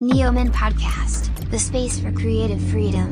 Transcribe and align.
Neoman 0.00 0.52
Podcast, 0.52 1.28
the 1.50 1.58
space 1.58 2.00
for 2.00 2.12
creative 2.12 2.60
freedom. 2.70 3.08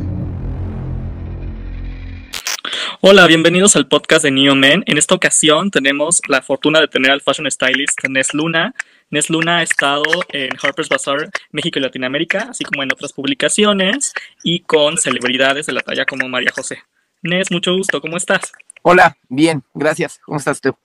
Hola, 3.00 3.26
bienvenidos 3.26 3.74
al 3.74 3.88
podcast 3.88 4.22
de 4.22 4.30
Neoman. 4.30 4.84
En 4.86 4.96
esta 4.96 5.16
ocasión 5.16 5.72
tenemos 5.72 6.22
la 6.28 6.42
fortuna 6.42 6.80
de 6.80 6.86
tener 6.86 7.10
al 7.10 7.22
fashion 7.22 7.50
stylist 7.50 8.04
Nes 8.08 8.32
Luna. 8.34 8.72
Nes 9.10 9.30
Luna 9.30 9.58
ha 9.58 9.62
estado 9.64 10.04
en 10.28 10.50
Harper's 10.62 10.88
Bazaar, 10.88 11.28
México 11.50 11.80
y 11.80 11.82
Latinoamérica, 11.82 12.50
así 12.50 12.62
como 12.62 12.84
en 12.84 12.92
otras 12.92 13.12
publicaciones 13.12 14.12
y 14.44 14.60
con 14.60 14.96
celebridades 14.96 15.66
de 15.66 15.72
la 15.72 15.80
talla 15.80 16.04
como 16.04 16.28
María 16.28 16.52
José. 16.54 16.84
Nes, 17.20 17.50
mucho 17.50 17.74
gusto, 17.74 18.00
¿cómo 18.00 18.16
estás? 18.16 18.52
Hola, 18.82 19.16
bien, 19.28 19.64
gracias. 19.74 20.20
¿Cómo 20.24 20.38
estás 20.38 20.60
tú? 20.60 20.76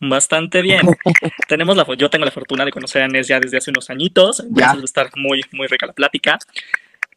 Bastante 0.00 0.62
bien. 0.62 0.82
Tenemos 1.48 1.76
la, 1.76 1.86
yo 1.96 2.10
tengo 2.10 2.24
la 2.24 2.30
fortuna 2.30 2.64
de 2.64 2.70
conocer 2.70 3.02
a 3.02 3.08
Nes 3.08 3.28
ya 3.28 3.40
desde 3.40 3.58
hace 3.58 3.70
unos 3.70 3.90
añitos, 3.90 4.40
entonces 4.40 4.76
va 4.76 4.80
a 4.80 4.84
estar 4.84 5.10
muy, 5.16 5.42
muy 5.52 5.66
rica 5.66 5.86
la 5.86 5.92
plática. 5.92 6.38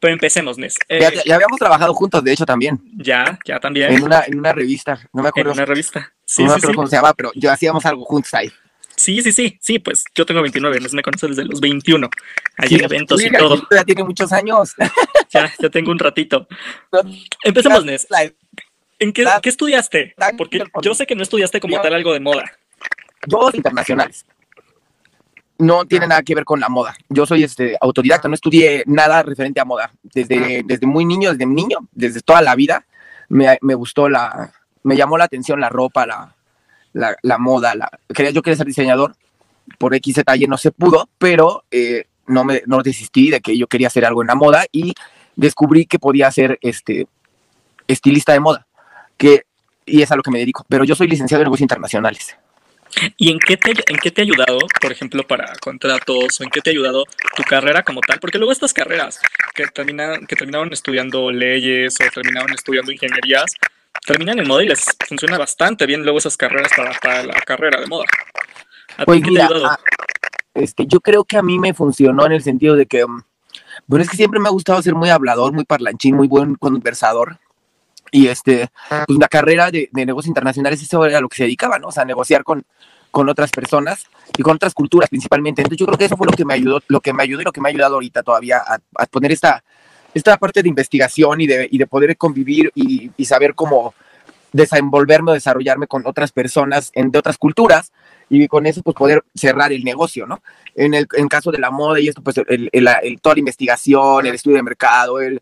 Pero 0.00 0.12
empecemos, 0.12 0.58
Nes. 0.58 0.76
Eh, 0.88 1.00
ya, 1.00 1.24
ya, 1.24 1.34
habíamos 1.34 1.58
trabajado 1.58 1.92
juntos, 1.92 2.22
de 2.22 2.32
hecho, 2.32 2.46
también. 2.46 2.80
Ya, 2.96 3.38
ya 3.44 3.58
también. 3.58 3.92
En 3.92 4.02
una, 4.04 4.22
en 4.24 4.38
una 4.38 4.52
revista, 4.52 5.00
no 5.12 5.22
me 5.22 5.28
acuerdo. 5.28 5.50
En 5.50 5.56
una 5.56 5.64
revista. 5.64 6.12
Sí, 6.24 6.44
no 6.44 6.50
sí, 6.50 6.52
me 6.52 6.56
acuerdo 6.58 6.68
sí. 6.68 6.76
cómo 6.76 6.86
se 6.86 6.96
llama, 6.96 7.14
pero 7.14 7.32
yo 7.34 7.50
hacíamos 7.50 7.84
algo 7.84 8.04
juntos 8.04 8.32
ahí. 8.34 8.52
Sí, 8.98 9.22
sí, 9.22 9.30
sí, 9.30 9.56
sí, 9.60 9.78
pues 9.78 10.04
yo 10.14 10.26
tengo 10.26 10.42
29, 10.42 10.80
Nes 10.80 10.92
me 10.92 11.02
conoce 11.02 11.28
desde 11.28 11.44
los 11.44 11.60
21. 11.60 12.10
Hay 12.56 12.68
Sí, 12.68 12.80
eventos 12.82 13.20
y 13.20 13.24
mira, 13.24 13.38
todo. 13.38 13.62
Ya 13.70 13.84
tiene 13.84 14.04
muchos 14.04 14.32
años. 14.32 14.74
Ya, 15.30 15.52
ya 15.60 15.68
tengo 15.68 15.90
un 15.90 15.98
ratito. 15.98 16.48
Empecemos, 17.44 17.84
Nes. 17.84 18.06
¿En 18.98 19.12
qué, 19.12 19.26
qué 19.42 19.48
estudiaste? 19.50 20.14
Porque 20.38 20.64
yo 20.80 20.94
sé 20.94 21.06
que 21.06 21.14
no 21.14 21.22
estudiaste 21.22 21.60
como 21.60 21.78
tal 21.82 21.92
algo 21.92 22.14
de 22.14 22.20
moda. 22.20 22.57
Dos 23.26 23.54
internacionales. 23.54 24.24
No 25.58 25.84
tiene 25.86 26.06
nada 26.06 26.22
que 26.22 26.34
ver 26.34 26.44
con 26.44 26.60
la 26.60 26.68
moda. 26.68 26.94
Yo 27.08 27.26
soy 27.26 27.42
este 27.42 27.76
autodidacta, 27.80 28.28
no 28.28 28.34
estudié 28.34 28.84
nada 28.86 29.22
referente 29.22 29.60
a 29.60 29.64
moda. 29.64 29.90
Desde, 30.02 30.62
desde 30.64 30.86
muy 30.86 31.04
niño, 31.04 31.32
desde 31.32 31.46
niño, 31.46 31.78
desde 31.92 32.20
toda 32.20 32.42
la 32.42 32.54
vida, 32.54 32.86
me, 33.28 33.58
me 33.60 33.74
gustó 33.74 34.08
la, 34.08 34.52
me 34.84 34.96
llamó 34.96 35.18
la 35.18 35.24
atención 35.24 35.60
la 35.60 35.68
ropa, 35.68 36.06
la, 36.06 36.34
la, 36.92 37.38
moda. 37.38 37.74
La, 37.74 37.90
quería, 38.14 38.30
yo 38.30 38.42
quería 38.42 38.56
ser 38.56 38.66
diseñador, 38.66 39.16
por 39.78 39.94
X 39.94 40.16
detalle 40.16 40.46
no 40.46 40.56
se 40.56 40.70
pudo, 40.70 41.08
pero 41.18 41.64
eh, 41.70 42.04
no 42.26 42.44
me 42.44 42.62
no 42.66 42.82
desistí 42.82 43.30
de 43.30 43.40
que 43.40 43.56
yo 43.56 43.66
quería 43.66 43.88
hacer 43.88 44.04
algo 44.04 44.22
en 44.22 44.28
la 44.28 44.34
moda 44.34 44.64
y 44.72 44.94
descubrí 45.36 45.86
que 45.86 45.98
podía 45.98 46.30
ser 46.30 46.58
este 46.62 47.06
estilista 47.86 48.32
de 48.32 48.40
moda, 48.40 48.66
que 49.16 49.42
y 49.86 50.02
es 50.02 50.10
a 50.12 50.16
lo 50.16 50.22
que 50.22 50.30
me 50.30 50.38
dedico. 50.38 50.64
Pero 50.68 50.84
yo 50.84 50.94
soy 50.94 51.08
licenciado 51.08 51.42
en 51.42 51.46
negocios 51.46 51.64
internacionales. 51.64 52.36
¿Y 53.16 53.30
en 53.30 53.38
qué, 53.38 53.56
te, 53.56 53.70
en 53.70 53.98
qué 53.98 54.10
te 54.10 54.22
ha 54.22 54.24
ayudado, 54.24 54.58
por 54.80 54.92
ejemplo, 54.92 55.26
para 55.26 55.52
contratos 55.60 56.40
o 56.40 56.44
en 56.44 56.50
qué 56.50 56.60
te 56.60 56.70
ha 56.70 56.72
ayudado 56.72 57.04
tu 57.36 57.42
carrera 57.42 57.82
como 57.82 58.00
tal? 58.00 58.18
Porque 58.18 58.38
luego 58.38 58.52
estas 58.52 58.72
carreras 58.72 59.20
que, 59.54 59.66
terminan, 59.66 60.26
que 60.26 60.36
terminaron 60.36 60.72
estudiando 60.72 61.30
leyes 61.30 61.96
o 62.00 62.10
terminaron 62.12 62.52
estudiando 62.52 62.90
ingenierías, 62.90 63.52
terminan 64.06 64.38
en 64.38 64.48
moda 64.48 64.64
y 64.64 64.68
les 64.68 64.84
funciona 65.06 65.38
bastante 65.38 65.86
bien 65.86 66.02
luego 66.02 66.18
esas 66.18 66.36
carreras 66.36 66.70
para, 66.76 66.92
para 67.00 67.22
la 67.24 67.40
carrera 67.40 67.80
de 67.80 67.86
moda. 67.86 68.04
¿A 68.96 69.04
Pues 69.04 69.20
qué 69.20 69.24
te 69.24 69.30
mira, 69.30 69.46
ha 69.46 69.78
este, 70.54 70.86
yo 70.86 71.00
creo 71.00 71.24
que 71.24 71.36
a 71.36 71.42
mí 71.42 71.58
me 71.58 71.72
funcionó 71.72 72.26
en 72.26 72.32
el 72.32 72.42
sentido 72.42 72.74
de 72.74 72.86
que, 72.86 73.06
mm, 73.06 73.22
bueno, 73.86 74.02
es 74.02 74.10
que 74.10 74.16
siempre 74.16 74.40
me 74.40 74.48
ha 74.48 74.52
gustado 74.52 74.82
ser 74.82 74.94
muy 74.94 75.08
hablador, 75.08 75.52
muy 75.52 75.64
parlanchín, 75.64 76.16
muy 76.16 76.26
buen 76.26 76.56
conversador. 76.56 77.38
Y 78.10 78.28
este, 78.28 78.68
pues 79.06 79.18
la 79.18 79.28
carrera 79.28 79.70
de, 79.70 79.88
de 79.92 80.06
negocios 80.06 80.28
internacionales, 80.28 80.82
eso 80.82 81.04
era 81.04 81.20
lo 81.20 81.28
que 81.28 81.36
se 81.36 81.42
dedicaba, 81.44 81.78
¿no? 81.78 81.88
O 81.88 81.92
sea, 81.92 82.04
negociar 82.04 82.44
con, 82.44 82.64
con 83.10 83.28
otras 83.28 83.50
personas 83.50 84.06
y 84.36 84.42
con 84.42 84.56
otras 84.56 84.74
culturas 84.74 85.08
principalmente. 85.08 85.62
Entonces 85.62 85.78
yo 85.78 85.86
creo 85.86 85.98
que 85.98 86.04
eso 86.04 86.16
fue 86.16 86.26
lo 86.26 86.32
que 86.32 86.44
me 86.44 86.54
ayudó, 86.54 86.82
lo 86.88 87.00
que 87.00 87.12
me 87.12 87.22
ayudó 87.22 87.42
y 87.42 87.44
lo 87.44 87.52
que 87.52 87.60
me 87.60 87.68
ha 87.68 87.70
ayudado 87.70 87.94
ahorita 87.94 88.22
todavía 88.22 88.58
a, 88.58 88.78
a 88.96 89.06
poner 89.06 89.32
esta, 89.32 89.62
esta 90.14 90.36
parte 90.36 90.62
de 90.62 90.68
investigación 90.68 91.40
y 91.40 91.46
de, 91.46 91.68
y 91.70 91.78
de 91.78 91.86
poder 91.86 92.16
convivir 92.16 92.70
y, 92.74 93.10
y 93.16 93.24
saber 93.24 93.54
cómo 93.54 93.94
desenvolverme 94.52 95.32
o 95.32 95.34
desarrollarme 95.34 95.86
con 95.86 96.06
otras 96.06 96.32
personas 96.32 96.90
en, 96.94 97.10
de 97.10 97.18
otras 97.18 97.38
culturas 97.38 97.92
y 98.30 98.46
con 98.48 98.66
eso 98.66 98.82
pues 98.82 98.94
poder 98.94 99.24
cerrar 99.34 99.72
el 99.72 99.84
negocio, 99.84 100.26
¿no? 100.26 100.42
En 100.74 100.94
el 100.94 101.06
en 101.16 101.28
caso 101.28 101.50
de 101.50 101.58
la 101.58 101.70
moda 101.70 101.98
y 102.00 102.08
esto, 102.08 102.22
pues 102.22 102.36
el, 102.38 102.68
el- 102.72 102.88
el- 103.02 103.20
toda 103.20 103.34
la 103.34 103.40
investigación, 103.40 104.26
el 104.26 104.34
estudio 104.34 104.56
de 104.58 104.62
mercado, 104.62 105.20
el, 105.20 105.40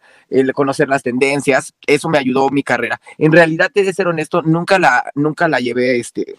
conocer 0.55 0.89
las 0.89 1.03
tendencias, 1.03 1.75
eso 1.87 2.09
me 2.09 2.19
ayudó 2.19 2.49
mi 2.51 2.63
carrera. 2.63 3.01
En 3.19 3.33
realidad, 3.33 3.71
te 3.73 3.83
de 3.85 3.93
ser 3.93 4.07
honesto, 4.09 4.43
nunca 4.43 4.79
la, 4.79 5.11
nunca 5.15 5.49
la 5.49 5.59
llevé, 5.61 5.99
este, 5.99 6.37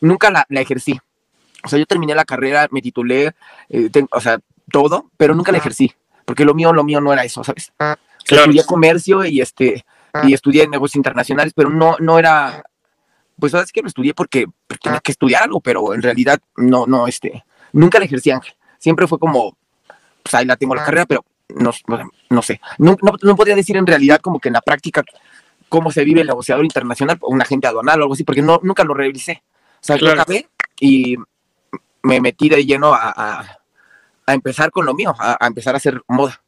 nunca 0.00 0.30
la, 0.30 0.46
la 0.48 0.60
ejercí. 0.60 0.98
O 1.64 1.68
sea, 1.68 1.78
yo 1.78 1.86
terminé 1.86 2.14
la 2.14 2.24
carrera, 2.24 2.68
me 2.70 2.80
titulé, 2.82 3.32
eh, 3.68 3.88
ten- 3.90 4.08
o 4.12 4.20
sea, 4.20 4.38
todo, 4.70 5.10
pero 5.16 5.34
nunca 5.34 5.52
la 5.52 5.58
ejercí, 5.58 5.92
porque 6.24 6.44
lo 6.44 6.54
mío, 6.54 6.72
lo 6.72 6.84
mío 6.84 7.00
no 7.00 7.12
era 7.12 7.24
eso, 7.24 7.42
¿sabes? 7.44 7.72
Claro. 8.24 8.44
estudié 8.44 8.64
comercio 8.64 9.24
y 9.24 9.40
este, 9.40 9.84
y 10.24 10.32
estudié 10.34 10.66
negocios 10.68 10.96
internacionales, 10.96 11.52
pero 11.54 11.70
no, 11.70 11.96
no 12.00 12.18
era, 12.18 12.64
pues 13.38 13.52
sabes 13.52 13.72
que 13.72 13.82
lo 13.82 13.88
estudié 13.88 14.14
porque 14.14 14.46
pues, 14.66 14.80
tenía 14.80 15.00
que 15.00 15.12
estudiar 15.12 15.42
algo, 15.44 15.60
pero 15.60 15.94
en 15.94 16.02
realidad 16.02 16.38
no, 16.56 16.86
no, 16.86 17.06
este, 17.06 17.44
nunca 17.72 17.98
la 17.98 18.04
ejercí 18.06 18.30
Ángel. 18.30 18.54
Siempre 18.78 19.06
fue 19.06 19.18
como, 19.18 19.56
pues 20.22 20.34
ahí 20.34 20.44
la 20.44 20.56
tengo 20.56 20.74
la 20.74 20.84
carrera, 20.84 21.06
pero 21.06 21.24
no, 21.54 21.70
no, 21.86 22.10
no 22.30 22.42
sé. 22.42 22.60
No, 22.78 22.96
no, 23.02 23.12
no 23.22 23.36
podría 23.36 23.54
decir 23.56 23.76
en 23.76 23.86
realidad 23.86 24.20
como 24.20 24.40
que 24.40 24.48
en 24.48 24.54
la 24.54 24.60
práctica 24.60 25.04
cómo 25.68 25.90
se 25.90 26.04
vive 26.04 26.20
el 26.20 26.26
negociador 26.26 26.64
internacional 26.64 27.18
o 27.20 27.30
un 27.32 27.40
agente 27.42 27.66
aduanal 27.66 28.00
o 28.00 28.04
algo 28.04 28.14
así, 28.14 28.24
porque 28.24 28.42
no, 28.42 28.60
nunca 28.62 28.84
lo 28.84 28.94
revisé. 28.94 29.42
O 29.74 29.78
sea, 29.86 29.96
yo 29.96 30.06
Claro. 30.06 30.22
acabé 30.22 30.48
y 30.80 31.16
me 32.02 32.20
metí 32.20 32.48
de 32.48 32.64
lleno 32.64 32.94
a, 32.94 33.12
a, 33.16 33.58
a 34.26 34.34
empezar 34.34 34.70
con 34.70 34.86
lo 34.86 34.94
mío, 34.94 35.14
a, 35.18 35.36
a 35.40 35.46
empezar 35.46 35.74
a 35.74 35.78
hacer 35.78 36.00
moda. 36.08 36.40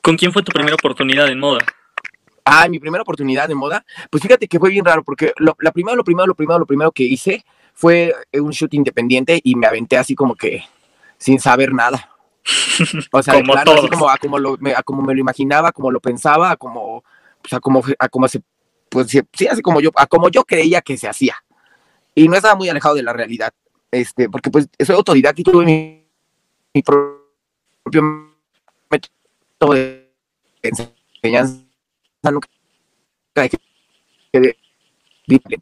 ¿Con 0.00 0.16
quién 0.16 0.32
fue 0.32 0.42
tu 0.42 0.50
primera 0.52 0.74
oportunidad 0.74 1.28
en 1.28 1.38
moda? 1.38 1.60
Ah, 2.44 2.68
mi 2.68 2.78
primera 2.78 3.02
oportunidad 3.02 3.48
de 3.48 3.54
moda. 3.54 3.84
Pues 4.10 4.22
fíjate 4.22 4.48
que 4.48 4.58
fue 4.58 4.70
bien 4.70 4.84
raro 4.84 5.04
porque 5.04 5.32
lo, 5.36 5.56
la 5.60 5.72
primero, 5.72 5.96
lo 5.96 6.04
primero, 6.04 6.26
lo 6.26 6.34
primero, 6.34 6.58
lo 6.58 6.66
primero 6.66 6.92
que 6.92 7.04
hice 7.04 7.44
fue 7.74 8.14
eh, 8.32 8.40
un 8.40 8.50
shoot 8.50 8.74
independiente 8.74 9.40
y 9.42 9.54
me 9.54 9.66
aventé 9.66 9.96
así 9.96 10.14
como 10.14 10.34
que 10.34 10.64
sin 11.18 11.40
saber 11.40 11.72
nada. 11.72 12.08
O 13.12 13.22
sea, 13.22 13.34
de 13.34 13.40
Como 13.42 13.52
plano, 13.52 13.72
así 13.72 13.88
como 13.88 14.08
a 14.08 14.18
como, 14.18 14.38
lo, 14.38 14.56
me, 14.58 14.74
a 14.74 14.82
como 14.82 15.02
me 15.02 15.14
lo 15.14 15.20
imaginaba, 15.20 15.68
a 15.68 15.72
como 15.72 15.92
lo 15.92 16.00
pensaba, 16.00 16.50
a 16.50 16.56
como, 16.56 17.04
pues 17.40 17.52
a 17.52 17.60
como, 17.60 17.82
a 17.98 18.08
como 18.08 18.26
se, 18.26 18.42
pues 18.88 19.08
sí, 19.08 19.20
sí, 19.32 19.46
así 19.46 19.62
como 19.62 19.80
yo, 19.80 19.90
a 19.94 20.06
como 20.06 20.28
yo 20.28 20.44
creía 20.44 20.80
que 20.80 20.96
se 20.96 21.08
hacía. 21.08 21.36
Y 22.14 22.26
no 22.28 22.34
estaba 22.34 22.56
muy 22.56 22.68
alejado 22.68 22.96
de 22.96 23.04
la 23.04 23.12
realidad, 23.12 23.52
este, 23.92 24.28
porque 24.28 24.50
pues 24.50 24.68
soy 24.84 24.96
autodidacta 24.96 25.40
y 25.40 25.44
tuve 25.44 25.64
mi, 25.64 26.04
mi 26.74 26.82
propio 26.82 28.02
método 28.90 29.74
de 29.74 30.12
enseñanza 30.62 31.71
nunca 32.30 32.48
de- 34.32 34.56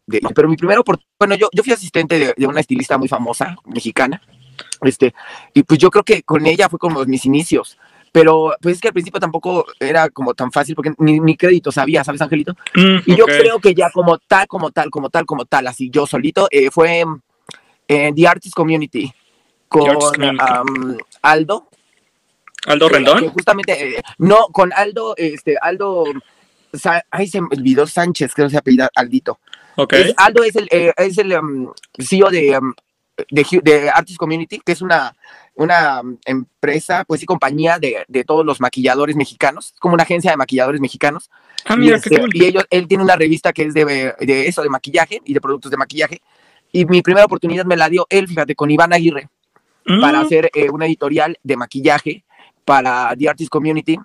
de- 0.06 0.20
pero 0.34 0.48
mi 0.48 0.56
primero 0.56 0.82
bueno 1.18 1.34
yo, 1.34 1.48
yo 1.52 1.62
fui 1.62 1.72
asistente 1.72 2.18
de, 2.18 2.34
de 2.36 2.46
una 2.46 2.60
estilista 2.60 2.98
muy 2.98 3.08
famosa 3.08 3.56
mexicana 3.64 4.20
este 4.82 5.14
y 5.54 5.62
pues 5.62 5.78
yo 5.78 5.90
creo 5.90 6.04
que 6.04 6.22
con 6.22 6.46
ella 6.46 6.68
fue 6.68 6.78
como 6.78 7.04
mis 7.04 7.24
inicios 7.24 7.78
pero 8.12 8.54
pues 8.60 8.74
es 8.76 8.80
que 8.80 8.88
al 8.88 8.94
principio 8.94 9.20
tampoco 9.20 9.66
era 9.78 10.08
como 10.08 10.34
tan 10.34 10.50
fácil 10.50 10.74
porque 10.74 10.92
ni, 10.98 11.20
ni 11.20 11.36
crédito 11.36 11.70
sabía 11.72 12.04
sabes 12.04 12.20
Angelito 12.20 12.54
Mm, 12.74 12.98
y 13.06 13.16
yo 13.16 13.24
creo 13.26 13.58
que 13.60 13.74
ya 13.74 13.90
como 13.90 14.18
tal 14.18 14.46
como 14.46 14.70
tal 14.70 14.90
como 14.90 15.10
tal 15.10 15.24
como 15.26 15.44
tal 15.46 15.66
así 15.66 15.90
yo 15.90 16.06
solito 16.06 16.48
eh, 16.50 16.70
fue 16.70 17.04
en 17.88 18.14
The 18.14 18.26
Artist 18.28 18.54
Community 18.54 19.12
con 19.68 19.88
Artist 19.88 20.14
Community. 20.14 20.44
am, 20.48 20.98
Aldo 21.22 21.68
¿Aldo 22.66 22.88
que 22.88 22.94
Rendón? 22.94 23.28
justamente, 23.30 23.96
eh, 23.96 24.02
no, 24.18 24.48
con 24.48 24.70
Aldo, 24.74 25.14
este, 25.16 25.56
Aldo, 25.62 26.04
Sa- 26.72 27.04
ay, 27.10 27.28
se 27.28 27.40
me 27.40 27.48
olvidó 27.56 27.86
Sánchez, 27.86 28.34
creo 28.34 28.46
que 28.46 28.52
se 28.52 28.58
apellida 28.58 28.90
Aldito. 28.94 29.40
Ok. 29.76 29.92
Es- 29.94 30.14
Aldo 30.16 30.42
es 30.44 30.56
el, 30.56 30.68
eh, 30.70 30.92
es 30.96 31.18
el 31.18 31.32
um, 31.32 31.72
CEO 31.98 32.30
de, 32.30 32.58
um, 32.58 32.74
de, 33.30 33.46
de 33.62 33.90
Artist 33.90 34.18
Community, 34.18 34.60
que 34.64 34.72
es 34.72 34.82
una, 34.82 35.16
una 35.54 36.00
um, 36.00 36.16
empresa, 36.24 37.04
pues 37.04 37.20
sí, 37.20 37.26
compañía 37.26 37.78
de, 37.78 38.04
de 38.08 38.24
todos 38.24 38.44
los 38.44 38.60
maquilladores 38.60 39.16
mexicanos, 39.16 39.74
como 39.80 39.94
una 39.94 40.04
agencia 40.04 40.30
de 40.30 40.36
maquilladores 40.36 40.80
mexicanos. 40.80 41.30
Ah, 41.64 41.74
y, 41.76 41.80
mira, 41.80 41.96
este, 41.96 42.10
qué 42.10 42.20
cool. 42.20 42.30
y 42.32 42.44
ellos, 42.44 42.64
él 42.70 42.88
tiene 42.88 43.04
una 43.04 43.16
revista 43.16 43.52
que 43.52 43.64
es 43.64 43.74
de, 43.74 44.14
de 44.18 44.48
eso, 44.48 44.62
de 44.62 44.68
maquillaje 44.68 45.20
y 45.24 45.34
de 45.34 45.40
productos 45.40 45.70
de 45.70 45.76
maquillaje. 45.76 46.20
Y 46.72 46.84
mi 46.84 47.02
primera 47.02 47.26
oportunidad 47.26 47.64
me 47.64 47.76
la 47.76 47.88
dio 47.88 48.06
él, 48.10 48.28
fíjate, 48.28 48.54
con 48.54 48.70
Iván 48.70 48.92
Aguirre 48.92 49.28
para 50.00 50.20
Mm, 50.20 50.22
hacer 50.24 50.50
eh, 50.54 50.70
una 50.70 50.86
editorial 50.86 51.38
de 51.42 51.56
maquillaje 51.56 52.24
para 52.64 53.14
The 53.18 53.28
Artist 53.28 53.50
Community, 53.50 53.98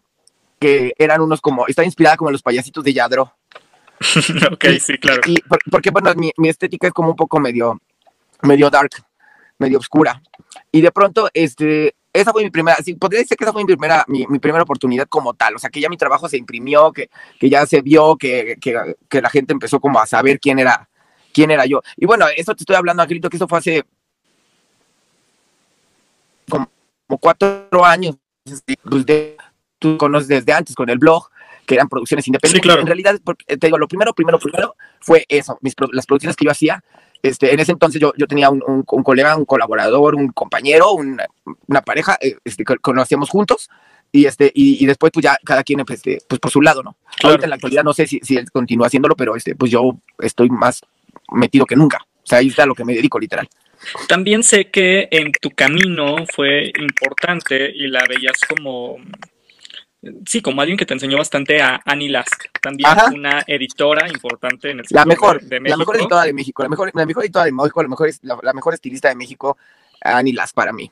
que 0.60 0.94
eran 0.98 1.22
unos 1.22 1.42
como, 1.42 1.68
está 1.68 1.84
inspirada 1.84 2.18
como 2.18 2.30
en 2.30 2.34
los 2.34 2.42
payasitos 2.44 2.84
de 2.84 2.94
Yadro. 2.94 3.34
ok, 4.52 4.66
sí, 4.80 4.98
claro. 4.98 5.22
Y 5.26 5.40
por- 5.42 5.60
porque, 5.72 5.90
bueno, 5.90 6.14
mi, 6.16 6.32
mi 6.38 6.50
estética 6.50 6.88
es 6.88 6.94
como 6.94 7.10
un 7.10 7.16
poco 7.16 7.40
medio, 7.40 7.80
medio 8.42 8.70
dark, 8.70 8.92
medio 9.58 9.78
oscura. 9.80 10.22
Y 10.72 10.82
de 10.82 10.92
pronto, 10.92 11.30
este, 11.34 11.96
esa 12.12 12.32
fue 12.32 12.44
mi 12.44 12.50
primera, 12.50 12.78
sí, 12.78 12.96
podría 12.96 13.22
decir 13.22 13.38
que 13.38 13.44
esa 13.44 13.54
fue 13.54 13.64
mi 13.64 13.68
primera, 13.68 14.04
mi, 14.08 14.26
mi 14.28 14.40
primera 14.40 14.64
oportunidad 14.64 15.08
como 15.08 15.34
tal. 15.34 15.56
O 15.56 15.60
sea, 15.60 15.70
que 15.70 15.80
ya 15.82 15.90
mi 15.90 15.98
trabajo 15.98 16.28
se 16.30 16.38
imprimió, 16.38 16.92
que, 16.92 17.10
que 17.40 17.50
ya 17.50 17.66
se 17.66 17.82
vio, 17.82 18.16
que, 18.18 18.58
que, 18.60 18.96
que 19.10 19.22
la 19.22 19.30
gente 19.30 19.54
empezó 19.54 19.80
como 19.80 20.00
a 20.00 20.06
saber 20.06 20.40
quién 20.40 20.60
era, 20.60 20.90
quién 21.34 21.52
era 21.52 21.66
yo. 21.66 21.82
Y 21.98 22.06
bueno, 22.06 22.26
eso 22.36 22.54
te 22.56 22.64
estoy 22.64 22.76
hablando, 22.76 23.02
Angelito, 23.04 23.30
que 23.30 23.38
eso 23.38 23.48
fue 23.48 23.60
hace 23.60 23.84
como, 26.50 26.70
como 27.08 27.18
cuatro 27.18 27.84
años, 27.86 28.16
pues, 28.44 29.06
de- 29.06 29.38
tú 29.92 29.98
conoces 29.98 30.28
desde 30.28 30.52
antes 30.54 30.76
con 30.76 30.90
el 30.90 30.98
blog, 30.98 31.30
que 31.66 31.76
eran 31.76 31.90
producciones 31.90 32.28
independientes. 32.28 32.62
claro. 32.64 32.82
En 32.82 32.88
realidad, 32.88 33.20
eh, 33.48 33.58
te 33.58 33.68
digo, 33.68 33.78
lo 33.78 33.88
primero, 33.88 34.14
primero, 34.14 34.40
primero 34.40 34.76
fue 35.00 35.26
eso, 35.30 35.58
mis, 35.62 35.74
las 35.92 36.06
producciones 36.06 36.36
que 36.36 36.46
yo 36.46 36.52
hacía. 36.52 36.84
Este, 37.24 37.54
en 37.54 37.60
ese 37.60 37.72
entonces 37.72 38.00
yo, 38.00 38.14
yo 38.18 38.28
tenía 38.28 38.50
un, 38.50 38.62
un- 38.68 38.84
un 38.88 39.04
colega, 39.04 39.36
un 39.36 39.46
colaborador, 39.46 40.14
un 40.16 40.28
compañero, 40.30 40.92
una, 40.92 41.26
una 41.68 41.82
pareja, 41.82 42.18
eh, 42.22 42.36
este, 42.44 42.64
que 42.64 42.76
conocíamos 42.78 43.30
juntos. 43.30 43.70
Y, 44.12 44.26
este, 44.28 44.52
y, 44.54 44.82
y 44.84 44.86
después, 44.86 45.12
pues 45.12 45.24
ya 45.24 45.38
cada 45.44 45.64
quien 45.64 45.80
pues, 45.86 45.98
este, 46.00 46.20
pues, 46.28 46.40
por 46.40 46.52
su 46.52 46.62
lado, 46.62 46.84
¿no? 46.84 46.96
Claro. 47.18 47.32
Ahorita 47.34 47.46
en 47.46 47.50
la 47.50 47.56
actualidad 47.56 47.84
no 47.84 47.94
sé 47.94 48.06
si, 48.08 48.20
si 48.22 48.38
él 48.38 48.50
continúa 48.52 48.88
haciéndolo, 48.88 49.16
pero 49.16 49.36
este, 49.36 49.56
pues 49.56 49.72
yo 49.72 49.98
estoy 50.20 50.50
más 50.50 50.82
metido 51.32 51.66
que 51.66 51.76
nunca. 51.76 51.98
O 52.24 52.28
sea, 52.28 52.38
ahí 52.40 52.48
está 52.48 52.66
lo 52.66 52.76
que 52.76 52.86
me 52.86 52.94
dedico, 52.94 53.20
literal. 53.20 53.48
También 54.08 54.42
sé 54.44 54.70
que 54.70 55.08
en 55.12 55.32
tu 55.42 55.50
camino 55.52 56.16
fue 56.34 56.72
importante 56.80 57.70
y 57.76 57.88
la 57.88 58.06
veías 58.08 58.38
como, 58.48 58.98
sí, 60.26 60.42
como 60.42 60.62
alguien 60.62 60.78
que 60.78 60.86
te 60.86 60.94
enseñó 60.94 61.18
bastante 61.18 61.62
a 61.62 61.82
Annie 61.86 62.10
Lask, 62.10 62.46
también 62.62 62.90
Ajá. 62.90 63.12
una 63.14 63.44
editora 63.48 64.08
importante 64.08 64.70
en 64.72 64.80
el 64.80 64.86
La 64.90 65.06
mejor, 65.06 65.42
de, 65.42 65.48
de 65.48 65.56
la 65.56 65.62
México. 65.62 65.78
mejor 65.80 65.96
editora 65.98 66.24
de 66.24 66.34
México, 66.34 66.64
la 66.64 66.70
mejor, 66.70 66.92
la 66.94 67.06
mejor 67.06 67.24
editora 67.24 67.46
de 67.46 67.52
México, 67.52 67.82
la 67.84 67.90
mejor, 67.90 68.10
la, 68.22 68.40
la 68.42 68.54
mejor 68.54 68.74
estilista 68.74 69.10
de 69.10 69.16
México, 69.16 69.58
Annie 70.02 70.34
Las 70.34 70.54
para 70.54 70.72
mí. 70.74 70.92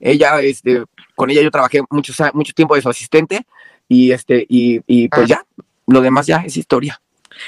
Ella, 0.00 0.40
este, 0.40 0.82
con 1.14 1.30
ella 1.30 1.42
yo 1.42 1.50
trabajé 1.50 1.80
muchos, 1.90 2.20
a- 2.20 2.32
mucho 2.34 2.52
tiempo 2.52 2.74
de 2.74 2.82
su 2.82 2.88
asistente 2.88 3.46
y 3.88 4.12
este, 4.12 4.46
y, 4.48 4.80
y 4.86 5.08
pues 5.08 5.28
ya, 5.28 5.44
lo 5.86 6.00
demás 6.00 6.26
ya 6.26 6.38
es 6.38 6.56
historia. 6.56 7.00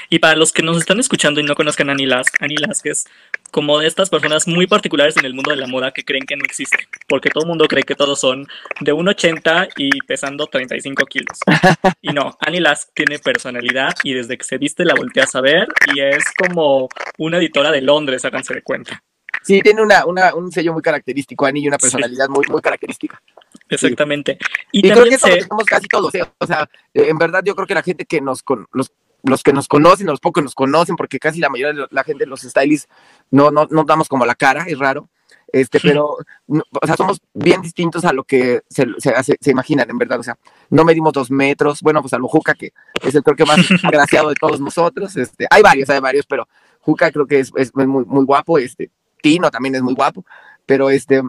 Y 0.09 0.19
para 0.19 0.35
los 0.35 0.51
que 0.51 0.63
nos 0.63 0.77
están 0.77 0.99
escuchando 0.99 1.39
y 1.39 1.43
no 1.43 1.55
conozcan 1.55 1.89
a 1.89 1.93
Annie 1.93 2.07
Lask, 2.07 2.41
Annie 2.41 2.57
Lask 2.57 2.85
es 2.87 3.05
como 3.51 3.79
de 3.79 3.87
estas 3.87 4.09
personas 4.09 4.47
muy 4.47 4.67
particulares 4.67 5.17
en 5.17 5.25
el 5.25 5.33
mundo 5.33 5.51
de 5.51 5.57
la 5.57 5.67
moda 5.67 5.91
que 5.91 6.03
creen 6.03 6.25
que 6.25 6.35
no 6.35 6.43
existe, 6.43 6.87
porque 7.07 7.29
todo 7.29 7.43
el 7.43 7.47
mundo 7.49 7.67
cree 7.67 7.83
que 7.83 7.95
todos 7.95 8.19
son 8.19 8.47
de 8.81 8.93
1,80 8.93 9.69
y 9.77 9.99
pesando 10.01 10.47
35 10.47 11.05
kilos. 11.05 11.39
Y 12.01 12.09
no, 12.13 12.37
Annie 12.41 12.61
Lask 12.61 12.89
tiene 12.93 13.19
personalidad 13.19 13.93
y 14.03 14.13
desde 14.13 14.37
que 14.37 14.43
se 14.43 14.57
viste 14.57 14.85
la 14.85 14.93
volteas 14.95 15.35
a 15.35 15.41
ver 15.41 15.67
y 15.93 15.99
es 15.99 16.23
como 16.37 16.87
una 17.17 17.37
editora 17.37 17.71
de 17.71 17.81
Londres, 17.81 18.23
háganse 18.25 18.53
de 18.53 18.61
cuenta. 18.61 19.03
Sí, 19.43 19.61
tiene 19.61 19.81
una, 19.81 20.05
una, 20.05 20.35
un 20.35 20.51
sello 20.51 20.73
muy 20.73 20.81
característico, 20.81 21.45
Annie, 21.45 21.63
y 21.63 21.67
una 21.67 21.77
Sí. 21.77 21.83
personalidad 21.83 22.27
muy, 22.29 22.45
muy 22.47 22.61
característica. 22.61 23.21
Exactamente. 23.69 24.37
Y, 24.71 24.85
Y, 24.87 24.91
creo 24.91 25.05
que 25.05 25.15
eso 25.15 25.27
lo 25.27 25.35
tenemos 25.35 25.65
casi 25.65 25.87
todos, 25.87 26.13
¿eh? 26.15 26.23
O 26.39 26.45
sea, 26.47 26.69
eh, 26.93 27.07
en 27.09 27.17
verdad 27.17 27.41
yo 27.45 27.55
creo 27.55 27.67
que 27.67 27.73
la 27.73 27.83
gente 27.83 28.05
que 28.05 28.19
nos, 28.21 28.43
con, 28.43 28.67
los, 28.73 28.91
los 29.27 29.43
que 29.43 29.53
nos 29.53 29.67
conocen, 29.67 30.07
los 30.07 30.19
pocos 30.19 30.43
nos 30.43 30.55
conocen, 30.55 30.95
porque 30.95 31.19
casi 31.19 31.39
la 31.39 31.49
mayoría 31.49 31.81
de 31.83 31.87
la 31.91 32.03
gente, 32.03 32.25
los 32.25 32.41
stylists, 32.41 32.89
no, 33.31 33.51
no, 33.51 33.67
no 33.69 33.83
damos 33.83 34.07
como 34.09 34.25
la 34.25 34.35
cara, 34.35 34.63
es 34.67 34.77
raro. 34.79 35.09
Este, 35.53 35.79
pero, 35.79 36.17
no, 36.47 36.61
o 36.81 36.85
sea, 36.85 36.97
somos 36.97 37.21
bien 37.33 37.61
distintos 37.61 38.03
a 38.03 38.11
lo 38.11 38.25
que 38.25 38.63
se, 38.69 38.85
se, 38.97 39.11
hace- 39.11 39.37
se 39.39 39.51
imaginan, 39.51 39.89
en 39.89 39.97
verdad. 39.97 40.19
O 40.19 40.23
sea, 40.23 40.37
no 40.69 40.83
medimos 40.83 41.13
dos 41.13 41.31
metros. 41.31 41.81
Bueno, 41.81 42.01
pues 42.01 42.13
a 42.13 42.17
lo 42.17 42.27
Juca, 42.27 42.53
que 42.53 42.73
es 43.01 43.15
el 43.15 43.23
creo 43.23 43.37
que 43.37 43.45
más 43.45 43.57
agraciado 43.83 44.27
de 44.29 44.35
todos 44.35 44.59
nosotros. 44.59 45.15
Este, 45.15 45.47
hay 45.49 45.61
varios, 45.61 45.89
hay 45.89 46.01
varios, 46.01 46.25
pero 46.25 46.47
Juca 46.81 47.11
creo 47.11 47.25
que 47.27 47.39
es, 47.39 47.51
es 47.55 47.73
muy, 47.75 47.85
muy 47.87 48.25
guapo. 48.25 48.57
Este, 48.57 48.91
Tino 49.21 49.49
también 49.49 49.75
es 49.75 49.81
muy 49.81 49.93
guapo. 49.93 50.25
Pero 50.65 50.89
este, 50.89 51.21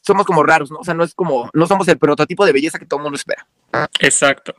somos 0.00 0.24
como 0.24 0.42
raros, 0.42 0.70
¿no? 0.70 0.78
O 0.78 0.84
sea, 0.84 0.94
no 0.94 1.04
es 1.04 1.14
como, 1.14 1.50
no 1.52 1.66
somos 1.66 1.86
el 1.88 1.98
prototipo 1.98 2.46
de 2.46 2.52
belleza 2.52 2.78
que 2.78 2.86
todo 2.86 3.00
el 3.00 3.04
mundo 3.04 3.16
espera. 3.16 3.46
exacto. 4.00 4.54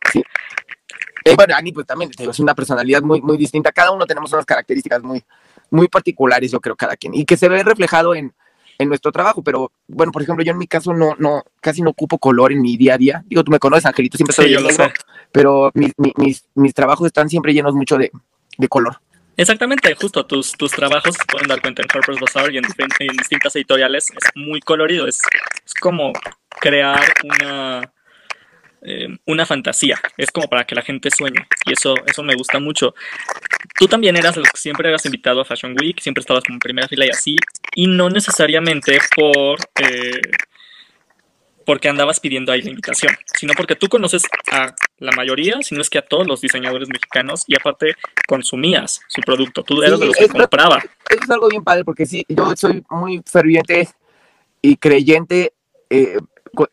Eh, 1.24 1.36
bueno, 1.36 1.56
Ani, 1.56 1.72
pues 1.72 1.86
también 1.86 2.12
es 2.18 2.40
una 2.40 2.56
personalidad 2.56 3.02
muy, 3.02 3.22
muy 3.22 3.38
distinta. 3.38 3.72
Cada 3.72 3.92
uno 3.92 4.06
tenemos 4.06 4.32
unas 4.34 4.46
características 4.46 5.04
muy, 5.04 5.24
muy 5.70 5.88
particulares, 5.88 6.52
yo 6.52 6.60
creo, 6.60 6.76
cada 6.76 6.96
quien. 6.96 7.14
Y 7.14 7.26
que 7.26 7.38
se 7.38 7.48
ve 7.50 7.64
reflejado 7.64 8.16
en, 8.16 8.34
en 8.78 8.88
nuestro 8.90 9.12
trabajo. 9.12 9.44
Pero, 9.44 9.72
bueno, 9.88 10.12
por 10.12 10.22
ejemplo, 10.24 10.44
yo 10.44 10.52
en 10.52 10.58
mi 10.58 10.68
caso 10.68 10.94
no, 10.94 11.16
no, 11.20 11.44
casi 11.62 11.82
no 11.82 11.92
ocupo 11.92 12.18
color 12.18 12.52
en 12.52 12.62
mi 12.62 12.76
día 12.78 12.96
a 12.96 12.98
día. 12.98 13.24
Digo, 13.28 13.44
tú 13.44 13.52
me 13.52 13.60
conoces, 13.60 13.86
Angelito, 13.86 14.18
siempre 14.18 14.34
Sí, 14.36 14.42
estoy 14.42 14.54
yo 14.54 14.60
en 14.60 14.64
lo 14.66 14.70
sé. 14.72 14.92
pero 15.32 15.72
mis, 15.76 15.94
mi- 15.98 16.14
mis, 16.18 16.44
mis 16.56 16.74
trabajos 16.74 17.06
están 17.08 17.30
siempre 17.30 17.54
llenos 17.54 17.74
mucho 17.76 17.98
de, 17.98 18.12
de 18.58 18.68
color. 18.68 18.98
Exactamente, 19.38 19.96
justo 19.96 20.26
tus, 20.26 20.52
tus 20.52 20.72
trabajos 20.72 21.16
se 21.16 21.26
pueden 21.26 21.48
dar 21.48 21.62
cuenta 21.62 21.82
en 21.82 21.88
Harper's 21.92 22.20
Bazaar 22.20 22.52
y 22.52 22.58
en, 22.58 22.66
en 23.00 23.18
distintas 23.18 23.56
editoriales. 23.56 24.08
Es 24.12 24.30
muy 24.36 24.60
colorido, 24.60 25.08
es, 25.08 25.20
es 25.66 25.74
como 25.76 26.12
crear 26.60 27.02
una, 27.24 27.92
eh, 28.83 29.07
una 29.25 29.45
fantasía. 29.45 30.00
Es 30.18 30.31
como 30.31 30.48
para 30.48 30.63
que 30.66 30.75
la 30.75 30.81
gente 30.81 31.10
sueñe. 31.12 31.45
Y 31.66 31.74
eso, 31.74 31.94
eso 32.06 32.24
me 32.24 32.36
gusta 32.36 32.60
mucho. 32.60 32.94
Tú 33.78 33.88
también 33.88 34.16
eras, 34.18 34.36
siempre 34.56 34.89
eras 34.89 35.06
invitado 35.06 35.42
a 35.42 35.45
Fashion 35.45 35.75
Week, 35.80 36.00
siempre 36.00 36.22
estabas 36.22 36.44
como 36.44 36.56
en 36.56 36.60
primera 36.60 36.88
fila 36.88 37.06
y 37.06 37.10
así. 37.10 37.36
Y 37.75 37.88
no 37.88 38.10
necesariamente 38.10 39.00
por. 39.16 39.57
eh, 39.80 40.19
porque 41.63 41.88
andabas 41.88 42.19
pidiendo 42.19 42.51
ahí 42.51 42.62
la 42.63 42.72
invitación, 42.72 43.16
sino 43.38 43.54
porque 43.54 43.75
tú 43.75 43.88
conoces 43.88 44.24
a 44.51 44.74
la 44.98 45.12
mayoría, 45.12 45.62
si 45.62 45.75
no 45.75 45.81
es 45.81 45.89
que 45.92 46.00
a 46.00 46.01
todos 46.01 46.25
los 46.27 46.42
diseñadores 46.42 46.89
mexicanos 46.89 47.44
y 47.48 47.56
aparte 47.56 47.95
consumías 48.27 49.00
su 49.07 49.22
producto, 49.22 49.63
tú 49.63 49.81
eras 49.84 49.95
Sí, 49.95 50.01
de 50.01 50.07
los 50.07 50.18
que 50.18 50.24
es- 50.25 50.31
compraba. 50.31 50.77
Eso 51.07 51.24
es 51.24 51.30
algo 51.30 51.48
bien 51.50 51.63
padre, 51.63 51.86
porque 51.86 52.06
sí, 52.07 52.25
yo 52.27 52.51
soy 52.57 52.84
muy 52.89 53.22
ferviente 53.25 53.88
y 54.62 54.75
creyente, 54.77 55.54
eh, 55.92 56.18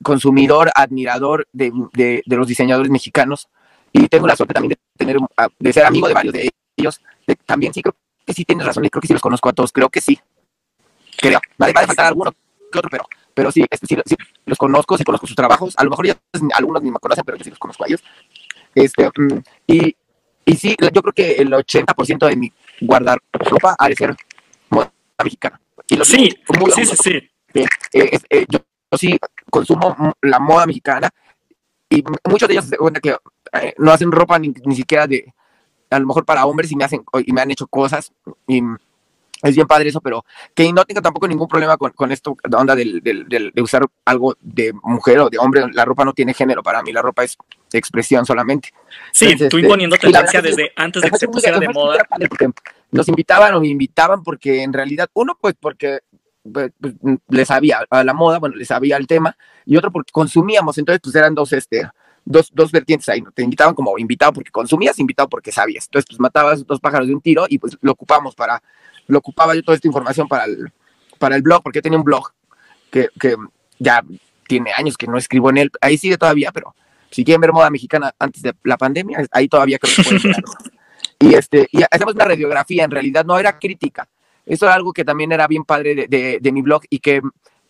consumidor, 0.02 0.70
admirador 0.74 1.46
de, 1.52 1.72
de- 1.92 2.22
de 2.24 2.36
los 2.36 2.46
diseñadores 2.46 2.90
mexicanos. 2.90 3.48
Y 3.92 4.06
tengo 4.08 4.26
la 4.26 4.36
suerte 4.36 4.54
también 4.54 4.70
de, 4.70 4.78
tener, 4.96 5.16
a- 5.36 5.48
de 5.58 5.72
ser 5.72 5.84
amigo 5.86 6.08
de 6.08 6.14
varios 6.14 6.34
de 6.34 6.50
ellos. 6.76 7.00
También 7.46 7.72
sí, 7.72 7.82
creo 7.82 7.94
que 8.26 8.32
sí 8.34 8.44
tienes 8.44 8.66
razón, 8.66 8.84
y 8.84 8.90
creo 8.90 9.00
que 9.00 9.06
sí 9.08 9.12
los 9.14 9.22
conozco 9.22 9.48
a 9.48 9.52
todos, 9.52 9.72
creo 9.72 9.88
que 9.88 10.00
sí. 10.00 10.18
Creo. 11.16 11.40
Vale, 11.56 11.72
va 11.72 11.80
a 11.80 11.86
faltar 11.86 12.06
alguno 12.06 12.32
que 12.70 12.78
otro, 12.78 12.90
pero, 12.90 13.04
pero 13.34 13.50
sí, 13.50 13.64
este, 13.70 13.86
sí, 13.86 13.96
sí 14.04 14.16
los 14.46 14.58
conozco, 14.58 14.96
sí 14.98 15.04
conozco 15.04 15.26
sus 15.26 15.36
trabajos. 15.36 15.74
A 15.76 15.84
lo 15.84 15.90
mejor 15.90 16.06
ya 16.06 16.16
algunos 16.54 16.82
ni 16.82 16.90
me 16.90 16.98
conocen, 16.98 17.24
pero 17.24 17.38
yo 17.38 17.44
sí 17.44 17.50
los 17.50 17.58
conozco 17.58 17.84
a 17.84 17.86
ellos. 17.88 18.02
Este, 18.74 19.06
mm, 19.08 19.38
y, 19.66 19.96
y 20.44 20.56
sí, 20.56 20.76
yo 20.92 21.02
creo 21.02 21.12
que 21.12 21.32
el 21.42 21.52
80% 21.52 22.26
de 22.26 22.36
mi 22.36 22.52
guardarropa 22.80 23.74
ha 23.78 23.88
de 23.88 23.96
ser 23.96 24.16
moda 24.70 24.92
mexicana. 25.24 25.60
Y 25.88 25.96
lo 25.96 26.04
Sí, 26.04 26.36
muy 26.60 26.70
sí, 26.72 26.84
sí, 26.84 26.96
sí. 26.96 27.28
eh, 27.94 28.18
eh, 28.30 28.46
yo, 28.48 28.58
yo 28.90 28.98
sí 28.98 29.18
consumo 29.50 30.14
la 30.22 30.38
moda 30.38 30.66
mexicana 30.66 31.10
y 31.90 32.02
muchos 32.28 32.48
de 32.48 32.54
ellos 32.54 32.66
se 32.66 32.76
cuenta 32.76 33.00
que 33.00 33.16
eh, 33.52 33.74
no 33.78 33.92
hacen 33.92 34.10
ropa 34.12 34.38
ni, 34.38 34.52
ni 34.64 34.76
siquiera 34.76 35.06
de, 35.06 35.32
a 35.90 35.98
lo 35.98 36.06
mejor 36.06 36.24
para 36.24 36.44
hombres 36.46 36.70
y 36.72 36.76
me 36.76 36.84
hacen 36.84 37.02
y 37.24 37.32
me 37.32 37.40
han 37.40 37.50
hecho 37.50 37.66
cosas 37.66 38.12
y 38.46 38.62
es 39.40 39.54
bien 39.54 39.68
padre 39.68 39.88
eso, 39.88 40.00
pero 40.00 40.24
que 40.52 40.72
no 40.72 40.84
tengo 40.84 41.00
tampoco 41.00 41.28
ningún 41.28 41.46
problema 41.46 41.76
con, 41.76 41.92
con 41.92 42.10
esto, 42.10 42.36
la 42.50 42.58
onda 42.58 42.74
del, 42.74 43.00
del- 43.02 43.28
del- 43.28 43.52
de 43.54 43.62
usar 43.62 43.86
algo 44.04 44.34
de 44.40 44.72
mujer 44.82 45.20
o 45.20 45.30
de 45.30 45.38
hombre. 45.38 45.64
La 45.72 45.84
ropa 45.84 46.04
no 46.04 46.12
tiene 46.12 46.34
género 46.34 46.60
para 46.60 46.82
mí, 46.82 46.90
la 46.92 47.02
ropa 47.02 47.22
es 47.22 47.38
expresión 47.72 48.26
solamente. 48.26 48.70
Sí, 49.12 49.26
Entonces, 49.26 49.48
tú 49.50 49.58
este, 49.58 49.66
imponiendo 49.68 49.96
tendencia 49.96 50.40
es 50.40 50.44
desde 50.44 50.72
antes 50.74 51.02
de 51.02 51.10
que 51.12 51.18
se 51.18 51.28
pusiera 51.28 51.60
de 51.60 51.68
moda. 51.68 52.04
Nos 52.90 53.08
invitaban 53.08 53.54
o 53.54 53.60
me 53.60 53.68
invitaban 53.68 54.24
porque 54.24 54.60
en 54.64 54.72
realidad, 54.72 55.08
uno, 55.14 55.38
pues 55.40 55.54
porque 55.60 56.00
pues, 56.52 56.72
pues, 56.80 56.94
le 57.28 57.44
sabía 57.44 57.84
a 57.88 58.04
la 58.04 58.14
moda, 58.14 58.38
bueno, 58.38 58.56
le 58.56 58.64
sabía 58.64 58.96
al 58.96 59.06
tema, 59.06 59.36
y 59.64 59.76
otro 59.76 59.90
porque 59.90 60.12
consumíamos, 60.12 60.78
entonces 60.78 61.00
pues 61.02 61.14
eran 61.14 61.34
dos, 61.34 61.52
este, 61.52 61.88
dos, 62.24 62.50
dos 62.52 62.72
vertientes 62.72 63.08
ahí, 63.08 63.20
¿no? 63.20 63.30
Te 63.32 63.42
invitaban 63.42 63.74
como 63.74 63.98
invitado 63.98 64.32
porque 64.32 64.50
consumías, 64.50 64.98
invitado 64.98 65.28
porque 65.28 65.52
sabías. 65.52 65.86
Entonces, 65.86 66.06
pues 66.08 66.20
matabas 66.20 66.66
dos 66.66 66.80
pájaros 66.80 67.08
de 67.08 67.14
un 67.14 67.20
tiro 67.20 67.46
y 67.48 67.58
pues 67.58 67.76
lo 67.80 67.92
ocupamos 67.92 68.34
para, 68.34 68.62
lo 69.06 69.18
ocupaba 69.18 69.54
yo 69.54 69.62
toda 69.62 69.76
esta 69.76 69.88
información 69.88 70.28
para 70.28 70.44
el, 70.44 70.72
para 71.18 71.36
el 71.36 71.42
blog, 71.42 71.62
porque 71.62 71.82
tenía 71.82 71.98
un 71.98 72.04
blog 72.04 72.30
que, 72.90 73.08
que 73.18 73.36
ya 73.78 74.02
tiene 74.46 74.72
años 74.76 74.96
que 74.96 75.06
no 75.06 75.18
escribo 75.18 75.50
en 75.50 75.58
él, 75.58 75.70
ahí 75.80 75.98
sigue 75.98 76.16
todavía, 76.18 76.52
pero 76.52 76.74
si 77.10 77.24
quieren 77.24 77.40
ver 77.40 77.52
moda 77.52 77.70
mexicana 77.70 78.14
antes 78.18 78.42
de 78.42 78.54
la 78.64 78.76
pandemia, 78.76 79.26
ahí 79.30 79.48
todavía 79.48 79.78
creo 79.78 79.94
que 79.96 80.02
pueden. 80.02 80.34
Y, 81.20 81.34
este, 81.34 81.66
y 81.72 81.82
hacemos 81.90 82.14
una 82.14 82.26
radiografía, 82.26 82.84
en 82.84 82.92
realidad 82.92 83.24
no 83.24 83.36
era 83.38 83.58
crítica. 83.58 84.08
Eso 84.48 84.66
era 84.66 84.74
algo 84.74 84.92
que 84.92 85.04
también 85.04 85.30
era 85.32 85.46
bien 85.46 85.64
padre 85.64 85.94
de, 85.94 86.06
de, 86.08 86.38
de 86.40 86.52
mi 86.52 86.62
blog 86.62 86.82
y 86.90 86.98
que 87.00 87.20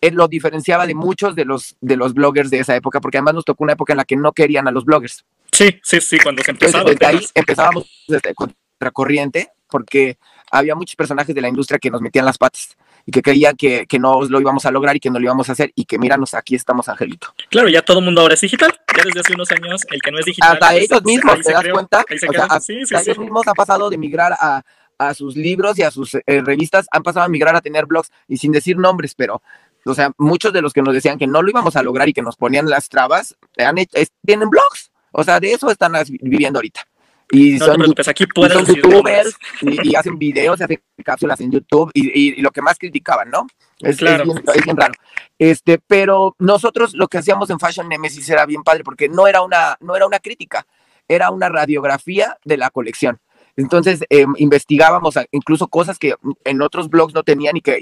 él 0.01 0.13
lo 0.15 0.27
diferenciaba 0.27 0.87
de 0.87 0.95
muchos 0.95 1.35
de 1.35 1.43
los, 1.45 1.75
de 1.81 1.97
los 1.97 2.13
bloggers 2.13 2.49
de 2.49 2.59
esa 2.59 2.75
época, 2.75 3.01
porque 3.01 3.17
además 3.17 3.33
nos 3.35 3.45
tocó 3.45 3.63
una 3.65 3.73
época 3.73 3.93
en 3.93 3.97
la 3.97 4.05
que 4.05 4.15
no 4.15 4.31
querían 4.31 4.67
a 4.67 4.71
los 4.71 4.85
bloggers. 4.85 5.25
Sí, 5.51 5.77
sí, 5.83 5.99
sí, 5.99 6.17
cuando 6.19 6.41
se 6.43 6.51
empezaba. 6.51 6.89
desde 6.89 7.05
ahí 7.05 7.19
empezábamos 7.35 7.89
desde 8.07 8.33
contracorriente, 8.79 9.49
porque 9.67 10.17
había 10.51 10.75
muchos 10.75 10.95
personajes 10.95 11.35
de 11.35 11.41
la 11.41 11.49
industria 11.49 11.79
que 11.79 11.91
nos 11.91 12.01
metían 12.01 12.25
las 12.25 12.37
patas 12.37 12.77
y 13.05 13.11
que 13.11 13.21
creían 13.21 13.55
que, 13.55 13.85
que 13.87 13.99
no 13.99 14.21
lo 14.23 14.39
íbamos 14.39 14.65
a 14.65 14.71
lograr 14.71 14.95
y 14.95 14.99
que 14.99 15.09
no 15.09 15.19
lo 15.19 15.25
íbamos 15.25 15.49
a 15.49 15.51
hacer 15.51 15.71
y 15.75 15.85
que 15.85 15.97
míranos, 15.99 16.33
aquí 16.33 16.55
estamos, 16.55 16.87
Angelito. 16.89 17.33
Claro, 17.49 17.67
ya 17.69 17.81
todo 17.81 17.99
el 17.99 18.05
mundo 18.05 18.21
ahora 18.21 18.33
es 18.35 18.41
digital. 18.41 18.71
Ya 18.95 19.03
desde 19.03 19.19
hace 19.19 19.33
unos 19.33 19.51
años, 19.51 19.81
el 19.89 20.01
que 20.01 20.11
no 20.11 20.19
es 20.19 20.25
digital. 20.25 20.53
Hasta 20.53 20.75
ellos 20.75 20.87
se- 20.99 21.01
mismos, 21.05 21.33
ahí 21.33 21.37
¿te 21.39 21.43
se 21.43 21.51
das 21.53 21.61
creó, 21.61 21.73
cuenta? 21.73 22.05
se 22.07 22.27
O 22.27 22.31
sea. 22.31 22.59
Sí, 22.59 22.85
sí, 22.85 22.95
sí. 22.95 22.95
ellos 23.11 23.17
mismos 23.19 23.47
han 23.47 23.53
pasado 23.53 23.89
de 23.89 23.97
migrar 23.97 24.33
a, 24.39 24.63
a 24.99 25.13
sus 25.15 25.35
libros 25.35 25.79
y 25.79 25.83
a 25.83 25.89
sus 25.91 26.13
eh, 26.13 26.21
revistas, 26.41 26.87
han 26.91 27.01
pasado 27.03 27.25
a 27.25 27.29
migrar 27.29 27.55
a 27.55 27.61
tener 27.61 27.85
blogs 27.87 28.11
y 28.27 28.37
sin 28.37 28.51
decir 28.51 28.77
nombres, 28.77 29.15
pero, 29.15 29.41
o 29.85 29.93
sea, 29.95 30.11
muchos 30.17 30.53
de 30.53 30.61
los 30.61 30.73
que 30.73 30.81
nos 30.81 30.93
decían 30.93 31.17
que 31.17 31.25
no 31.25 31.41
lo 31.41 31.49
íbamos 31.49 31.75
a 31.77 31.81
lograr 31.83 32.07
y 32.09 32.13
que 32.13 32.21
nos 32.21 32.35
ponían 32.35 32.69
las 32.69 32.89
trabas, 32.89 33.35
han 33.57 33.77
hecho- 33.77 33.97
es- 33.97 34.11
tienen 34.25 34.49
blogs, 34.49 34.91
o 35.11 35.23
sea, 35.23 35.39
de 35.39 35.53
eso 35.53 35.71
están 35.71 35.93
viviendo 36.21 36.59
ahorita. 36.59 36.85
Y 37.31 37.53
No 37.59 37.65
son, 37.67 37.81
aquí 38.07 38.23
y 38.23 38.49
son 38.49 38.65
youtubers 38.65 39.37
y, 39.61 39.89
y 39.91 39.95
hacen 39.95 40.17
videos, 40.17 40.59
y 40.59 40.63
hacen 40.63 40.81
cápsulas 41.05 41.39
en 41.41 41.51
YouTube 41.51 41.91
y, 41.93 42.07
y- 42.07 42.33
y 42.39 42.41
lo 42.41 42.49
que 42.49 42.61
más 42.63 42.77
criticaban, 42.79 43.29
¿no? 43.29 43.45
Es, 43.81 43.91
es 43.91 43.97
Claro. 43.97 44.23
bien, 44.25 44.43
es 44.53 44.63
bien 44.65 44.75
raro. 44.75 44.93
Este, 45.37 45.77
pero 45.77 46.35
nosotros 46.39 46.95
lo 46.95 47.07
que 47.07 47.19
hacíamos 47.19 47.49
en 47.51 47.59
Fashion 47.59 47.87
Nemesis 47.87 48.27
era 48.29 48.45
bien 48.47 48.63
padre 48.63 48.83
porque 48.83 49.07
no 49.09 49.27
era 49.27 49.41
una, 49.43 49.77
no 49.79 49.95
era 49.95 50.07
una 50.07 50.17
crítica, 50.19 50.65
era 51.07 51.29
una 51.29 51.49
radiografía 51.49 52.35
de 52.43 52.57
la 52.57 52.71
colección. 52.71 53.19
Entonces 53.59 54.01
eh, 54.09 54.25
investigábamos 54.37 55.15
incluso 55.31 55.67
cosas 55.67 55.99
que 55.99 56.15
en 56.45 56.61
otros 56.61 56.89
blogs 56.89 57.13
no 57.13 57.23
tenían 57.23 57.57
y 57.57 57.61
que, 57.61 57.77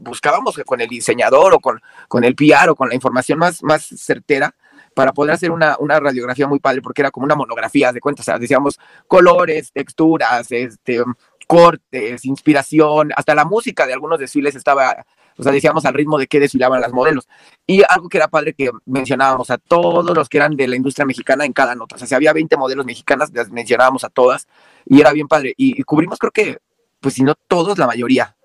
buscábamos 0.00 0.58
con 0.64 0.80
el 0.80 0.88
diseñador 0.88 1.52
o 1.52 1.60
con, 1.60 1.78
con 2.08 2.24
el 2.24 2.34
PR 2.34 2.70
o 2.70 2.74
con 2.74 2.88
la 2.88 2.94
información 2.94 3.38
más, 3.38 3.62
más 3.62 3.84
certera 3.84 4.54
para 4.94 5.12
poder 5.12 5.34
hacer 5.34 5.50
una, 5.50 5.76
una 5.78 6.00
radiografía 6.00 6.48
muy 6.48 6.58
padre, 6.58 6.80
porque 6.80 7.02
era 7.02 7.10
como 7.10 7.24
una 7.24 7.34
monografía 7.34 7.92
de 7.92 8.00
cuentas, 8.00 8.24
o 8.24 8.28
sea, 8.30 8.38
decíamos 8.38 8.80
colores, 9.06 9.70
texturas, 9.72 10.50
este, 10.50 11.04
cortes, 11.46 12.24
inspiración, 12.24 13.10
hasta 13.14 13.34
la 13.34 13.44
música 13.44 13.86
de 13.86 13.92
algunos 13.92 14.18
desfiles 14.18 14.54
estaba, 14.54 15.04
o 15.40 15.42
sea, 15.42 15.52
decíamos 15.52 15.84
al 15.84 15.94
ritmo 15.94 16.18
de 16.18 16.26
qué 16.26 16.38
desfilaban 16.38 16.80
las 16.80 16.92
modelos. 16.92 17.28
Y 17.66 17.82
algo 17.88 18.08
que 18.08 18.18
era 18.18 18.28
padre 18.28 18.54
que 18.54 18.70
mencionábamos 18.86 19.50
a 19.50 19.58
todos 19.58 20.16
los 20.16 20.28
que 20.28 20.38
eran 20.38 20.56
de 20.56 20.68
la 20.68 20.76
industria 20.76 21.06
mexicana 21.06 21.44
en 21.44 21.52
cada 21.52 21.74
nota, 21.74 21.96
o 21.96 21.98
sea, 21.98 22.06
si 22.06 22.14
había 22.14 22.32
20 22.32 22.56
modelos 22.56 22.86
mexicanas, 22.86 23.30
las 23.32 23.50
mencionábamos 23.50 24.04
a 24.04 24.08
todas 24.08 24.46
y 24.86 25.00
era 25.00 25.12
bien 25.12 25.28
padre. 25.28 25.54
Y, 25.56 25.80
y 25.80 25.82
cubrimos 25.82 26.18
creo 26.18 26.32
que, 26.32 26.58
pues 27.00 27.14
si 27.14 27.22
no 27.22 27.34
todos, 27.34 27.78
la 27.78 27.86
mayoría. 27.86 28.36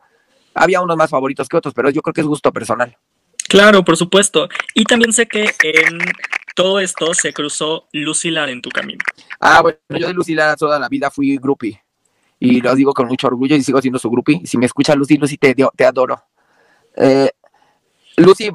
Había 0.54 0.82
unos 0.82 0.96
más 0.96 1.10
favoritos 1.10 1.50
que 1.50 1.58
otros, 1.58 1.74
pero 1.74 1.90
yo 1.90 2.02
creo 2.02 2.14
que 2.14 2.22
es 2.22 2.28
gusto 2.28 2.52
personal. 2.52 2.98
Claro, 3.48 3.84
por 3.84 3.98
supuesto. 3.98 4.50
Y 4.74 4.86
también 4.86 5.14
sé 5.14 5.28
que 5.28 5.54
en 5.64 6.00
todo 6.56 6.80
esto 6.80 7.14
se 7.14 7.34
cruzó 7.34 7.88
Lucy 7.92 8.32
Lara 8.32 8.52
en 8.52 8.62
tu 8.62 8.70
camino. 8.70 9.00
Ah, 9.40 9.62
bueno, 9.62 9.78
yo 9.90 10.08
de 10.08 10.14
Lucy 10.14 10.34
Lara 10.34 10.56
toda 10.56 10.80
la 10.80 10.88
vida 10.88 11.12
fui 11.12 11.38
groupie. 11.38 11.82
Y 12.40 12.62
lo 12.62 12.76
digo 12.76 12.94
con 12.94 13.08
mucho 13.08 13.28
orgullo 13.28 13.56
y 13.56 13.64
sigo 13.64 13.82
siendo 13.82 14.00
su 14.00 14.10
groupie. 14.10 14.42
Si 14.46 14.58
me 14.58 14.66
escucha 14.66 14.96
Lucy, 14.96 15.18
Lucy, 15.18 15.38
te, 15.38 15.54
te 15.54 15.86
adoro. 15.86 16.22
Eh, 16.96 17.32
Lucy, 18.18 18.50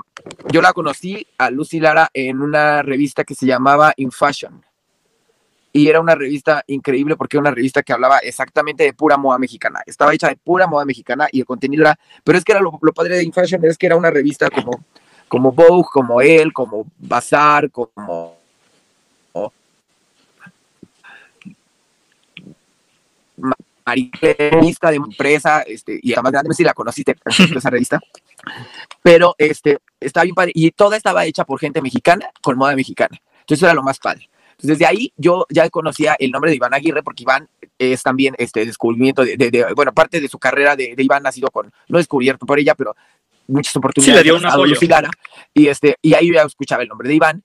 yo 0.50 0.62
la 0.62 0.72
conocí 0.72 1.26
a 1.38 1.50
Lucy 1.50 1.80
Lara 1.80 2.10
en 2.14 2.40
una 2.40 2.82
revista 2.82 3.24
que 3.24 3.34
se 3.34 3.46
llamaba 3.46 3.92
In 3.96 4.10
Fashion. 4.10 4.64
Y 5.72 5.88
era 5.88 6.00
una 6.00 6.14
revista 6.14 6.64
increíble 6.66 7.16
porque 7.16 7.36
era 7.36 7.42
una 7.42 7.52
revista 7.52 7.82
que 7.82 7.92
hablaba 7.92 8.18
exactamente 8.18 8.82
de 8.82 8.92
pura 8.92 9.16
moda 9.16 9.38
mexicana. 9.38 9.82
Estaba 9.86 10.12
hecha 10.12 10.28
de 10.28 10.36
pura 10.36 10.66
moda 10.66 10.84
mexicana 10.84 11.28
y 11.30 11.40
el 11.40 11.46
contenido 11.46 11.82
era. 11.82 11.98
Pero 12.24 12.38
es 12.38 12.44
que 12.44 12.52
era 12.52 12.60
lo, 12.60 12.72
padre 12.92 13.16
de 13.16 13.22
In 13.22 13.32
Fashion, 13.32 13.64
es 13.64 13.78
que 13.78 13.86
era 13.86 13.96
una 13.96 14.10
revista 14.10 14.50
como, 14.50 14.84
como 15.28 15.52
Vogue, 15.52 15.88
como 15.92 16.20
Elle, 16.20 16.52
como 16.52 16.86
Bazar, 16.98 17.70
como 17.70 18.40
mariclista 23.90 24.90
de 24.90 24.96
empresa, 24.96 25.62
este, 25.62 25.98
y 26.02 26.12
además 26.12 26.32
grande, 26.32 26.48
no 26.48 26.54
sé 26.54 26.58
si 26.58 26.64
la 26.64 26.74
conociste, 26.74 27.16
esa 27.56 27.70
revista, 27.70 28.00
pero 29.02 29.34
este, 29.38 29.78
estaba 30.00 30.24
bien 30.24 30.34
padre, 30.34 30.52
y 30.54 30.70
toda 30.70 30.96
estaba 30.96 31.24
hecha 31.24 31.44
por 31.44 31.58
gente 31.58 31.82
mexicana, 31.82 32.30
con 32.42 32.56
moda 32.56 32.74
mexicana, 32.74 33.20
entonces 33.40 33.62
era 33.62 33.74
lo 33.74 33.82
más 33.82 33.98
padre. 33.98 34.28
Entonces 34.52 34.78
desde 34.78 34.86
ahí 34.86 35.12
yo 35.16 35.46
ya 35.48 35.68
conocía 35.70 36.16
el 36.18 36.30
nombre 36.30 36.50
de 36.50 36.56
Iván 36.56 36.74
Aguirre, 36.74 37.02
porque 37.02 37.22
Iván 37.22 37.48
es 37.78 38.02
también 38.02 38.34
este 38.36 38.66
descubrimiento 38.66 39.24
de, 39.24 39.36
de- 39.38 39.50
de- 39.50 39.72
bueno, 39.74 39.92
parte 39.94 40.20
de 40.20 40.28
su 40.28 40.38
carrera 40.38 40.76
de, 40.76 40.94
de 40.94 41.02
Iván 41.02 41.26
ha 41.26 41.32
sido 41.32 41.48
con, 41.50 41.72
no 41.88 41.96
descubierto 41.96 42.44
por 42.44 42.58
ella, 42.58 42.74
pero 42.74 42.94
muchas 43.48 43.74
oportunidades. 43.76 44.20
Sí, 44.20 44.24
le 44.28 44.30
dio 44.30 44.36
un 44.36 44.44
a 44.44 44.52
apoyo. 44.52 44.74
Lucy 44.74 44.86
Lara, 44.86 45.10
y, 45.54 45.68
este, 45.68 45.96
y 46.02 46.12
ahí 46.12 46.28
yo 46.28 46.34
ya 46.34 46.42
escuchaba 46.42 46.82
el 46.82 46.88
nombre 46.90 47.08
de 47.08 47.14
Iván, 47.14 47.42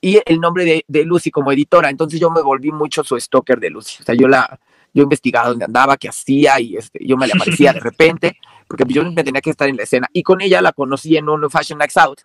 y 0.00 0.20
el 0.26 0.38
nombre 0.40 0.64
de, 0.66 0.84
de 0.86 1.04
Lucy 1.04 1.30
como 1.30 1.50
editora, 1.52 1.88
entonces 1.88 2.20
yo 2.20 2.30
me 2.30 2.42
volví 2.42 2.70
mucho 2.70 3.02
su 3.02 3.18
stalker 3.18 3.58
de 3.58 3.70
Lucy, 3.70 4.02
o 4.02 4.04
sea, 4.04 4.14
yo 4.14 4.28
la, 4.28 4.60
yo 4.94 5.02
investigaba 5.02 5.48
dónde 5.48 5.64
andaba, 5.64 5.96
qué 5.96 6.08
hacía 6.08 6.60
y 6.60 6.76
este, 6.76 6.98
yo 7.04 7.16
me 7.16 7.26
le 7.26 7.32
aparecía 7.34 7.72
de 7.72 7.80
repente, 7.80 8.38
porque 8.66 8.84
yo 8.88 9.04
me 9.10 9.22
tenía 9.24 9.40
que 9.40 9.50
estar 9.50 9.68
en 9.68 9.76
la 9.76 9.82
escena. 9.84 10.08
Y 10.12 10.22
con 10.22 10.40
ella 10.40 10.60
la 10.60 10.72
conocí 10.72 11.16
en 11.16 11.28
un 11.28 11.48
Fashion 11.50 11.78
Nights 11.78 11.96
Out, 11.96 12.20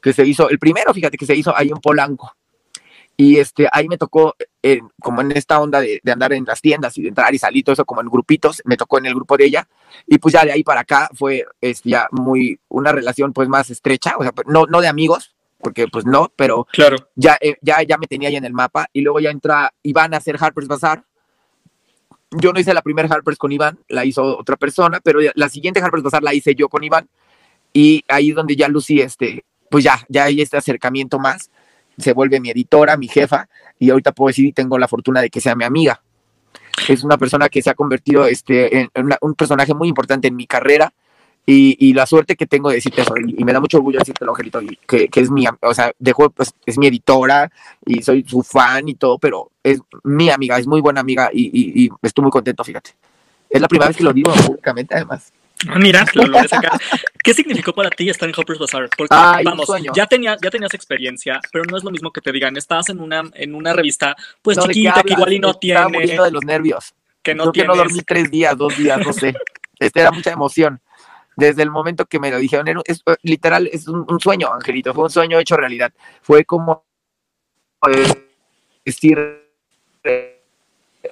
que 0.00 0.12
se 0.12 0.26
hizo, 0.26 0.48
el 0.50 0.58
primero, 0.58 0.92
fíjate, 0.92 1.16
que 1.16 1.26
se 1.26 1.36
hizo 1.36 1.56
ahí 1.56 1.68
en 1.68 1.76
Polanco. 1.78 2.34
Y 3.16 3.36
este, 3.36 3.68
ahí 3.70 3.88
me 3.88 3.98
tocó, 3.98 4.34
eh, 4.62 4.80
como 5.00 5.20
en 5.20 5.32
esta 5.32 5.60
onda 5.60 5.80
de, 5.80 6.00
de 6.02 6.12
andar 6.12 6.32
en 6.32 6.44
las 6.44 6.60
tiendas 6.60 6.96
y 6.96 7.02
de 7.02 7.08
entrar 7.08 7.32
y 7.34 7.38
salir, 7.38 7.62
todo 7.62 7.74
eso 7.74 7.84
como 7.84 8.00
en 8.00 8.08
grupitos, 8.08 8.62
me 8.64 8.76
tocó 8.76 8.98
en 8.98 9.06
el 9.06 9.14
grupo 9.14 9.36
de 9.36 9.44
ella. 9.44 9.68
Y 10.06 10.18
pues 10.18 10.32
ya 10.32 10.44
de 10.44 10.52
ahí 10.52 10.64
para 10.64 10.80
acá 10.80 11.10
fue 11.14 11.44
este, 11.60 11.90
ya 11.90 12.08
muy, 12.10 12.58
una 12.68 12.90
relación 12.90 13.32
pues 13.32 13.48
más 13.48 13.70
estrecha, 13.70 14.14
o 14.18 14.22
sea, 14.22 14.32
pues, 14.32 14.46
no, 14.48 14.64
no 14.66 14.80
de 14.80 14.88
amigos, 14.88 15.34
porque 15.58 15.86
pues 15.88 16.04
no, 16.06 16.32
pero 16.34 16.66
Claro. 16.72 16.96
ya, 17.14 17.38
eh, 17.40 17.56
ya, 17.60 17.82
ya 17.82 17.96
me 17.98 18.06
tenía 18.06 18.30
ya 18.30 18.38
en 18.38 18.44
el 18.44 18.54
mapa. 18.54 18.88
Y 18.92 19.02
luego 19.02 19.20
ya 19.20 19.30
entra 19.30 19.72
Iván 19.82 20.14
a 20.14 20.16
hacer 20.16 20.36
Harper's 20.40 20.66
Bazaar. 20.66 21.04
Yo 22.32 22.52
no 22.52 22.60
hice 22.60 22.72
la 22.72 22.82
primera 22.82 23.08
Harper's 23.08 23.38
con 23.38 23.52
Iván, 23.52 23.78
la 23.88 24.04
hizo 24.04 24.38
otra 24.38 24.56
persona, 24.56 25.00
pero 25.02 25.20
la 25.34 25.48
siguiente 25.48 25.80
Harper's 25.80 26.02
Bazaar 26.02 26.22
la 26.22 26.34
hice 26.34 26.54
yo 26.54 26.68
con 26.68 26.82
Iván. 26.82 27.08
Y 27.72 28.04
ahí 28.08 28.30
es 28.30 28.36
donde 28.36 28.56
ya 28.56 28.68
Lucy, 28.68 29.00
este, 29.00 29.44
pues 29.70 29.84
ya, 29.84 30.04
ya 30.08 30.24
hay 30.24 30.40
este 30.40 30.56
acercamiento 30.56 31.18
más. 31.18 31.50
Se 31.98 32.12
vuelve 32.12 32.40
mi 32.40 32.50
editora, 32.50 32.96
mi 32.96 33.08
jefa, 33.08 33.48
y 33.78 33.90
ahorita 33.90 34.12
puedo 34.12 34.28
decir 34.28 34.46
y 34.46 34.52
tengo 34.52 34.78
la 34.78 34.88
fortuna 34.88 35.20
de 35.20 35.30
que 35.30 35.40
sea 35.40 35.54
mi 35.54 35.64
amiga. 35.64 36.02
Es 36.88 37.04
una 37.04 37.18
persona 37.18 37.48
que 37.48 37.62
se 37.62 37.70
ha 37.70 37.74
convertido 37.74 38.26
este, 38.26 38.80
en, 38.80 38.90
un 39.20 39.34
personaje 39.34 39.74
muy 39.74 39.88
importante 39.88 40.28
en 40.28 40.36
mi 40.36 40.46
carrera. 40.46 40.92
Y, 41.44 41.76
y 41.88 41.92
la 41.92 42.06
suerte 42.06 42.36
que 42.36 42.46
tengo 42.46 42.68
de 42.68 42.76
decirte 42.76 43.02
eso, 43.02 43.14
y, 43.16 43.34
y 43.40 43.44
me 43.44 43.52
da 43.52 43.58
mucho 43.58 43.78
orgullo 43.78 43.98
decirte, 43.98 44.24
Angelito, 44.24 44.60
que, 44.86 45.08
que 45.08 45.20
es 45.20 45.28
mi, 45.30 45.44
am- 45.44 45.58
o 45.60 45.74
sea, 45.74 45.92
dejo, 45.98 46.30
pues, 46.30 46.54
es 46.64 46.78
mi 46.78 46.86
editora 46.86 47.50
y 47.84 48.00
soy 48.02 48.24
su 48.28 48.42
fan 48.44 48.88
y 48.88 48.94
todo, 48.94 49.18
pero 49.18 49.50
es 49.62 49.80
mi 50.04 50.30
amiga, 50.30 50.56
es 50.58 50.68
muy 50.68 50.80
buena 50.80 51.00
amiga 51.00 51.30
y, 51.32 51.46
y- 51.46 51.84
y 51.86 51.90
estoy 52.02 52.22
muy 52.22 52.30
contento, 52.30 52.62
fíjate. 52.62 52.92
Es 53.50 53.60
la 53.60 53.66
primera 53.68 53.88
vez 53.88 53.96
que 53.96 54.04
lo 54.04 54.12
digo 54.12 54.32
públicamente, 54.32 54.94
además. 54.94 55.32
Ah, 55.68 55.78
Mira, 55.78 56.04
lo 56.14 56.26
logré 56.26 56.48
sacar. 56.48 56.80
¿Qué 57.22 57.34
significó 57.34 57.72
para 57.72 57.90
ti 57.90 58.08
estar 58.08 58.28
en 58.28 58.34
Harper's 58.36 58.58
Bazaar? 58.60 58.88
Porque, 58.96 59.14
Ay, 59.14 59.44
un 59.44 59.50
vamos, 59.50 59.68
ya 59.94 60.06
tenías, 60.06 60.38
ya 60.40 60.50
tenías 60.50 60.72
experiencia, 60.74 61.40
pero 61.52 61.64
no 61.64 61.76
es 61.76 61.82
lo 61.84 61.90
mismo 61.90 62.12
que 62.12 62.20
te 62.20 62.30
digan, 62.32 62.56
estás 62.56 62.88
en 62.88 63.00
una, 63.00 63.22
en 63.34 63.54
una 63.54 63.72
revista, 63.72 64.16
pues 64.42 64.56
No, 64.56 64.62
¿de 64.62 64.68
qué 64.68 64.74
chiquita, 64.74 65.02
que 65.02 65.12
igual 65.12 65.32
y 65.32 65.38
no 65.40 65.50
estaba 65.50 65.88
tiene, 65.88 65.98
muriendo 65.98 66.24
de 66.24 66.30
los 66.30 66.44
nervios. 66.44 66.94
que 67.22 67.34
no 67.34 67.44
Creo 67.44 67.52
que 67.52 67.60
tienes. 67.60 67.76
no 67.76 67.82
dormí 67.82 68.00
tres 68.06 68.30
días, 68.30 68.56
dos 68.56 68.76
días, 68.76 69.00
no 69.04 69.12
sé. 69.12 69.34
Este 69.78 70.00
era 70.00 70.12
mucha 70.12 70.30
emoción. 70.30 70.80
Desde 71.36 71.62
el 71.62 71.70
momento 71.70 72.06
que 72.06 72.20
me 72.20 72.30
lo 72.30 72.38
dijeron, 72.38 72.68
era- 72.68 72.80
es, 72.84 73.02
eh, 73.06 73.16
literal, 73.22 73.68
es 73.72 73.88
un, 73.88 74.06
sueño, 74.20 74.52
Angelito, 74.52 74.92
fue 74.94 75.04
un 75.04 75.10
sueño 75.10 75.38
hecho 75.38 75.56
realidad. 75.56 75.92
Fue 76.22 76.44
como 76.44 76.84
eh, 77.88 78.28
decir, 78.84 79.18
eh, 80.04 80.42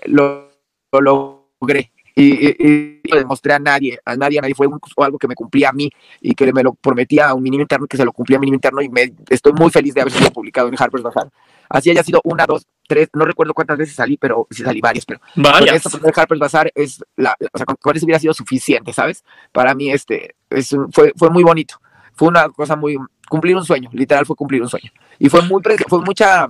lo 0.05 0.51
logré. 0.93 1.93
Y, 2.15 2.49
y- 2.49 3.01
y 3.05 3.09
lo 3.09 3.19
demostré 3.19 3.53
a 3.53 3.59
nadie, 3.59 3.99
a 4.05 4.17
nadie, 4.17 4.39
a 4.39 4.43
nadie. 4.43 4.55
Fue 4.55 4.67
un- 4.67 4.81
algo 4.99 5.19
que 5.19 5.29
me 5.29 5.35
cumplía 5.35 5.69
a 5.71 5.73
mí 5.73 5.91
y 6.21 6.35
que 6.35 6.53
me 6.53 6.63
lo 6.63 6.75
prometía 6.75 7.29
a 7.29 7.35
un 7.35 7.43
mínimo 7.43 7.63
interno, 7.63 7.87
que 7.87 7.97
se 7.97 8.05
lo 8.05 8.13
cumplía 8.13 8.37
a 8.37 8.39
un 8.39 8.43
mínimo 8.43 8.57
interno 8.57 8.83
y 8.83 8.89
me, 8.89 9.13
estoy 9.29 9.53
muy 9.53 9.71
feliz 9.71 9.95
de 9.95 10.01
haber 10.03 10.13
sido 10.13 10.31
publicado 10.31 10.69
en 10.69 10.75
Harper's 10.79 11.03
Bazaar. 11.03 11.31
Así 11.69 11.89
haya 11.91 12.03
sido 12.03 12.21
una, 12.25 12.47
dos, 12.47 12.67
tres, 12.89 13.09
no 13.15 13.25
recuerdo 13.25 13.55
cuántas 13.55 13.79
veces 13.79 13.95
salí, 13.95 14.17
pero 14.17 14.49
sí 14.51 14.65
salí 14.65 14.81
varias, 14.81 15.07
pero 15.07 15.21
con 15.35 15.43
Vaya. 15.45 15.73
esta 15.75 15.89
primer 15.89 16.13
Harper's 16.17 16.41
Bazaar 16.41 16.73
es 16.75 17.05
la, 17.17 17.37
o 17.53 17.57
sea, 17.57 17.65
con, 17.65 17.77
con 17.77 17.97
eso 17.97 18.05
hubiera 18.07 18.19
sido 18.19 18.35
suficiente, 18.35 18.93
¿sabes? 18.93 19.25
Para 19.53 19.75
mí 19.75 19.91
este 19.91 20.35
es 20.51 20.75
fue, 20.93 21.13
fue 21.17 21.31
muy 21.31 21.45
bonito. 21.45 21.81
Fue 22.15 22.27
una 22.27 22.49
cosa 22.49 22.75
muy 22.75 22.99
cumplir 23.29 23.55
un 23.57 23.65
sueño, 23.65 23.89
literal 23.93 24.27
fue 24.27 24.35
cumplir 24.35 24.61
un 24.63 24.69
sueño. 24.69 24.91
Y 25.19 25.29
fue 25.29 25.43
muy 25.43 25.63
fue 25.89 26.01
mucha 26.01 26.49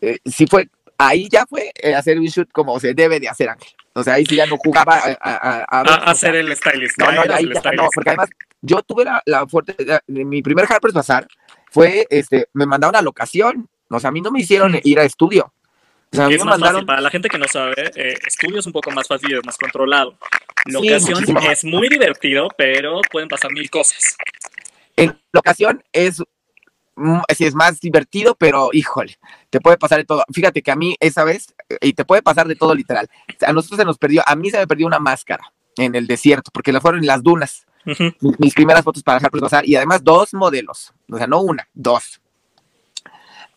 eh, 0.00 0.18
sí 0.24 0.46
fue 0.46 0.68
ahí 0.98 1.28
ya 1.30 1.46
fue 1.46 1.72
eh, 1.74 1.94
hacer 1.94 2.18
un 2.18 2.26
shoot 2.26 2.50
como 2.52 2.78
se 2.80 2.94
debe 2.94 3.20
de 3.20 3.28
hacer 3.28 3.48
Ángel. 3.48 3.70
O 3.94 4.02
sea, 4.02 4.14
ahí 4.14 4.26
sí 4.26 4.36
ya 4.36 4.46
no 4.46 4.56
jugaba 4.58 5.00
a, 5.20 5.64
a, 5.70 6.10
hacer 6.10 6.36
el 6.36 6.54
stylist. 6.54 6.98
no, 6.98 7.10
no, 7.12 7.20
ahí 7.32 7.44
el 7.44 7.54
ya 7.54 7.72
no, 7.72 7.88
porque 7.94 8.10
además 8.10 8.28
yo 8.60 8.82
tuve 8.82 9.04
la, 9.04 9.22
la 9.24 9.46
fuerte, 9.46 9.74
la- 9.84 10.02
mi 10.06 10.42
primer 10.42 10.66
Harper's 10.70 10.92
Bazaar 10.94 11.26
fue, 11.70 12.06
este, 12.10 12.48
me 12.52 12.66
mandaron 12.66 12.96
a 12.96 13.02
locación, 13.02 13.68
o 13.88 13.98
sea, 14.00 14.08
a 14.08 14.12
mí 14.12 14.20
no 14.20 14.30
me 14.30 14.40
hicieron 14.40 14.78
ir 14.84 14.98
a 15.00 15.04
estudio, 15.04 15.52
o 16.12 16.16
sea, 16.16 16.26
a 16.26 16.28
mí 16.28 16.34
Es 16.34 16.40
me 16.40 16.44
más 16.46 16.54
mandaron, 16.58 16.74
fácil. 16.80 16.86
Para 16.86 17.00
la 17.00 17.10
gente 17.10 17.28
que 17.30 17.38
no 17.38 17.48
sabe, 17.48 17.74
eh, 17.94 18.14
estudio 18.26 18.58
es 18.60 18.66
un 18.66 18.72
poco 18.72 18.90
más 18.90 19.08
fácil 19.08 19.34
es 19.34 19.44
más 19.46 19.56
controlado. 19.56 20.18
Locación 20.66 21.24
es 21.50 21.64
muy 21.64 21.88
divertido, 21.88 22.48
pero 22.58 23.00
pueden 23.10 23.28
pasar 23.28 23.50
mil 23.52 23.70
cosas. 23.70 24.16
en 24.96 25.18
locación 25.32 25.82
es, 25.92 26.22
sí, 27.36 27.44
es 27.44 27.54
más 27.54 27.80
divertido, 27.80 28.34
pero 28.34 28.70
híjole, 28.72 29.18
te 29.50 29.60
puede 29.60 29.76
pasar 29.76 29.98
de 29.98 30.04
todo. 30.04 30.24
Fíjate 30.32 30.62
que 30.62 30.70
a 30.70 30.76
mí 30.76 30.96
esa 31.00 31.24
vez, 31.24 31.54
y 31.80 31.92
te 31.92 32.04
puede 32.04 32.22
pasar 32.22 32.48
de 32.48 32.56
todo 32.56 32.74
literal, 32.74 33.08
a 33.46 33.52
nosotros 33.52 33.78
se 33.78 33.84
nos 33.84 33.98
perdió, 33.98 34.22
a 34.26 34.36
mí 34.36 34.50
se 34.50 34.58
me 34.58 34.66
perdió 34.66 34.86
una 34.86 34.98
máscara 34.98 35.52
en 35.76 35.94
el 35.94 36.06
desierto, 36.06 36.50
porque 36.52 36.72
la 36.72 36.80
fueron 36.80 37.00
en 37.00 37.06
las 37.06 37.22
dunas. 37.22 37.66
Mis 38.38 38.52
primeras 38.54 38.82
fotos 38.82 39.02
para 39.04 39.18
Harper's 39.18 39.42
Bazaar 39.42 39.68
y 39.68 39.76
además 39.76 40.02
dos 40.02 40.34
modelos, 40.34 40.92
o 41.08 41.18
sea, 41.18 41.28
no 41.28 41.40
una, 41.40 41.68
dos. 41.72 42.20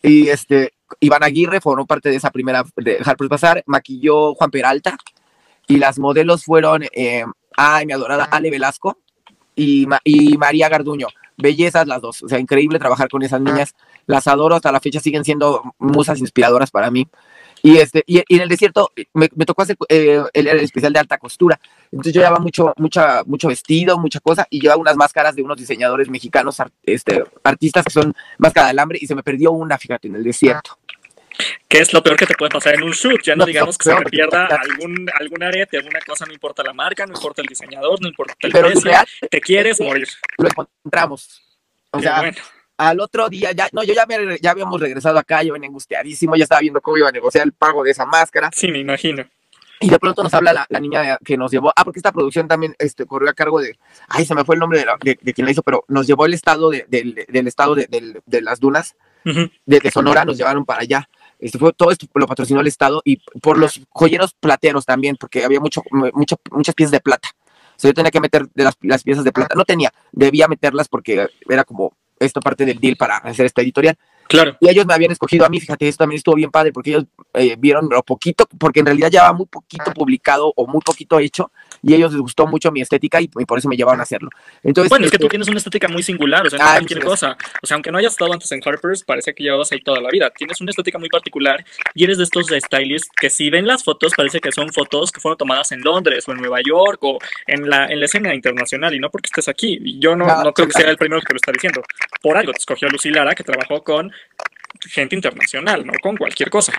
Y 0.02 0.28
este, 0.28 0.74
Iván 1.00 1.24
Aguirre 1.24 1.60
formó 1.60 1.84
parte 1.84 2.10
de 2.10 2.16
esa 2.16 2.30
primera 2.30 2.64
de 2.76 2.98
Harper's 3.04 3.28
Bazaar, 3.28 3.64
maquilló 3.66 4.34
Juan 4.34 4.50
Peralta 4.50 4.96
y 5.66 5.78
las 5.78 5.98
modelos 5.98 6.44
fueron, 6.44 6.84
eh, 6.92 7.24
ay, 7.56 7.86
mi 7.86 7.92
adorada 7.92 8.24
Ale 8.24 8.50
Velasco 8.50 8.98
y, 9.56 9.86
y 10.04 10.38
María 10.38 10.68
Garduño. 10.68 11.08
Bellezas 11.40 11.86
las 11.86 12.00
dos, 12.00 12.22
o 12.22 12.28
sea, 12.28 12.38
increíble 12.38 12.78
trabajar 12.78 13.08
con 13.08 13.22
esas 13.22 13.40
niñas. 13.40 13.74
Las 14.06 14.26
adoro 14.26 14.54
hasta 14.54 14.72
la 14.72 14.80
fecha, 14.80 15.00
siguen 15.00 15.24
siendo 15.24 15.74
musas 15.78 16.18
inspiradoras 16.18 16.70
para 16.70 16.90
mí. 16.90 17.06
Y, 17.62 17.76
este, 17.76 18.02
y, 18.06 18.18
y 18.26 18.36
en 18.36 18.40
el 18.40 18.48
desierto 18.48 18.90
me, 19.12 19.28
me 19.34 19.44
tocó 19.44 19.62
hacer 19.62 19.76
eh, 19.90 20.22
el, 20.32 20.48
el 20.48 20.60
especial 20.60 20.94
de 20.94 20.98
alta 20.98 21.18
costura. 21.18 21.60
Entonces 21.92 22.14
yo 22.14 22.22
llevaba 22.22 22.38
mucho, 22.38 22.72
mucha, 22.78 23.22
mucho 23.24 23.48
vestido, 23.48 23.98
mucha 23.98 24.20
cosa, 24.20 24.46
y 24.48 24.60
llevaba 24.60 24.80
unas 24.80 24.96
máscaras 24.96 25.36
de 25.36 25.42
unos 25.42 25.58
diseñadores 25.58 26.08
mexicanos, 26.08 26.56
este, 26.84 27.22
artistas 27.44 27.84
que 27.84 27.90
son 27.90 28.14
máscara 28.38 28.68
de 28.68 28.70
alambre, 28.70 28.98
y 29.00 29.06
se 29.06 29.14
me 29.14 29.22
perdió 29.22 29.52
una, 29.52 29.76
fíjate, 29.76 30.08
en 30.08 30.16
el 30.16 30.24
desierto. 30.24 30.78
¿Qué 31.68 31.78
es 31.78 31.92
lo 31.92 32.02
peor 32.02 32.16
que 32.16 32.26
te 32.26 32.34
puede 32.34 32.50
pasar 32.50 32.74
en 32.74 32.82
un 32.82 32.90
shoot? 32.92 33.22
Ya 33.22 33.34
no, 33.34 33.40
No, 33.40 33.46
digamos 33.46 33.76
que 33.78 33.84
se 33.90 33.96
te 33.96 34.04
pierda 34.10 34.46
algún, 34.46 35.06
algún 35.18 35.42
arete, 35.42 35.76
alguna 35.78 36.00
cosa, 36.00 36.26
no 36.26 36.32
importa 36.32 36.62
la 36.62 36.72
marca, 36.72 37.06
no 37.06 37.14
importa 37.14 37.42
el 37.42 37.48
diseñador, 37.48 38.00
no 38.00 38.08
importa 38.08 38.34
el 38.40 38.52
Pero 38.52 38.66
precio, 38.68 38.90
real, 38.90 39.06
te 39.30 39.40
quieres 39.40 39.80
morir. 39.80 40.08
lo 40.38 40.48
encontramos. 40.48 41.42
O 41.92 42.00
sea, 42.00 42.20
bueno, 42.20 42.36
al 42.76 43.00
otro 43.00 43.28
día, 43.28 43.52
ya, 43.52 43.68
no, 43.72 43.82
yo 43.82 43.92
ya, 43.94 44.06
me- 44.06 44.38
ya 44.38 44.50
habíamos 44.52 44.80
regresado 44.80 45.18
acá, 45.18 45.42
yo 45.42 45.52
venía 45.52 45.68
angustiadísimo, 45.68 46.36
ya 46.36 46.44
estaba 46.44 46.60
viendo 46.60 46.80
cómo 46.80 46.96
iba 46.98 47.08
a 47.08 47.12
negociar 47.12 47.44
el 47.46 47.52
pago 47.52 47.82
de 47.84 47.90
esa 47.90 48.06
máscara. 48.06 48.50
sí, 48.54 48.68
me 48.70 48.78
imagino. 48.78 49.24
Y 49.82 49.88
de 49.88 49.98
pronto 49.98 50.22
nos 50.22 50.34
habla 50.34 50.52
la, 50.52 50.66
la 50.68 50.78
niña 50.78 51.16
que 51.24 51.38
nos 51.38 51.50
llevó, 51.50 51.72
ah, 51.74 51.84
porque 51.84 52.00
esta 52.00 52.12
producción 52.12 52.46
también 52.46 52.74
este, 52.78 53.06
corrió 53.06 53.30
a 53.30 53.32
cargo 53.32 53.62
de, 53.62 53.78
ay, 54.08 54.26
se 54.26 54.34
me 54.34 54.44
fue 54.44 54.54
el 54.56 54.60
nombre 54.60 54.78
de, 54.78 54.84
la- 54.84 54.98
de, 55.02 55.18
de 55.20 55.32
quien 55.32 55.46
la 55.46 55.52
hizo, 55.52 55.62
pero 55.62 55.84
nos 55.88 56.06
llevó 56.06 56.26
el 56.26 56.34
estado 56.34 56.68
de, 56.70 56.84
del, 56.88 57.24
del 57.28 57.46
estado 57.48 57.74
de, 57.74 57.88
las 58.42 58.60
dunas, 58.60 58.94
Ujú. 59.24 59.50
de, 59.64 59.80
de 59.80 59.90
Sonora, 59.90 60.24
nos 60.26 60.36
llevaron 60.36 60.66
para 60.66 60.82
allá. 60.82 61.08
Este 61.40 61.58
fue, 61.58 61.72
todo 61.72 61.90
esto 61.90 62.06
lo 62.14 62.26
patrocinó 62.26 62.60
el 62.60 62.66
estado 62.66 63.00
y 63.04 63.16
por 63.40 63.58
los 63.58 63.80
joyeros 63.88 64.34
plateros 64.34 64.84
también, 64.84 65.16
porque 65.16 65.44
había 65.44 65.58
mucho, 65.58 65.82
mucho, 66.12 66.36
muchas 66.50 66.74
piezas 66.74 66.92
de 66.92 67.00
plata. 67.00 67.30
O 67.44 67.80
sea, 67.80 67.90
yo 67.90 67.94
tenía 67.94 68.10
que 68.10 68.20
meter 68.20 68.46
de 68.54 68.64
las, 68.64 68.76
las 68.82 69.02
piezas 69.02 69.24
de 69.24 69.32
plata. 69.32 69.54
No 69.54 69.64
tenía, 69.64 69.92
debía 70.12 70.48
meterlas 70.48 70.88
porque 70.88 71.28
era 71.48 71.64
como 71.64 71.94
esto 72.18 72.40
parte 72.40 72.66
del 72.66 72.78
deal 72.78 72.96
para 72.96 73.16
hacer 73.16 73.46
esta 73.46 73.62
editorial. 73.62 73.96
Claro. 74.30 74.56
Y 74.60 74.68
ellos 74.70 74.86
me 74.86 74.94
habían 74.94 75.10
escogido 75.10 75.44
a 75.44 75.48
mí, 75.48 75.60
fíjate, 75.60 75.88
esto 75.88 76.04
también 76.04 76.18
estuvo 76.18 76.36
bien 76.36 76.50
padre, 76.50 76.72
porque 76.72 76.90
ellos 76.90 77.04
eh, 77.34 77.56
vieron 77.58 77.88
lo 77.90 78.02
poquito, 78.02 78.46
porque 78.58 78.80
en 78.80 78.86
realidad 78.86 79.10
ya 79.10 79.24
va 79.24 79.32
muy 79.32 79.46
poquito 79.46 79.92
publicado 79.92 80.52
o 80.56 80.66
muy 80.66 80.80
poquito 80.80 81.18
hecho, 81.18 81.50
y 81.82 81.92
a 81.92 81.96
ellos 81.96 82.12
les 82.12 82.20
gustó 82.20 82.46
mucho 82.46 82.70
mi 82.70 82.80
estética 82.80 83.20
y, 83.20 83.24
y 83.38 83.44
por 83.44 83.58
eso 83.58 83.68
me 83.68 83.76
llevaron 83.76 84.00
a 84.00 84.04
hacerlo. 84.04 84.30
Entonces, 84.62 84.88
Bueno, 84.88 85.04
es 85.06 85.10
que 85.10 85.16
este, 85.16 85.24
tú 85.24 85.28
tienes 85.28 85.48
una 85.48 85.58
estética 85.58 85.88
muy 85.88 86.02
singular, 86.02 86.46
o 86.46 86.50
sea, 86.50 86.58
no 86.58 86.64
Ah, 86.64 86.72
cualquier 86.74 87.02
cosa. 87.04 87.36
O 87.62 87.66
sea, 87.66 87.74
aunque 87.74 87.90
no 87.90 87.98
hayas 87.98 88.12
estado 88.12 88.32
antes 88.32 88.50
en 88.52 88.60
Harper's, 88.64 89.02
parece 89.04 89.34
que 89.34 89.42
llevabas 89.42 89.72
ahí 89.72 89.80
toda 89.80 90.00
la 90.00 90.10
vida. 90.10 90.30
Tienes 90.30 90.60
una 90.60 90.70
estética 90.70 90.98
muy 90.98 91.08
particular 91.08 91.64
y 91.94 92.04
eres 92.04 92.18
de 92.18 92.24
estos 92.24 92.46
stylists 92.46 93.08
que 93.20 93.30
si 93.30 93.50
ven 93.50 93.66
las 93.66 93.82
fotos, 93.82 94.12
parece 94.16 94.40
que 94.40 94.52
son 94.52 94.72
fotos 94.72 95.10
que 95.10 95.20
fueron 95.20 95.38
tomadas 95.38 95.72
en 95.72 95.80
Londres 95.80 96.28
o 96.28 96.32
en 96.32 96.38
Nueva 96.38 96.58
York 96.64 96.98
o 97.02 97.18
en 97.46 97.68
la, 97.68 97.86
en 97.86 97.98
la 97.98 98.04
escena 98.06 98.34
internacional 98.34 98.94
y 98.94 99.00
no 99.00 99.10
porque 99.10 99.26
estés 99.26 99.48
aquí. 99.48 99.98
Yo 99.98 100.14
no, 100.14 100.26
Ah, 100.28 100.42
no 100.44 100.52
creo 100.52 100.68
que 100.68 100.74
sea 100.74 100.90
el 100.90 100.96
primero 100.96 101.20
que 101.20 101.26
te 101.26 101.32
lo 101.34 101.38
está 101.38 101.50
diciendo. 101.52 101.82
Por 102.22 102.36
algo 102.36 102.52
te 102.52 102.58
escogió 102.58 102.88
Lucy 102.88 103.10
Lara, 103.10 103.34
que 103.34 103.42
trabajó 103.42 103.82
con 103.82 104.12
gente 104.88 105.14
internacional, 105.16 105.86
no 105.86 105.92
con 106.02 106.16
cualquier 106.16 106.50
cosa. 106.50 106.72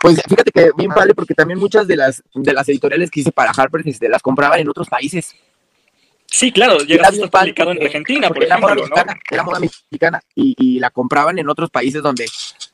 Pues 0.00 0.20
fíjate 0.28 0.50
que 0.50 0.70
bien 0.76 0.90
padre, 0.90 1.14
porque 1.14 1.34
también 1.34 1.58
muchas 1.58 1.86
de 1.86 1.96
las, 1.96 2.22
de 2.34 2.52
las 2.52 2.68
editoriales 2.68 3.10
que 3.10 3.20
hice 3.20 3.32
para 3.32 3.52
Harper 3.52 3.82
este, 3.86 4.08
las 4.08 4.20
compraban 4.22 4.60
en 4.60 4.68
otros 4.68 4.88
países. 4.88 5.34
Sí, 6.26 6.50
claro, 6.50 6.78
llegaste 6.78 7.22
a 7.22 7.24
estar 7.26 7.40
publicado 7.42 7.70
en 7.72 7.82
Argentina, 7.82 8.28
por 8.28 8.36
porque 8.36 8.46
era 8.46 8.58
moda 8.58 8.72
ejemplo, 8.74 8.88
¿no? 8.88 8.96
mexicana, 8.96 9.20
era 9.30 9.42
moda 9.44 9.60
mexicana 9.60 10.20
y, 10.34 10.54
y 10.58 10.80
la 10.80 10.90
compraban 10.90 11.38
en 11.38 11.48
otros 11.48 11.70
países 11.70 12.02
donde 12.02 12.26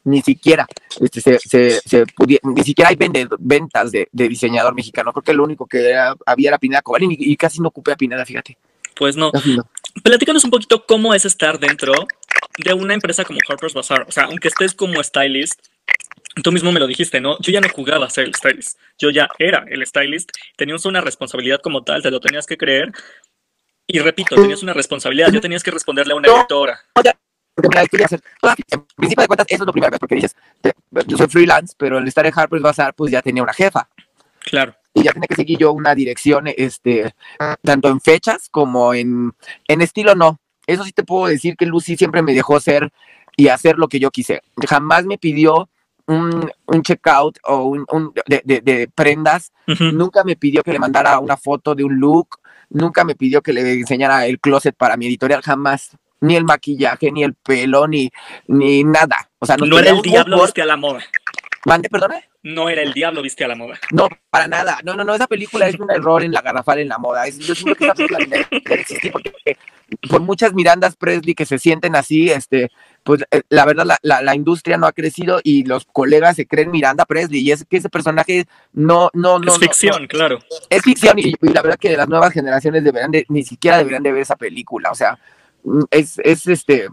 ni 0.05 0.23
siquiera 0.23 0.67
este, 0.99 1.21
se, 1.21 1.39
se, 1.41 1.81
se 1.85 2.07
pudi- 2.07 2.39
ni 2.43 2.63
siquiera 2.63 2.89
hay 2.89 2.97
vende- 2.97 3.29
ventas 3.39 3.93
de, 3.93 4.09
de 4.13 4.29
diseñador 4.29 4.75
mexicano. 4.75 5.13
Creo 5.13 5.23
que 5.23 5.35
lo 5.35 5.45
único 5.45 5.67
que 5.67 5.91
era- 5.91 6.15
había 6.25 6.49
era 6.49 6.59
Pineda 6.59 6.81
Cobalín 6.81 7.11
y, 7.13 7.17
y 7.19 7.37
casi 7.37 7.61
no 7.61 7.69
ocupé 7.69 7.93
a 7.93 7.97
Pineda, 7.97 8.25
fíjate. 8.25 8.57
Pues 8.97 9.17
no. 9.17 9.31
Platícanos 10.03 10.45
un 10.45 10.51
poquito 10.51 10.87
cómo 10.87 11.13
es 11.15 11.25
estar 11.25 11.59
dentro 11.59 11.93
de 12.65 12.75
una 12.75 12.95
empresa 12.95 13.25
como 13.25 13.39
Harper's 13.49 13.75
Bazaar. 13.75 14.07
O 14.09 14.13
sea, 14.13 14.25
aunque 14.25 14.49
estés 14.49 14.75
como 14.75 15.03
stylist, 15.03 15.61
tú 16.43 16.53
mismo 16.53 16.73
me 16.73 16.81
lo 16.81 16.87
dijiste, 16.87 17.21
¿no? 17.21 17.39
Yo 17.41 17.53
ya 17.53 17.61
no 17.61 17.69
jugaba 17.69 18.07
a 18.07 18.11
ser 18.11 18.27
el 18.27 18.35
stylist. 18.35 18.79
Yo 18.99 19.11
ya 19.11 19.29
era 19.39 19.65
el 19.69 19.85
stylist. 19.87 20.31
Tenías 20.57 20.85
una 20.85 21.01
responsabilidad 21.01 21.61
como 21.61 21.83
tal, 21.83 22.03
te 22.03 22.11
lo 22.11 22.21
tenías 22.21 22.47
que 22.47 22.57
creer. 22.57 22.93
Y 23.87 23.99
repito, 23.99 24.37
tenías 24.37 24.63
una 24.63 24.73
responsabilidad. 24.73 25.33
Yo 25.33 25.41
tenías 25.41 25.63
que 25.63 25.71
responderle 25.71 26.13
a 26.13 26.17
una 26.17 26.29
editora. 26.29 26.81
Porque 27.55 27.69
mira, 27.69 27.87
quería 27.87 28.07
hacer, 28.07 28.23
en 28.71 28.87
principio 28.97 29.23
de 29.23 29.27
cuentas, 29.27 29.47
eso 29.51 29.65
es 29.65 29.67
lo 29.67 29.73
primero, 29.73 29.99
porque 29.99 30.15
dices, 30.15 30.37
yo 31.07 31.17
soy 31.17 31.27
freelance, 31.27 31.75
pero 31.77 31.99
al 31.99 32.07
estar 32.07 32.25
en 32.25 32.33
Harper's 32.35 32.63
Bazaar, 32.63 32.95
pues 32.95 33.11
ya 33.11 33.21
tenía 33.21 33.43
una 33.43 33.53
jefa. 33.53 33.89
Claro. 34.43 34.75
y 34.95 35.03
ya 35.03 35.13
tenía 35.13 35.27
que 35.29 35.35
seguir 35.35 35.59
yo 35.59 35.73
una 35.73 35.95
dirección, 35.95 36.47
este, 36.47 37.15
tanto 37.63 37.89
en 37.89 38.01
fechas 38.01 38.49
como 38.49 38.95
en, 38.95 39.33
en 39.69 39.81
estilo, 39.83 40.15
no. 40.15 40.41
Eso 40.67 40.85
sí 40.85 40.93
te 40.93 41.03
puedo 41.05 41.27
decir 41.27 41.57
que 41.57 41.67
Lucy 41.67 41.97
siempre 41.97 42.23
me 42.23 42.35
dejó 42.35 42.61
ser 42.61 42.91
y 43.37 43.49
hacer 43.49 43.79
lo 43.79 43.89
que 43.89 43.99
yo 44.01 44.11
quise. 44.11 44.43
Jamás 44.69 45.05
me 45.05 45.19
pidió 45.19 45.69
un, 46.07 46.51
un 46.67 46.83
checkout 46.83 47.39
o 47.45 47.65
un, 47.65 47.85
un- 47.91 48.13
de, 48.27 48.43
de- 48.45 48.61
de 48.61 48.89
prendas, 48.95 49.53
nunca 49.93 50.25
me 50.25 50.37
pidió 50.37 50.63
que 50.63 50.73
le 50.73 50.79
mandara 50.79 51.19
una 51.21 51.37
foto 51.37 51.75
de 51.75 51.85
un 51.85 51.99
look, 52.01 52.39
nunca 52.69 53.05
me 53.05 53.15
pidió 53.15 53.43
que 53.43 53.53
le 53.53 53.73
enseñara 53.75 54.27
el 54.27 54.41
closet 54.41 54.75
para 54.77 54.97
mi 54.97 55.07
editorial, 55.07 55.43
jamás. 55.43 55.91
Ni 56.23 56.37
el 56.37 56.45
maquillaje, 56.45 57.11
ni 57.11 57.25
el 57.25 57.33
pelo, 57.33 57.89
ni, 57.89 58.11
ni 58.47 58.85
nada. 58.85 59.31
O 59.39 59.47
sea, 59.47 59.57
No 59.57 59.79
era 59.79 59.91
el 59.91 60.03
diablo 60.03 60.43
viste 60.43 60.61
a 60.61 60.67
la 60.67 60.77
moda. 60.77 61.01
Mande, 61.65 61.89
perdone. 61.89 62.25
No 62.43 62.69
era 62.69 62.83
el 62.83 62.93
diablo 62.93 63.23
viste 63.23 63.43
a 63.43 63.49
la 63.49 63.55
moda. 63.55 63.79
No, 63.91 64.07
para 64.29 64.47
nada. 64.47 64.81
No, 64.85 64.95
no, 64.95 65.03
no. 65.05 65.15
Esa 65.15 65.27
película 65.27 65.67
es 65.69 65.81
un 65.81 65.91
error 65.91 66.23
en 66.23 66.33
la 66.33 66.43
garrafal 66.43 66.79
en 66.79 66.89
la 66.89 66.99
moda. 66.99 67.27
Es, 67.27 67.39
yo 67.39 67.55
siento 67.55 67.75
que 67.75 67.85
esa 67.85 67.95
película 67.95 68.19
debe 68.29 68.81
existir 68.81 69.13
porque 69.13 69.57
por 70.09 70.21
muchas 70.21 70.55
Mirandas 70.55 70.97
Presley 70.97 71.35
que 71.35 71.47
se 71.47 71.59
sienten 71.59 71.97
así, 71.97 72.31
este, 72.31 72.71
pues 73.03 73.25
eh, 73.31 73.43
la 73.49 73.65
verdad 73.65 73.85
la, 73.87 73.99
la, 74.03 74.23
la 74.23 74.35
industria 74.35 74.77
no 74.77 74.87
ha 74.87 74.93
crecido 74.93 75.41
y 75.43 75.65
los 75.65 75.85
colegas 75.85 76.37
se 76.37 76.47
creen 76.47 76.71
Miranda 76.71 77.05
Presley 77.05 77.41
y 77.41 77.51
es 77.51 77.65
que 77.65 77.79
ese 77.79 77.89
personaje 77.89 78.47
no, 78.73 79.11
no, 79.15 79.39
no. 79.39 79.53
es 79.53 79.59
ficción, 79.59 80.03
no. 80.03 80.09
claro. 80.09 80.39
Es 80.69 80.83
ficción 80.83 81.19
y, 81.19 81.35
y 81.41 81.49
la 81.49 81.63
verdad 81.63 81.79
que 81.79 81.97
las 81.97 82.09
nuevas 82.09 82.33
generaciones 82.33 82.85
deberán 82.85 83.11
de, 83.11 83.27
ni 83.29 83.43
siquiera 83.43 83.79
deberían 83.79 84.03
de 84.03 84.13
ver 84.13 84.23
esa 84.23 84.37
película. 84.37 84.91
O 84.91 84.95
sea, 84.95 85.19
mm, 85.65 85.83
es, 85.91 86.21
es 86.23 86.47
este. 86.47 86.89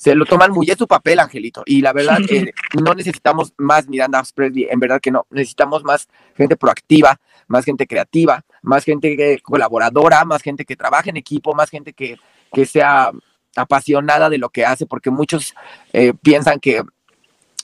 Se 0.00 0.14
lo 0.14 0.24
toman 0.24 0.50
muy, 0.50 0.64
es 0.70 0.78
su 0.78 0.86
papel, 0.86 1.18
Angelito. 1.20 1.62
Y 1.66 1.82
la 1.82 1.92
verdad, 1.92 2.16
eh, 2.30 2.52
no 2.82 2.94
necesitamos 2.94 3.52
más 3.58 3.86
Miranda 3.86 4.22
Presley, 4.34 4.66
en 4.70 4.80
verdad 4.80 4.98
que 4.98 5.10
no. 5.10 5.26
Necesitamos 5.28 5.84
más 5.84 6.08
gente 6.34 6.56
proactiva, 6.56 7.20
más 7.48 7.66
gente 7.66 7.86
creativa, 7.86 8.42
más 8.62 8.82
gente 8.84 9.14
que- 9.14 9.40
colaboradora, 9.42 10.24
más 10.24 10.40
gente 10.40 10.64
que 10.64 10.74
trabaje 10.74 11.10
en 11.10 11.18
equipo, 11.18 11.54
más 11.54 11.68
gente 11.68 11.92
que, 11.92 12.16
que 12.50 12.64
sea 12.64 13.10
apasionada 13.54 14.30
de 14.30 14.38
lo 14.38 14.48
que 14.48 14.64
hace, 14.64 14.86
porque 14.86 15.10
muchos 15.10 15.54
eh, 15.92 16.14
piensan 16.22 16.60
que 16.60 16.82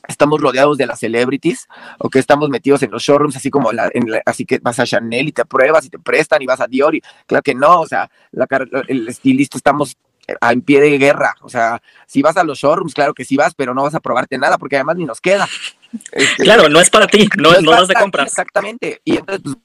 estamos 0.07 0.39
rodeados 0.41 0.77
de 0.77 0.87
las 0.87 1.01
celebrities 1.01 1.67
o 1.99 2.11
que 2.11 2.19
estamos 2.19 2.51
metidos 2.51 2.83
en 2.83 2.91
los 2.91 3.03
showrooms, 3.03 3.37
así 3.37 3.49
como 3.51 3.73
la, 3.73 3.91
en 3.95 4.11
la- 4.11 4.23
así 4.27 4.45
que 4.45 4.59
vas 4.59 4.79
a 4.79 4.85
Chanel 4.85 5.29
y 5.29 5.33
te 5.33 5.47
pruebas 5.47 5.87
y 5.87 5.89
te 5.89 5.99
prestan 5.99 6.43
y 6.43 6.47
vas 6.47 6.61
a 6.61 6.67
Dior 6.67 6.95
y 6.95 7.01
claro 7.27 7.43
que 7.43 7.55
no, 7.55 7.81
o 7.81 7.87
sea, 7.87 8.11
la 8.33 8.47
el 8.89 9.09
estilista 9.09 9.57
estamos 9.57 9.97
en 10.27 10.63
pie 10.63 10.81
de 10.81 10.99
guerra, 10.99 11.37
o 11.43 11.49
sea, 11.49 11.81
si 12.07 12.23
vas 12.23 12.37
a 12.37 12.45
los 12.45 12.59
showrooms, 12.59 12.95
claro 12.95 13.15
que 13.15 13.25
sí 13.25 13.37
vas, 13.37 13.55
pero 13.55 13.75
no 13.75 13.83
vas 13.83 13.95
a 13.95 14.01
probarte 14.01 14.39
nada 14.39 14.59
porque 14.59 14.77
además 14.77 14.97
ni 14.97 15.05
nos 15.05 15.21
queda. 15.21 15.49
Este, 16.13 16.43
Claro, 16.43 16.69
no 16.69 16.81
es 16.81 16.91
para 16.91 17.07
ti, 17.07 17.29
no, 17.39 17.53
es 17.53 17.63
no 17.63 17.87
de 17.87 17.95
compras. 17.95 18.29
Exactamente. 18.29 19.01
Y 19.05 19.17
entonces, 19.17 19.43
pues, 19.45 19.57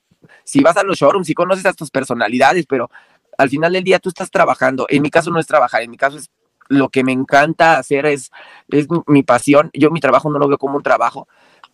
si 0.43 0.61
vas 0.61 0.77
a 0.77 0.83
los 0.83 0.97
showrooms, 0.97 1.27
si 1.27 1.33
conoces 1.33 1.65
a 1.65 1.73
tus 1.73 1.89
personalidades, 1.89 2.65
pero 2.67 2.89
al 3.37 3.49
final 3.49 3.73
del 3.73 3.83
día 3.83 3.99
tú 3.99 4.09
estás 4.09 4.29
trabajando. 4.29 4.85
En 4.89 5.01
mi 5.01 5.09
caso 5.09 5.31
no 5.31 5.39
es 5.39 5.47
trabajar, 5.47 5.81
en 5.81 5.91
mi 5.91 5.97
caso 5.97 6.17
es 6.17 6.29
lo 6.67 6.89
que 6.89 7.03
me 7.03 7.11
encanta 7.11 7.77
hacer, 7.77 8.05
es, 8.05 8.31
es 8.69 8.87
mi 9.07 9.23
pasión. 9.23 9.69
Yo 9.73 9.91
mi 9.91 9.99
trabajo 9.99 10.29
no 10.29 10.39
lo 10.39 10.47
veo 10.47 10.57
como 10.57 10.77
un 10.77 10.83
trabajo, 10.83 11.27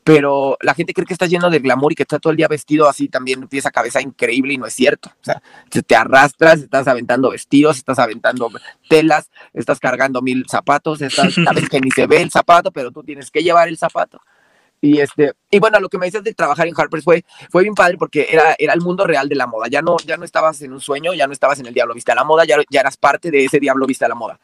pero 0.08 0.58
la 0.62 0.74
gente 0.74 0.94
cree 0.94 1.06
que 1.06 1.14
está 1.14 1.26
lleno 1.26 1.50
de 1.50 1.60
glamour 1.60 1.92
y 1.92 1.96
que 1.96 2.04
está 2.04 2.18
todo 2.18 2.32
el 2.32 2.38
día 2.38 2.48
vestido 2.48 2.88
así 2.88 3.10
también, 3.10 3.42
de 3.42 3.48
pies 3.48 3.66
a 3.66 3.72
cabeza 3.72 4.02
increíble 4.02 4.54
y 4.54 4.58
no 4.58 4.66
es 4.66 4.74
cierto. 4.74 5.10
O 5.10 5.24
sea, 5.24 5.42
te, 5.70 5.96
arrastras, 5.96 6.62
estás 6.62 6.88
aventando 6.88 7.30
vestidos, 7.30 7.76
estás 7.76 8.00
aventando 8.00 8.50
telas, 8.90 9.30
estás 9.54 9.82
cargando 9.82 10.22
mil 10.22 10.46
zapatos, 10.50 11.02
estás, 11.02 11.34
sabes 11.46 11.68
que 11.68 11.82
ni 11.82 11.92
se 11.92 12.08
ve 12.08 12.22
el 12.22 12.32
zapato, 12.32 12.72
pero 12.72 12.92
tú 12.92 13.04
tienes 13.04 13.30
que 13.30 13.44
llevar 13.44 13.68
el 13.68 13.78
zapato. 13.78 14.22
Y 14.80 15.00
este, 15.00 15.34
y 15.50 15.60
bueno, 15.60 15.80
lo 15.82 15.90
que 15.90 15.98
me 15.98 16.06
dices 16.06 16.24
de 16.24 16.34
trabajar 16.34 16.68
en 16.68 16.74
Harper's 16.78 17.04
fue, 17.04 17.26
fue 17.50 17.64
bien 17.64 17.76
padre 17.76 17.98
porque 17.98 18.28
era, 18.32 18.56
era 18.58 18.74
el 18.74 18.82
mundo 18.82 19.06
real 19.06 19.28
de 19.28 19.36
la 19.36 19.46
moda. 19.46 19.68
Ya 19.68 19.82
no, 19.82 19.98
ya 20.06 20.16
no 20.16 20.24
estabas 20.24 20.62
en 20.62 20.72
un 20.72 20.80
sueño, 20.80 21.14
ya 21.14 21.28
no 21.28 21.34
estabas 21.34 21.60
en 21.60 21.66
el 21.66 21.74
Diablo 21.74 21.94
Viste 21.96 22.14
a 22.14 22.16
la 22.16 22.24
Moda, 22.24 22.46
ya, 22.46 22.58
ya 22.70 22.80
eras 22.80 22.96
parte 22.96 23.30
de 23.30 23.44
ese 23.44 23.60
Diablo 23.60 23.86
Viste 23.86 24.06
a 24.06 24.08
la 24.08 24.16
Moda. 24.16 24.40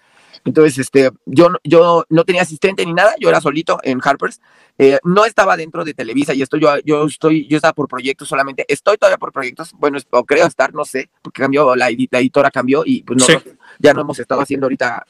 Entonces, 0.45 0.77
este, 0.77 1.09
yo, 1.25 1.49
no- 1.49 1.59
yo 1.63 2.05
no 2.09 2.23
tenía 2.25 2.41
asistente 2.41 2.85
ni 2.85 2.93
nada, 2.93 3.13
yo 3.19 3.29
era 3.29 3.39
solito 3.41 3.79
en 3.83 3.99
Harper's. 4.03 4.41
Eh, 4.77 4.99
no 5.03 5.25
estaba 5.25 5.55
dentro 5.55 5.85
de 5.85 5.93
Televisa 5.93 6.33
y 6.33 6.41
esto 6.41 6.57
yo, 6.57 6.69
yo 6.83 7.05
estoy, 7.05 7.47
yo 7.47 7.57
estaba 7.57 7.73
por 7.73 7.87
proyectos 7.87 8.27
solamente. 8.27 8.65
Estoy 8.67 8.97
todavía 8.97 9.17
por 9.17 9.31
proyectos, 9.31 9.71
bueno, 9.77 9.97
o 10.09 10.25
creo 10.25 10.45
estar, 10.47 10.73
no 10.73 10.83
sé, 10.85 11.09
porque 11.21 11.41
cambió, 11.41 11.75
la, 11.75 11.89
edi- 11.91 12.07
la 12.11 12.19
editora 12.19 12.51
cambió 12.51 12.83
y 12.85 13.03
pues 13.03 13.19
no, 13.19 13.25
Sí. 13.25 13.33
no- 13.33 13.51
ya 13.79 13.93
no 13.93 14.01
hemos 14.01 14.19
estado 14.19 14.41
haciendo 14.41 14.65
ahorita. 14.65 15.05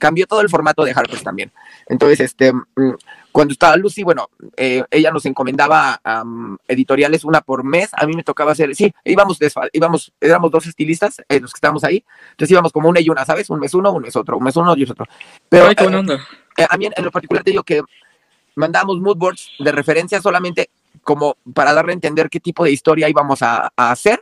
Cambió 0.00 0.26
todo 0.26 0.40
el 0.40 0.48
formato 0.48 0.82
de 0.82 0.90
Harper's 0.90 1.22
también. 1.22 1.52
Entonces, 1.86 2.18
este, 2.20 2.52
mm, 2.52 2.94
cuando 3.30 3.52
estaba 3.52 3.76
Lucy, 3.76 4.02
bueno, 4.02 4.28
eh, 4.56 4.82
ella 4.90 5.12
nos 5.12 5.24
encomendaba 5.26 6.00
editoriales 6.66 7.22
una 7.24 7.42
por 7.42 7.62
mes. 7.62 7.90
A 7.92 8.06
mí 8.06 8.14
me 8.16 8.24
tocaba 8.24 8.52
hacer, 8.52 8.74
sí, 8.74 8.92
íbamos, 9.04 9.38
íbamos, 9.72 10.12
éramos 10.20 10.50
dos 10.50 10.66
estilistas, 10.66 11.22
eh, 11.28 11.38
los 11.38 11.52
que 11.52 11.58
estábamos 11.58 11.84
ahí. 11.84 12.02
Entonces 12.32 12.50
íbamos 12.50 12.72
como 12.72 12.88
una 12.88 12.98
y 13.00 13.08
una, 13.08 13.24
¿sabes? 13.24 13.48
Un 13.50 13.60
mes 13.60 13.74
uno, 13.74 13.92
un 13.92 14.02
mes 14.02 14.16
otro, 14.16 14.36
un 14.38 14.42
mes 14.42 14.56
uno 14.56 14.74
y 14.76 14.82
otro. 14.82 15.06
Pero 15.48 15.66
Ay, 15.66 15.74
qué 15.76 15.84
buena 15.84 15.98
eh, 15.98 16.00
onda. 16.00 16.26
eh, 16.56 16.66
a 16.68 16.76
mí 16.76 16.86
en, 16.86 16.92
en 16.96 17.04
lo 17.04 17.10
particular 17.12 17.44
te 17.44 17.50
digo 17.52 17.62
que 17.62 17.82
mandamos 18.56 18.98
mood 18.98 19.16
boards 19.16 19.50
de 19.58 19.70
referencia 19.70 20.20
solamente 20.20 20.70
como 21.02 21.36
para 21.54 21.72
darle 21.72 21.92
a 21.92 21.94
entender 21.94 22.28
qué 22.28 22.40
tipo 22.40 22.64
de 22.64 22.72
historia 22.72 23.08
íbamos 23.08 23.42
a, 23.42 23.70
a 23.76 23.90
hacer. 23.92 24.20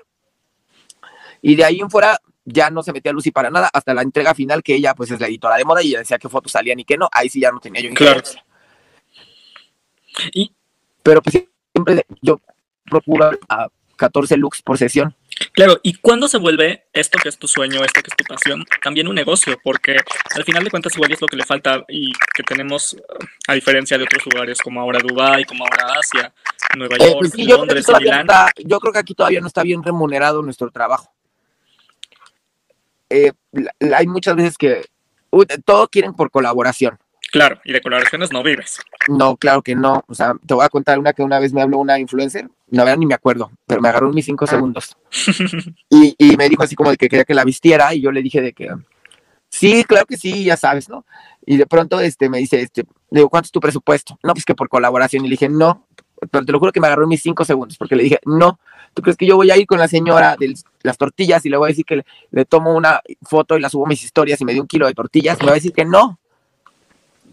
Y 1.40 1.54
de 1.54 1.64
ahí 1.64 1.80
en 1.80 1.88
fuera 1.88 2.20
ya 2.48 2.70
no 2.70 2.82
se 2.82 2.92
metía 2.92 3.12
Lucy 3.12 3.30
para 3.30 3.50
nada 3.50 3.70
hasta 3.72 3.94
la 3.94 4.02
entrega 4.02 4.34
final 4.34 4.62
que 4.62 4.74
ella 4.74 4.94
pues 4.94 5.10
es 5.10 5.20
la 5.20 5.26
editora 5.26 5.56
de 5.56 5.64
moda 5.64 5.82
y 5.82 5.88
ella 5.88 5.98
decía 6.00 6.18
qué 6.18 6.28
fotos 6.28 6.52
salían 6.52 6.80
y 6.80 6.84
qué 6.84 6.96
no. 6.96 7.08
Ahí 7.12 7.28
sí 7.28 7.40
ya 7.40 7.50
no 7.50 7.60
tenía 7.60 7.82
yo 7.82 7.94
Claro. 7.94 8.22
Y 10.32 10.52
Pero 11.02 11.22
pues 11.22 11.44
siempre 11.74 12.04
yo 12.22 12.40
procuro 12.84 13.30
a 13.48 13.68
14 13.96 14.36
looks 14.36 14.62
por 14.62 14.78
sesión. 14.78 15.14
Claro, 15.52 15.78
¿y 15.84 15.94
cuándo 15.94 16.26
se 16.26 16.38
vuelve 16.38 16.86
esto 16.92 17.18
que 17.22 17.28
es 17.28 17.38
tu 17.38 17.46
sueño, 17.46 17.84
esto 17.84 18.00
que 18.02 18.08
es 18.10 18.16
tu 18.16 18.24
pasión, 18.24 18.64
también 18.82 19.06
un 19.06 19.14
negocio? 19.14 19.56
Porque 19.62 19.96
al 20.34 20.44
final 20.44 20.64
de 20.64 20.70
cuentas 20.70 20.94
igual 20.96 21.12
es 21.12 21.20
lo 21.20 21.28
que 21.28 21.36
le 21.36 21.44
falta 21.44 21.84
y 21.88 22.10
que 22.34 22.42
tenemos, 22.42 22.96
a 23.46 23.54
diferencia 23.54 23.96
de 23.98 24.04
otros 24.04 24.24
lugares 24.26 24.58
como 24.60 24.80
ahora 24.80 24.98
Dubái, 24.98 25.44
como 25.44 25.64
ahora 25.64 25.94
Asia, 26.00 26.32
Nueva 26.76 26.96
Eh, 26.96 27.04
York, 27.06 27.16
pues 27.20 27.30
sí, 27.32 27.42
yo, 27.42 27.44
creo 27.44 27.56
que 27.56 27.60
Londres 27.60 27.82
y 27.82 27.86
todavía 27.86 28.12
Milán. 28.12 28.26
está- 28.26 28.52
yo 28.64 28.80
creo 28.80 28.92
que 28.92 28.98
aquí 28.98 29.14
todavía 29.14 29.40
no 29.40 29.46
está 29.46 29.62
bien 29.62 29.82
remunerado 29.84 30.42
nuestro 30.42 30.70
trabajo. 30.72 31.12
Eh, 33.10 33.32
hay 33.94 34.06
muchas 34.06 34.36
veces 34.36 34.58
que 34.58 34.84
uy, 35.30 35.46
todo 35.64 35.88
quieren 35.88 36.14
por 36.14 36.30
colaboración. 36.30 36.98
Claro, 37.30 37.60
y 37.64 37.72
de 37.72 37.80
colaboraciones 37.82 38.32
no 38.32 38.42
vives. 38.42 38.78
No, 39.08 39.36
claro 39.36 39.62
que 39.62 39.74
no. 39.74 40.02
O 40.08 40.14
sea, 40.14 40.34
te 40.46 40.54
voy 40.54 40.64
a 40.64 40.70
contar 40.70 40.98
una 40.98 41.12
que 41.12 41.22
una 41.22 41.38
vez 41.38 41.52
me 41.52 41.60
habló 41.60 41.78
una 41.78 41.98
influencer. 41.98 42.48
La 42.70 42.84
verdad 42.84 42.98
ni 42.98 43.06
me 43.06 43.14
acuerdo, 43.14 43.50
pero 43.66 43.82
me 43.82 43.88
agarró 43.88 44.08
en 44.08 44.14
mis 44.14 44.24
cinco 44.24 44.46
segundos. 44.46 44.96
Y, 45.90 46.14
y 46.18 46.36
me 46.36 46.48
dijo 46.48 46.62
así 46.62 46.74
como 46.74 46.90
de 46.90 46.96
que 46.96 47.08
quería 47.08 47.24
que 47.24 47.34
la 47.34 47.44
vistiera 47.44 47.94
y 47.94 48.02
yo 48.02 48.12
le 48.12 48.22
dije 48.22 48.42
de 48.42 48.52
que 48.52 48.68
sí, 49.48 49.84
claro 49.84 50.06
que 50.06 50.16
sí, 50.16 50.44
ya 50.44 50.56
sabes, 50.56 50.88
¿no? 50.88 51.04
Y 51.46 51.56
de 51.56 51.66
pronto 51.66 51.98
este 52.00 52.28
me 52.28 52.38
dice, 52.38 52.60
este, 52.60 52.82
le 53.10 53.20
digo, 53.20 53.30
¿cuánto 53.30 53.46
es 53.46 53.52
tu 53.52 53.60
presupuesto? 53.60 54.18
No, 54.22 54.34
pues 54.34 54.44
que 54.44 54.54
por 54.54 54.68
colaboración. 54.68 55.24
Y 55.24 55.28
le 55.28 55.32
dije, 55.32 55.48
no, 55.48 55.86
pero 56.30 56.44
te 56.44 56.52
lo 56.52 56.58
juro 56.58 56.72
que 56.72 56.80
me 56.80 56.86
agarró 56.86 57.04
en 57.04 57.08
mis 57.08 57.22
cinco 57.22 57.44
segundos, 57.44 57.78
porque 57.78 57.96
le 57.96 58.04
dije, 58.04 58.18
no, 58.26 58.58
¿tú 58.94 59.02
crees 59.02 59.16
que 59.16 59.26
yo 59.26 59.36
voy 59.36 59.50
a 59.50 59.56
ir 59.56 59.66
con 59.66 59.78
la 59.78 59.88
señora 59.88 60.36
de 60.38 60.54
las 60.82 60.98
tortillas 60.98 61.44
y 61.46 61.48
le 61.48 61.56
voy 61.56 61.68
a 61.68 61.72
decir 61.72 61.84
que 61.84 62.04
le, 62.30 62.44
tomo 62.44 62.74
una 62.74 63.00
foto 63.22 63.56
y 63.56 63.60
la 63.60 63.68
subo 63.68 63.86
a 63.86 63.88
mis 63.88 64.02
historias 64.02 64.40
y 64.40 64.44
me 64.44 64.52
dio 64.52 64.62
un 64.62 64.68
kilo 64.68 64.86
de 64.86 64.94
tortillas? 64.94 65.38
Me 65.40 65.46
va 65.46 65.52
a 65.52 65.54
decir 65.54 65.72
que 65.72 65.84
no. 65.84 66.18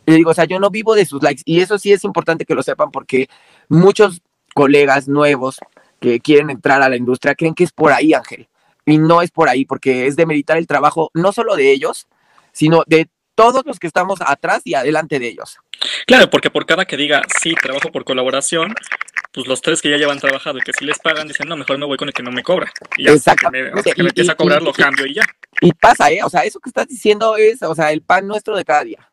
Le 0.06 0.16
digo, 0.16 0.32
o 0.32 0.34
sea, 0.34 0.46
yo 0.46 0.60
no 0.60 0.70
vivo 0.70 0.96
de 0.96 1.06
sus 1.06 1.24
likes. 1.24 1.42
Y 1.46 1.62
eso 1.62 1.78
sí 1.78 1.92
es 1.92 2.04
importante 2.04 2.46
que 2.46 2.56
lo 2.56 2.64
sepan 2.64 2.92
porque 2.92 3.28
muchos 3.70 4.22
colegas 4.54 5.08
nuevos 5.08 5.60
que 6.00 6.20
quieren 6.20 6.50
entrar 6.50 6.82
a 6.82 6.90
la 6.90 6.96
industria 6.96 7.36
creen 7.36 7.56
que 7.56 7.64
es 7.64 7.72
por 7.72 7.92
ahí, 7.92 8.14
Ángel. 8.14 8.48
Y 8.86 9.00
no 9.00 9.22
es 9.22 9.32
por 9.32 9.50
ahí, 9.50 9.66
porque 9.66 10.06
es 10.06 10.16
demeritar 10.16 10.58
el 10.58 10.68
trabajo 10.68 11.10
no 11.14 11.32
solo 11.32 11.56
de 11.56 11.72
ellos, 11.72 12.08
sino 12.52 12.84
de 12.86 13.10
todos 13.36 13.66
los 13.66 13.80
que 13.80 13.88
estamos 13.88 14.20
atrás 14.26 14.62
y 14.64 14.74
adelante 14.74 15.20
de 15.20 15.28
ellos. 15.28 15.58
Claro, 16.08 16.30
porque 16.30 16.50
por 16.50 16.66
cada 16.66 16.86
que 16.86 16.98
diga, 16.98 17.22
sí, 17.42 17.54
trabajo 17.56 17.92
por 17.92 18.06
colaboración, 18.06 18.74
pues 19.36 19.48
los 19.48 19.62
tres 19.62 19.82
que 19.82 19.90
ya 19.90 19.98
llevan 19.98 20.18
trabajado 20.20 20.58
y 20.58 20.62
que 20.62 20.72
sí 20.74 20.86
les 20.86 20.98
pagan, 20.98 21.28
dicen, 21.28 21.48
no, 21.48 21.58
mejor 21.58 21.78
me 21.78 21.86
voy 21.86 21.98
con 21.98 22.08
el 22.08 22.14
que 22.14 22.24
no 22.24 22.32
me 22.32 22.42
cobra. 22.42 22.72
Y 22.98 23.04
ya, 23.06 23.12
hasta 23.14 23.36
que 23.36 23.50
me, 23.52 23.64
que 23.84 24.02
me 24.02 24.04
Y- 24.06 24.08
empiece 24.08 24.32
a 24.32 24.36
cobrar, 24.36 24.62
y- 24.62 24.66
lo 24.66 24.74
cambio 24.74 25.06
y 25.06 25.14
ya. 25.16 25.24
Y 25.62 25.74
pasa, 25.74 26.10
¿eh? 26.12 26.20
O 26.24 26.30
sea, 26.30 26.42
eso 26.46 26.60
que 26.60 26.70
estás 26.70 26.88
diciendo 26.88 27.36
es, 27.36 27.62
o 27.62 27.76
sea, 27.76 27.92
el 27.92 28.02
pan 28.02 28.26
nuestro 28.28 28.56
de 28.56 28.64
cada 28.66 28.84
día. 28.86 29.12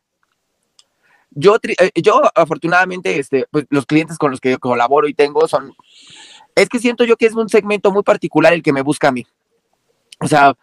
Yo, 1.31 1.57
eh, 1.63 1.91
yo 1.97 2.23
afortunadamente, 2.35 3.19
este, 3.19 3.47
pues, 3.51 3.67
los 3.71 3.87
clientes 3.87 4.19
con 4.19 4.31
los 4.31 4.41
que 4.41 4.59
colaboro 4.59 5.09
y 5.09 5.15
tengo 5.15 5.49
son, 5.49 5.75
es 6.55 6.69
que 6.69 6.79
siento 6.79 7.05
yo 7.05 7.17
que 7.17 7.27
es 7.27 7.35
un 7.35 7.49
segmento 7.49 7.91
muy 7.91 8.03
particular 8.03 8.53
el 8.53 8.63
que 8.63 8.73
me 8.73 8.83
busca 8.83 9.09
a 9.09 9.13
mí. 9.13 9.27
O 10.21 10.29
sea, 10.29 10.55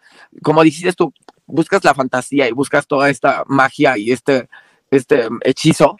como 0.42 0.62
dijiste 0.62 0.92
tú, 0.92 1.12
buscas 1.46 1.84
la 1.84 1.92
fantasía 1.92 2.48
y 2.48 2.52
buscas 2.52 2.86
toda 2.86 3.10
esta 3.10 3.42
magia 3.46 3.98
y 3.98 4.12
este, 4.12 4.48
este 4.90 5.28
hechizo, 5.44 5.98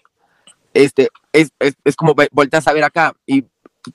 este, 0.74 1.08
es, 1.32 1.52
es, 1.58 1.74
es 1.84 1.96
como 1.96 2.14
volteas 2.32 2.66
a 2.68 2.72
ver 2.72 2.84
acá 2.84 3.14
y 3.26 3.44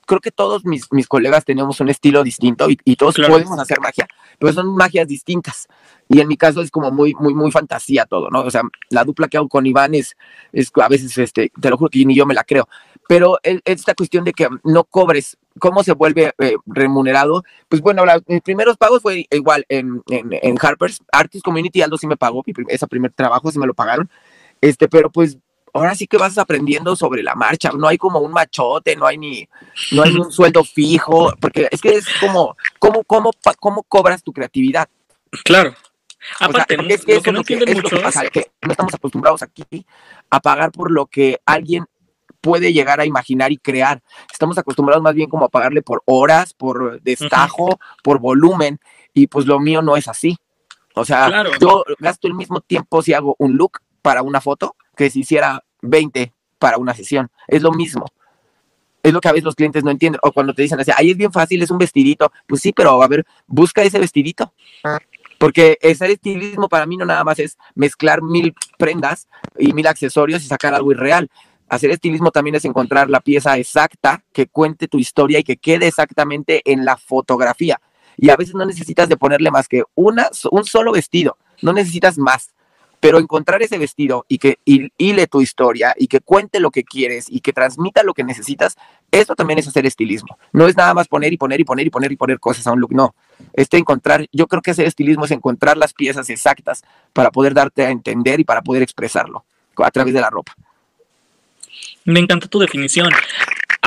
creo 0.04 0.20
que 0.20 0.32
todos 0.32 0.64
mis, 0.64 0.92
mis 0.92 1.06
colegas 1.06 1.44
tenemos 1.44 1.78
un 1.80 1.88
estilo 1.88 2.24
distinto 2.24 2.68
y, 2.68 2.76
y 2.84 2.96
todos 2.96 3.14
Claro. 3.14 3.34
podemos 3.34 3.58
hacer 3.58 3.80
magia, 3.80 4.08
pero 4.38 4.52
son 4.52 4.74
magias 4.74 5.06
distintas. 5.06 5.68
Y 6.08 6.20
en 6.20 6.26
mi 6.28 6.36
caso 6.36 6.60
es 6.60 6.70
como 6.72 6.90
muy, 6.90 7.14
muy, 7.14 7.34
muy 7.34 7.50
fantasía 7.52 8.04
todo, 8.04 8.28
¿no? 8.30 8.40
O 8.42 8.50
sea, 8.50 8.62
la 8.90 9.04
dupla 9.04 9.28
que 9.28 9.36
hago 9.36 9.48
con 9.48 9.64
Iván 9.64 9.94
es, 9.94 10.16
es 10.52 10.70
a 10.74 10.88
veces, 10.88 11.16
este, 11.18 11.52
te 11.60 11.70
lo 11.70 11.76
juro 11.76 11.88
que 11.90 12.04
ni 12.04 12.16
yo 12.16 12.26
me 12.26 12.34
la 12.34 12.42
creo. 12.44 12.68
Pero 13.08 13.38
el- 13.44 13.62
esta 13.64 13.94
cuestión 13.94 14.24
de 14.24 14.32
que 14.32 14.48
no 14.64 14.82
cobres, 14.84 15.36
¿cómo 15.60 15.84
se 15.84 15.92
vuelve 15.92 16.32
eh, 16.38 16.56
remunerado? 16.66 17.44
Pues 17.68 17.80
bueno, 17.80 18.04
la- 18.04 18.20
mis 18.26 18.42
primeros 18.42 18.76
pagos 18.76 19.02
fue 19.02 19.26
igual 19.30 19.64
en, 19.68 20.02
en, 20.10 20.30
en 20.32 20.56
Harper's. 20.60 21.00
Artist 21.12 21.44
Community, 21.44 21.82
Aldo 21.82 21.96
sí 21.96 22.08
me 22.08 22.16
pagó, 22.16 22.42
mi 22.44 22.52
prim- 22.52 22.66
ese 22.70 22.86
primer 22.88 23.12
trabajo 23.12 23.50
sí 23.52 23.58
me 23.60 23.66
lo 23.66 23.74
pagaron. 23.74 24.10
Este, 24.60 24.88
pero 24.88 25.10
pues 25.10 25.38
ahora 25.76 25.94
sí 25.94 26.06
que 26.06 26.16
vas 26.16 26.38
aprendiendo 26.38 26.96
sobre 26.96 27.22
la 27.22 27.34
marcha. 27.34 27.70
No 27.76 27.88
hay 27.88 27.98
como 27.98 28.20
un 28.20 28.32
machote, 28.32 28.96
no 28.96 29.06
hay 29.06 29.18
ni, 29.18 29.48
no 29.92 30.02
hay 30.02 30.12
ni 30.12 30.20
un 30.20 30.32
sueldo 30.32 30.64
fijo, 30.64 31.32
porque 31.40 31.68
es 31.70 31.80
que 31.80 31.90
es 31.90 32.06
como, 32.20 32.56
¿cómo, 32.78 33.04
cómo, 33.04 33.30
cómo 33.58 33.82
cobras 33.84 34.22
tu 34.22 34.32
creatividad? 34.32 34.88
Claro. 35.44 35.70
O 35.70 36.38
sea, 36.38 36.46
Aparte, 36.48 36.76
porque 36.76 36.94
es 36.94 37.04
que 37.04 37.12
lo 37.12 37.18
eso 37.18 37.22
que 37.22 37.30
es 37.30 37.32
no 37.32 37.38
lo 37.38 37.44
que, 37.44 37.54
entienden 37.54 37.78
es 37.78 37.84
lo 37.92 37.98
que 37.98 38.02
pasa, 38.04 38.28
que 38.28 38.50
no 38.62 38.72
estamos 38.72 38.94
acostumbrados 38.94 39.42
aquí 39.42 39.86
a 40.30 40.40
pagar 40.40 40.72
por 40.72 40.90
lo 40.90 41.06
que 41.06 41.40
alguien 41.46 41.84
puede 42.40 42.72
llegar 42.72 43.00
a 43.00 43.04
imaginar 43.06 43.52
y 43.52 43.58
crear. 43.58 44.02
Estamos 44.32 44.58
acostumbrados 44.58 45.02
más 45.02 45.14
bien 45.14 45.28
como 45.28 45.44
a 45.44 45.48
pagarle 45.48 45.82
por 45.82 46.02
horas, 46.04 46.54
por 46.54 47.00
destajo, 47.02 47.78
por 48.02 48.18
volumen, 48.18 48.80
y 49.14 49.26
pues 49.26 49.46
lo 49.46 49.60
mío 49.60 49.82
no 49.82 49.96
es 49.96 50.08
así. 50.08 50.38
O 50.94 51.04
sea, 51.04 51.26
Claro. 51.26 51.50
yo 51.60 51.84
gasto 51.98 52.26
el 52.26 52.34
mismo 52.34 52.60
tiempo 52.60 53.02
si 53.02 53.12
hago 53.12 53.36
un 53.38 53.56
look 53.56 53.80
para 54.00 54.22
una 54.22 54.40
foto 54.40 54.76
que 54.96 55.10
si 55.10 55.20
hiciera 55.20 55.62
20 55.86 56.32
para 56.58 56.78
una 56.78 56.94
sesión. 56.94 57.30
Es 57.46 57.62
lo 57.62 57.72
mismo. 57.72 58.06
Es 59.02 59.12
lo 59.12 59.20
que 59.20 59.28
a 59.28 59.32
veces 59.32 59.44
los 59.44 59.54
clientes 59.54 59.84
no 59.84 59.90
entienden. 59.90 60.20
O 60.22 60.32
cuando 60.32 60.52
te 60.52 60.62
dicen 60.62 60.80
así, 60.80 60.90
ahí 60.96 61.10
es 61.10 61.16
bien 61.16 61.32
fácil, 61.32 61.62
es 61.62 61.70
un 61.70 61.78
vestidito. 61.78 62.32
Pues 62.46 62.60
sí, 62.60 62.72
pero 62.72 63.02
a 63.02 63.08
ver, 63.08 63.24
busca 63.46 63.82
ese 63.82 63.98
vestidito. 63.98 64.52
Porque 65.38 65.78
hacer 65.82 66.10
estilismo 66.10 66.68
para 66.68 66.86
mí 66.86 66.96
no 66.96 67.04
nada 67.04 67.22
más 67.22 67.38
es 67.38 67.56
mezclar 67.74 68.22
mil 68.22 68.54
prendas 68.78 69.28
y 69.58 69.72
mil 69.72 69.86
accesorios 69.86 70.42
y 70.42 70.46
sacar 70.46 70.74
algo 70.74 70.92
irreal. 70.92 71.30
Hacer 71.68 71.90
estilismo 71.90 72.30
también 72.30 72.54
es 72.54 72.64
encontrar 72.64 73.10
la 73.10 73.20
pieza 73.20 73.58
exacta 73.58 74.24
que 74.32 74.46
cuente 74.46 74.88
tu 74.88 74.98
historia 74.98 75.40
y 75.40 75.44
que 75.44 75.56
quede 75.56 75.88
exactamente 75.88 76.62
en 76.64 76.84
la 76.84 76.96
fotografía. 76.96 77.80
Y 78.16 78.30
a 78.30 78.36
veces 78.36 78.54
no 78.54 78.64
necesitas 78.64 79.08
de 79.08 79.16
ponerle 79.16 79.50
más 79.50 79.68
que 79.68 79.82
una, 79.94 80.30
un 80.50 80.64
solo 80.64 80.92
vestido, 80.92 81.36
no 81.60 81.72
necesitas 81.72 82.18
más. 82.18 82.54
Pero 83.00 83.18
encontrar 83.18 83.62
ese 83.62 83.78
vestido 83.78 84.24
y 84.28 84.38
que 84.38 84.58
hil- 84.64 84.90
hile 84.96 85.26
tu 85.26 85.40
historia 85.40 85.94
y 85.96 86.08
que 86.08 86.20
cuente 86.20 86.60
lo 86.60 86.70
que 86.70 86.82
quieres 86.82 87.26
y 87.28 87.40
que 87.40 87.52
transmita 87.52 88.02
lo 88.02 88.14
que 88.14 88.24
necesitas, 88.24 88.76
eso 89.10 89.34
también 89.36 89.58
es 89.58 89.68
hacer 89.68 89.86
estilismo. 89.86 90.38
No 90.52 90.66
es 90.66 90.76
nada 90.76 90.94
más 90.94 91.06
poner 91.06 91.32
y 91.32 91.36
poner 91.36 91.60
y 91.60 91.64
poner 91.64 91.86
y 91.86 91.90
poner 91.90 92.12
y 92.12 92.16
poner 92.16 92.40
cosas 92.40 92.66
a 92.66 92.72
un 92.72 92.80
look, 92.80 92.92
no. 92.92 93.14
Este 93.52 93.76
encontrar, 93.76 94.26
yo 94.32 94.46
creo 94.46 94.62
que 94.62 94.70
hacer 94.70 94.86
estilismo 94.86 95.24
es 95.26 95.30
encontrar 95.30 95.76
las 95.76 95.92
piezas 95.92 96.30
exactas 96.30 96.82
para 97.12 97.30
poder 97.30 97.54
darte 97.54 97.84
a 97.84 97.90
entender 97.90 98.40
y 98.40 98.44
para 98.44 98.62
poder 98.62 98.82
expresarlo 98.82 99.44
a 99.76 99.90
través 99.90 100.14
de 100.14 100.20
la 100.20 100.30
ropa. 100.30 100.54
Me 102.04 102.20
encanta 102.20 102.48
tu 102.48 102.58
definición. 102.58 103.10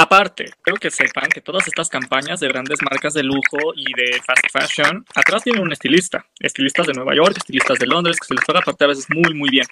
Aparte, 0.01 0.53
creo 0.62 0.77
que 0.77 0.91
sepan 0.91 1.27
que 1.27 1.41
todas 1.41 1.67
estas 1.67 1.89
campañas 1.89 2.39
de 2.39 2.47
grandes 2.47 2.81
marcas 2.81 3.13
de 3.13 3.21
lujo 3.21 3.73
y 3.75 3.83
de 3.93 4.21
fast 4.21 4.45
fashion, 4.49 5.05
atrás 5.13 5.43
tiene 5.43 5.59
un 5.59 5.73
estilista. 5.73 6.25
Estilistas 6.39 6.88
de 6.88 6.93
Nueva 6.93 7.13
York, 7.15 7.35
estilistas 7.35 7.77
de 7.79 7.85
Londres, 7.85 8.17
que 8.17 8.27
se 8.27 8.33
les 8.33 8.45
paga 8.45 8.59
aparte 8.59 8.85
a 8.85 8.88
veces 8.88 9.07
muy, 9.09 9.33
muy 9.33 9.49
bien. 9.49 9.65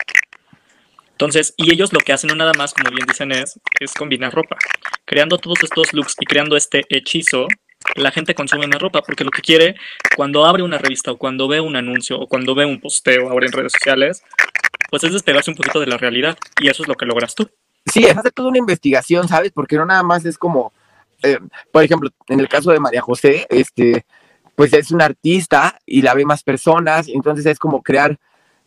Entonces, 1.12 1.54
y 1.56 1.72
ellos 1.72 1.94
lo 1.94 2.00
que 2.00 2.12
hacen 2.12 2.28
no 2.28 2.36
nada 2.36 2.52
más, 2.58 2.74
como 2.74 2.90
bien 2.90 3.08
dicen, 3.08 3.32
es, 3.32 3.58
es 3.80 3.94
combinar 3.94 4.34
ropa. 4.34 4.58
Creando 5.06 5.38
todos 5.38 5.64
estos 5.64 5.94
looks 5.94 6.16
y 6.20 6.26
creando 6.26 6.58
este 6.58 6.84
hechizo, 6.90 7.48
la 7.96 8.12
gente 8.12 8.36
consume 8.36 8.68
más 8.68 8.82
ropa 8.82 9.04
porque 9.04 9.24
lo 9.24 9.32
que 9.32 9.42
quiere 9.42 9.78
cuando 10.18 10.46
abre 10.46 10.62
una 10.62 10.78
revista 10.78 11.10
o 11.14 11.18
cuando 11.18 11.48
ve 11.48 11.62
un 11.62 11.78
anuncio 11.78 12.20
o 12.20 12.28
cuando 12.28 12.54
ve 12.54 12.66
un 12.66 12.82
posteo 12.82 13.30
ahora 13.30 13.46
en 13.46 13.54
redes 13.54 13.72
sociales, 13.72 14.26
pues 14.90 15.06
es 15.06 15.14
despegarse 15.14 15.52
un 15.52 15.56
poquito 15.56 15.80
de 15.80 15.88
la 15.88 15.98
realidad. 15.98 16.38
Y 16.60 16.68
eso 16.68 16.84
es 16.84 16.90
lo 16.90 16.96
que 16.96 17.06
logras 17.06 17.34
tú. 17.34 17.50
Sí, 17.92 18.04
es 18.06 18.18
hacer 18.18 18.32
toda 18.32 18.50
una 18.50 18.58
investigación, 18.58 19.28
¿sabes? 19.28 19.52
Porque 19.52 19.76
no 19.78 19.86
nada 19.86 20.04
más 20.04 20.26
es 20.26 20.38
como, 20.38 20.72
eh, 21.24 21.40
por 21.72 21.84
ejemplo, 21.84 22.10
en 22.28 22.40
el 22.40 22.48
caso 22.50 22.72
de 22.72 22.80
María 22.80 23.02
José, 23.02 23.46
este, 23.50 24.06
pues 24.56 24.74
es 24.74 24.92
una 24.92 25.06
artista 25.06 25.80
y 25.86 26.02
la 26.02 26.14
ve 26.14 26.26
más 26.26 26.44
personas, 26.44 27.08
entonces 27.08 27.46
es 27.46 27.60
como 27.60 27.82
crear 27.82 28.18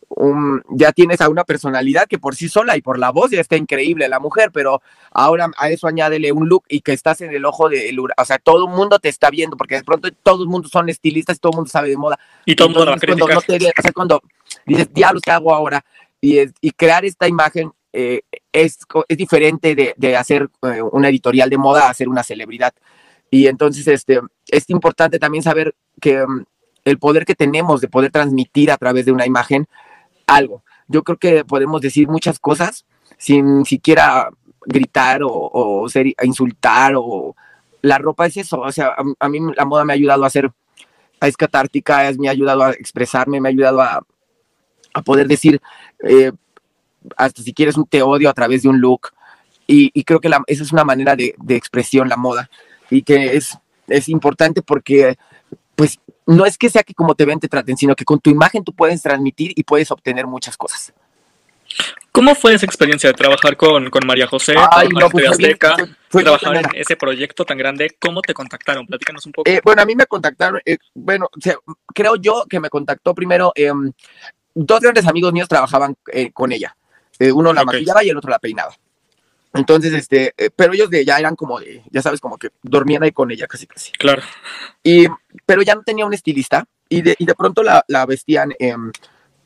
un, 0.09 0.63
ya 0.71 0.91
tienes 0.91 1.21
a 1.21 1.29
una 1.29 1.45
personalidad 1.45 2.07
que 2.09 2.19
por 2.19 2.35
sí 2.35 2.49
sola 2.49 2.77
y 2.77 2.83
por 2.83 2.99
la 2.99 3.11
voz 3.11 3.31
ya 3.31 3.41
está 3.41 3.57
increíble 3.57 4.09
la 4.09 4.19
mujer, 4.19 4.51
pero 4.53 4.83
ahora 5.13 5.49
a 5.57 5.71
eso 5.71 5.87
añádele 5.87 6.33
un 6.33 6.49
look 6.49 6.65
y 6.69 6.81
que 6.81 6.93
estás 6.93 7.21
en 7.21 7.33
el 7.33 7.45
ojo 7.45 7.69
del 7.69 7.99
hura- 8.01 8.15
o 8.19 8.25
sea, 8.25 8.39
todo 8.39 8.67
el 8.69 8.75
mundo 8.75 8.99
te 8.99 9.09
está 9.09 9.31
viendo, 9.31 9.57
porque 9.57 9.77
de 9.77 9.85
pronto 9.85 10.09
todo 10.25 10.43
el 10.43 10.49
mundo 10.49 10.69
son 10.69 10.89
estilistas 10.89 11.37
y 11.37 11.41
todo 11.41 11.53
el 11.53 11.57
mundo 11.59 11.71
sabe 11.71 11.91
de 11.91 11.97
moda, 11.97 12.19
Y 12.45 12.57
todo 12.57 12.69
el 12.69 12.75
mundo 12.75 12.91
la 12.91 12.99
cuando, 12.99 13.35
no 13.35 13.41
te- 13.41 13.57
o 13.79 13.83
sea, 13.83 13.93
cuando 13.93 14.23
dices, 14.67 14.93
diablos, 14.93 15.23
¿qué 15.25 15.31
hago 15.31 15.55
ahora? 15.55 15.85
Y, 16.21 16.39
es- 16.39 16.55
y 16.61 16.73
crear 16.73 17.05
esta 17.05 17.29
imagen 17.29 17.71
eh, 17.93 18.23
es, 18.53 18.79
es 19.09 19.17
diferente 19.17 19.75
de, 19.75 20.17
hacer 20.17 20.49
eh, 20.63 20.83
una 20.93 21.09
editorial 21.09 21.51
de 21.51 21.59
moda 21.59 21.87
a 21.87 21.91
hacer 21.91 22.09
una 22.09 22.23
celebridad. 22.23 22.73
Y 23.31 23.47
entonces 23.47 23.87
este, 23.89 24.21
es 24.49 24.69
importante 24.71 25.19
también 25.19 25.43
saber 25.43 25.75
que 26.01 26.27
mm, 26.27 26.45
el 26.85 26.99
poder 26.99 27.25
que 27.25 27.35
tenemos 27.35 27.81
de 27.81 27.89
poder 27.89 28.11
transmitir 28.11 28.71
a 28.71 28.77
través 28.77 29.05
de 29.05 29.13
una 29.13 29.27
imagen 29.27 29.67
algo. 30.27 30.63
Yo 30.89 31.03
creo 31.03 31.19
que 31.19 31.45
podemos 31.45 31.81
decir 31.81 32.09
muchas 32.09 32.39
cosas 32.39 32.87
sin 33.19 33.65
siquiera 33.65 34.31
gritar 34.67 35.21
o, 35.25 35.87
ser, 35.89 36.09
a 36.17 36.25
insultar 36.25 36.95
o 36.97 37.35
la 37.83 37.99
ropa 37.99 38.27
es 38.27 38.37
eso, 38.37 38.61
o 38.61 38.73
sea, 38.73 38.95
a, 39.19 39.29
mí 39.29 39.41
la 39.57 39.65
moda 39.65 39.85
me 39.85 39.93
ha 39.93 39.95
ayudado 39.95 40.25
a 40.25 40.31
ser, 40.31 40.51
es 41.23 41.37
catártica, 41.37 42.11
me 42.19 42.29
ha 42.29 42.33
ayudado 42.33 42.63
a 42.63 42.73
expresarme, 42.73 43.41
me 43.41 43.49
ha 43.49 43.53
ayudado 43.53 43.81
a, 43.81 44.05
a 44.93 45.03
poder 45.03 45.29
decir, 45.29 45.61
eh, 46.01 46.33
hasta 47.17 47.43
si 47.43 47.53
quieres 47.53 47.77
un 47.77 47.87
te 47.87 48.03
odio 48.03 48.29
a 48.29 48.35
través 48.35 48.63
de 48.63 48.69
un 48.69 48.81
look, 48.81 49.09
y, 49.73 50.03
creo 50.03 50.21
que 50.21 50.29
la, 50.29 50.43
esa 50.49 50.65
es 50.65 50.73
una 50.73 50.83
manera 50.83 51.15
de, 51.15 51.35
de, 51.39 51.55
expresión, 51.55 52.09
la 52.09 52.17
moda, 52.17 52.51
y 52.91 53.03
que 53.03 53.37
es, 53.37 53.57
es 53.87 54.09
importante 54.09 54.63
porque, 54.63 55.17
pues, 55.77 56.01
no 56.27 56.45
es 56.45 56.59
que 56.59 56.71
sea 56.71 56.83
que 56.83 56.93
como 56.93 57.15
te 57.15 57.25
ven 57.25 57.39
te 57.39 57.47
traten, 57.47 57.77
sino 57.77 57.95
que 57.95 58.05
con 58.05 58.19
tu 58.19 58.31
imagen 58.31 58.65
tú 58.65 58.73
puedes 58.73 59.01
transmitir 59.01 59.53
y 59.55 59.63
puedes 59.63 59.91
obtener 59.93 60.27
muchas 60.27 60.57
cosas. 60.57 60.93
¿Cómo 62.13 62.35
fue 62.35 62.55
esa 62.55 62.67
experiencia 62.67 63.09
de 63.09 63.15
trabajar 63.15 63.57
con, 63.57 63.89
con 63.91 64.05
María 64.05 64.27
José, 64.27 64.55
Ay, 64.73 64.89
no, 64.89 65.09
pues 65.09 65.29
Azteca, 65.29 65.77
trabajar 66.11 66.57
en 66.57 66.67
ese 66.75 66.97
proyecto 66.97 67.45
tan 67.45 67.57
grande? 67.57 67.97
¿Cómo 68.01 68.21
te 68.21 68.35
contactaron? 68.35 68.87
Platícanos 68.87 69.25
un 69.27 69.33
poco. 69.33 69.49
Eh, 69.49 69.61
bueno, 69.65 69.83
a 69.83 69.85
mí 69.85 69.95
me 69.95 70.07
contactaron, 70.07 70.61
eh, 70.65 70.79
bueno, 70.95 71.29
creo 71.95 72.17
yo 72.17 72.47
que 72.51 72.59
me 72.59 72.69
contactó 72.69 73.15
primero, 73.15 73.53
em, 73.55 73.93
dos 74.53 74.81
grandes 74.81 75.07
amigos 75.07 75.33
míos 75.33 75.49
trabajaban 75.49 75.95
eh, 76.13 76.33
con 76.33 76.51
ella. 76.51 76.77
Uno 77.35 77.53
la 77.53 77.65
maquillaba 77.65 78.03
y 78.05 78.11
el 78.11 78.17
otro 78.17 78.31
la 78.31 78.39
peinaba. 78.39 78.75
Entonces, 79.53 79.93
este, 79.93 80.33
pero 80.55 80.73
ellos 80.73 80.91
de 80.91 81.05
ya 81.05 81.19
eran 81.19 81.35
como 81.37 81.59
de, 81.59 81.83
ya 81.91 82.03
sabes, 82.03 82.21
como 82.21 82.39
que 82.39 82.51
dormían 82.63 83.03
ahí 83.03 83.13
con 83.13 83.31
ella 83.31 83.47
casi 83.47 83.67
casi. 83.67 83.93
Claro. 83.93 84.23
Y, 84.83 85.07
pero 85.45 85.63
ya 85.63 85.75
no 85.75 85.83
tenía 85.83 86.07
un 86.07 86.15
estilista 86.15 86.65
y 86.89 87.03
de, 87.03 87.17
y 87.19 87.27
de 87.27 87.35
pronto 87.35 87.63
la, 87.63 87.85
la 87.89 88.07
vestían, 88.07 88.55
em, 88.59 88.93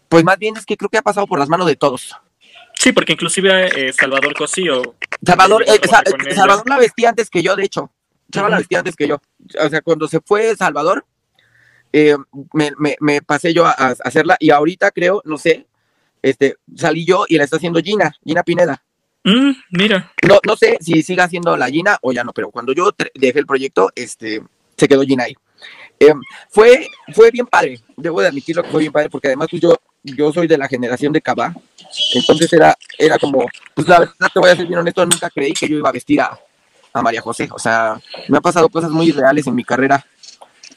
pues 0.09 0.25
más 0.25 0.39
bien 0.39 0.57
es 0.57 0.67
que 0.67 0.77
creo 0.77 0.91
que 0.91 0.99
ha 0.99 1.03
pasado 1.03 1.27
por 1.27 1.39
las 1.39 1.49
manos 1.49 1.67
de 1.67 1.77
todos. 1.77 2.15
Sí, 2.75 2.93
porque 2.93 3.13
inclusive 3.13 3.89
eh, 3.89 3.93
Salvador 3.93 4.35
Cosío. 4.35 4.97
Salvador, 5.25 5.65
eh, 5.67 5.81
Salvador 6.35 6.69
la 6.69 6.79
vestía 6.79 7.09
antes 7.11 7.31
que 7.31 7.43
yo, 7.43 7.57
de 7.57 7.65
hecho. 7.65 7.91
Salvador 8.33 8.51
la 8.51 8.59
vestía 8.59 8.79
antes 8.81 8.97
que 8.97 9.09
yo. 9.09 9.21
O 9.61 9.69
sea, 9.69 9.81
cuando 9.83 10.09
se 10.09 10.21
fue 10.21 10.57
Salvador, 10.57 11.07
eh, 11.93 12.17
me, 12.53 13.23
pasé 13.23 13.55
yo 13.55 13.67
a, 13.67 13.71
hacerla 13.73 14.37
y 14.41 14.51
ahorita 14.51 14.91
creo, 14.91 15.23
no 15.25 15.39
sé, 15.39 15.67
este, 16.25 16.57
salí 16.75 17.05
yo 17.05 17.27
y 17.29 17.37
la 17.37 17.45
está 17.45 17.57
haciendo 17.57 17.81
Gina, 17.81 18.17
Gina 18.25 18.43
Pineda. 18.43 18.83
Mm, 19.25 19.51
mira. 19.73 20.11
No, 20.27 20.39
no 20.47 20.57
sé 20.57 20.79
si 20.81 21.03
siga 21.03 21.25
haciendo 21.25 21.55
la 21.55 21.69
Gina 21.69 21.99
o 22.01 22.13
ya 22.13 22.25
no, 22.25 22.33
pero 22.33 22.51
cuando 22.51 22.73
yo 22.73 22.91
dejé 23.15 23.41
el 23.41 23.47
proyecto, 23.47 23.91
este, 23.95 24.43
se 24.75 24.89
quedó 24.89 25.03
Gina 25.03 25.25
ahí. 25.25 25.35
fue, 26.49 26.89
fue 27.13 27.31
bien 27.31 27.47
padre, 27.47 27.79
debo 27.99 28.23
de 28.23 28.29
admitirlo 28.29 28.63
que 28.63 28.71
fue 28.71 28.81
bien 28.81 28.93
padre, 28.93 29.11
porque 29.11 29.29
además 29.29 29.49
pues, 29.51 29.61
yo, 29.61 29.77
yo 30.03 30.33
soy 30.33 30.47
de 30.47 30.57
la 30.57 30.67
generación 30.67 31.13
de 31.13 31.21
Cabá, 31.21 31.55
entonces 32.15 32.51
era, 32.55 32.75
era 32.99 33.19
como, 33.19 33.47
pues 33.75 33.87
la 33.87 33.99
verdad 33.99 34.31
te 34.33 34.41
voy 34.41 34.49
a 34.49 34.57
ser 34.57 34.67
bien 34.67 34.79
honesto, 34.79 35.05
nunca 35.05 35.29
creí 35.29 35.53
que 35.53 35.69
yo 35.69 35.77
iba 35.77 35.91
a 35.91 35.93
vestir 35.93 36.23
a, 36.23 36.41
María 37.03 37.21
José. 37.21 37.49
O 37.51 37.59
sea, 37.59 38.01
me 38.29 38.37
han 38.37 38.43
pasado 38.43 38.69
cosas 38.69 38.91
muy 38.91 39.11
reales 39.11 39.47
en 39.49 39.55
mi 39.57 39.65
carrera 39.65 40.07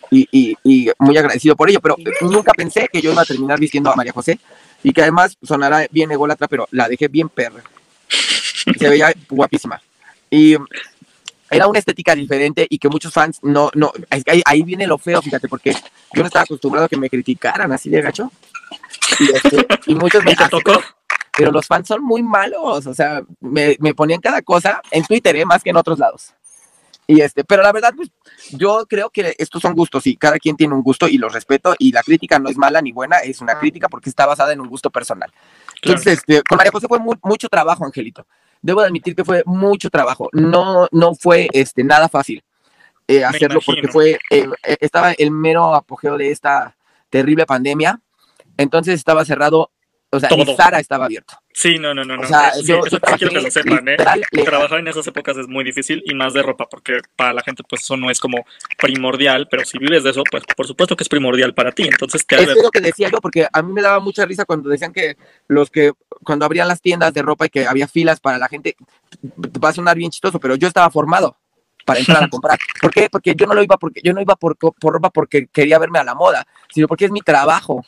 y, 0.09 0.27
y, 0.63 0.89
muy 0.97 1.15
agradecido 1.15 1.55
por 1.55 1.69
ello, 1.69 1.79
pero 1.79 1.95
nunca 2.21 2.53
pensé 2.53 2.89
que 2.91 2.99
yo 3.01 3.11
iba 3.11 3.21
a 3.21 3.25
terminar 3.25 3.59
vistiendo 3.59 3.91
a 3.91 3.95
María 3.95 4.11
José 4.11 4.39
y 4.83 4.93
que 4.93 5.01
además 5.01 5.37
sonará 5.41 5.87
bien 5.91 6.11
ególatra, 6.11 6.47
pero 6.47 6.67
la 6.71 6.87
dejé 6.87 7.07
bien 7.07 7.29
perra. 7.29 7.63
Se 8.77 8.89
veía 8.89 9.13
guapísima. 9.29 9.81
Y 10.29 10.55
era 11.49 11.67
una 11.67 11.79
estética 11.79 12.13
diferente 12.15 12.67
y 12.69 12.77
que 12.77 12.89
muchos 12.89 13.13
fans 13.13 13.39
no, 13.41 13.71
no, 13.73 13.91
ahí, 14.09 14.41
ahí 14.45 14.61
viene 14.63 14.85
lo 14.85 14.97
feo, 14.97 15.21
fíjate, 15.21 15.47
porque 15.47 15.73
yo 15.73 16.21
no 16.21 16.25
estaba 16.25 16.43
acostumbrado 16.43 16.85
a 16.85 16.89
que 16.89 16.97
me 16.97 17.09
criticaran 17.09 17.71
así 17.71 17.89
de 17.89 18.01
gacho. 18.01 18.31
Y, 19.19 19.31
este, 19.31 19.65
y 19.87 19.95
muchos 19.95 20.23
me 20.23 20.35
tocó 20.35 20.81
pero 21.37 21.51
los 21.51 21.67
fans 21.67 21.87
son 21.87 22.03
muy 22.03 22.23
malos, 22.23 22.87
o 22.87 22.93
sea, 22.93 23.21
me, 23.39 23.77
me 23.79 23.93
ponían 23.93 24.19
cada 24.19 24.41
cosa 24.41 24.81
en 24.89 25.05
Twitter, 25.05 25.35
¿eh? 25.35 25.45
más 25.45 25.63
que 25.63 25.69
en 25.69 25.77
otros 25.77 25.99
lados. 25.99 26.33
Y 27.09 27.21
este, 27.21 27.45
pero 27.45 27.63
la 27.63 27.71
verdad, 27.71 27.93
pues 27.95 28.11
yo 28.51 28.85
creo 28.87 29.09
que 29.09 29.33
estos 29.37 29.61
son 29.61 29.73
gustos 29.73 30.05
y 30.07 30.17
cada 30.17 30.37
quien 30.37 30.57
tiene 30.57 30.73
un 30.73 30.83
gusto 30.83 31.07
y 31.07 31.17
los 31.17 31.31
respeto 31.33 31.73
y 31.79 31.93
la 31.93 32.03
crítica 32.03 32.37
no 32.37 32.49
es 32.49 32.57
mala 32.57 32.81
ni 32.81 32.91
buena, 32.91 33.19
es 33.19 33.39
una 33.39 33.53
ah. 33.53 33.59
crítica 33.59 33.87
porque 33.87 34.09
está 34.09 34.25
basada 34.25 34.51
en 34.51 34.59
un 34.59 34.67
gusto 34.67 34.89
personal. 34.89 35.31
Entonces, 35.81 36.19
este, 36.19 36.41
con 36.43 36.57
María 36.57 36.71
José 36.71 36.87
fue 36.89 36.99
mucho 36.99 37.47
trabajo, 37.47 37.85
Angelito. 37.85 38.27
Debo 38.61 38.81
admitir 38.81 39.15
que 39.15 39.23
fue 39.23 39.41
mucho 39.45 39.89
trabajo. 39.89 40.29
No, 40.33 40.87
no 40.91 41.15
fue 41.15 41.47
este, 41.53 41.83
nada 41.85 42.09
fácil 42.09 42.43
eh, 43.07 43.23
hacerlo 43.23 43.61
porque 43.65 43.87
fue, 43.87 44.19
eh, 44.29 44.49
eh, 44.63 44.77
estaba 44.81 45.13
el 45.13 45.31
mero 45.31 45.73
apogeo 45.73 46.17
de 46.17 46.31
esta 46.31 46.75
terrible 47.09 47.45
pandemia. 47.45 48.01
Entonces 48.57 48.95
estaba 48.95 49.23
cerrado 49.23 49.71
o 50.09 50.19
sea, 50.21 50.29
ni 50.29 50.55
Sara 50.55 50.79
estaba 50.79 51.05
abierto. 51.05 51.33
Sí, 51.51 51.79
no, 51.79 51.93
no, 51.93 52.05
no. 52.05 52.21
O 52.21 52.25
sea, 52.25 52.53
yo, 52.63 52.81
eso 52.85 52.99
quiero 52.99 53.33
que 53.33 53.41
lo 53.41 53.51
sepan, 53.51 53.87
¿eh? 53.89 53.97
Trabajar 54.45 54.79
en 54.79 54.87
esas 54.87 55.05
épocas 55.07 55.35
es 55.37 55.47
muy 55.47 55.65
difícil 55.65 56.01
y 56.05 56.13
más 56.13 56.33
de 56.33 56.43
ropa, 56.43 56.67
porque 56.69 56.99
para 57.15 57.33
la 57.33 57.41
gente, 57.41 57.63
pues 57.67 57.81
eso 57.81 57.97
no 57.97 58.09
es 58.09 58.19
como 58.19 58.45
primordial, 58.77 59.47
pero 59.49 59.65
si 59.65 59.77
vives 59.77 60.03
de 60.03 60.11
eso, 60.11 60.23
pues 60.29 60.43
por 60.55 60.65
supuesto 60.65 60.95
que 60.95 61.03
es 61.03 61.09
primordial 61.09 61.53
para 61.53 61.73
ti. 61.73 61.83
Entonces, 61.83 62.25
te 62.25 62.35
es 62.41 62.63
lo 62.63 62.71
que 62.71 62.79
decía 62.79 63.09
yo, 63.09 63.19
porque 63.19 63.47
a 63.51 63.61
mí 63.61 63.73
me 63.73 63.81
daba 63.81 63.99
mucha 63.99 64.25
risa 64.25 64.45
cuando 64.45 64.69
decían 64.69 64.93
que 64.93 65.17
los 65.47 65.69
que, 65.69 65.91
cuando 66.23 66.45
abrían 66.45 66.69
las 66.69 66.81
tiendas 66.81 67.13
de 67.13 67.21
ropa 67.21 67.47
y 67.47 67.49
que 67.49 67.67
había 67.67 67.87
filas 67.87 68.21
para 68.21 68.37
la 68.37 68.47
gente, 68.47 68.77
va 69.63 69.69
a 69.69 69.73
sonar 69.73 69.97
bien 69.97 70.11
chistoso, 70.11 70.39
pero 70.39 70.55
yo 70.55 70.69
estaba 70.69 70.89
formado 70.89 71.37
para 71.85 71.99
entrar 71.99 72.23
a 72.23 72.27
comprar. 72.29 72.57
¿Por 72.81 72.91
qué? 72.91 73.09
Porque 73.09 73.35
yo 73.35 73.45
no 73.45 73.53
lo 73.53 73.61
iba 73.61 73.77
porque 73.77 73.99
yo 74.01 74.13
no 74.13 74.21
iba 74.21 74.37
por, 74.37 74.55
por 74.55 74.93
ropa 74.93 75.09
porque 75.09 75.47
quería 75.47 75.79
verme 75.79 75.99
a 75.99 76.05
la 76.05 76.15
moda, 76.15 76.45
sino 76.73 76.87
porque 76.87 77.05
es 77.05 77.11
mi 77.11 77.21
trabajo 77.21 77.83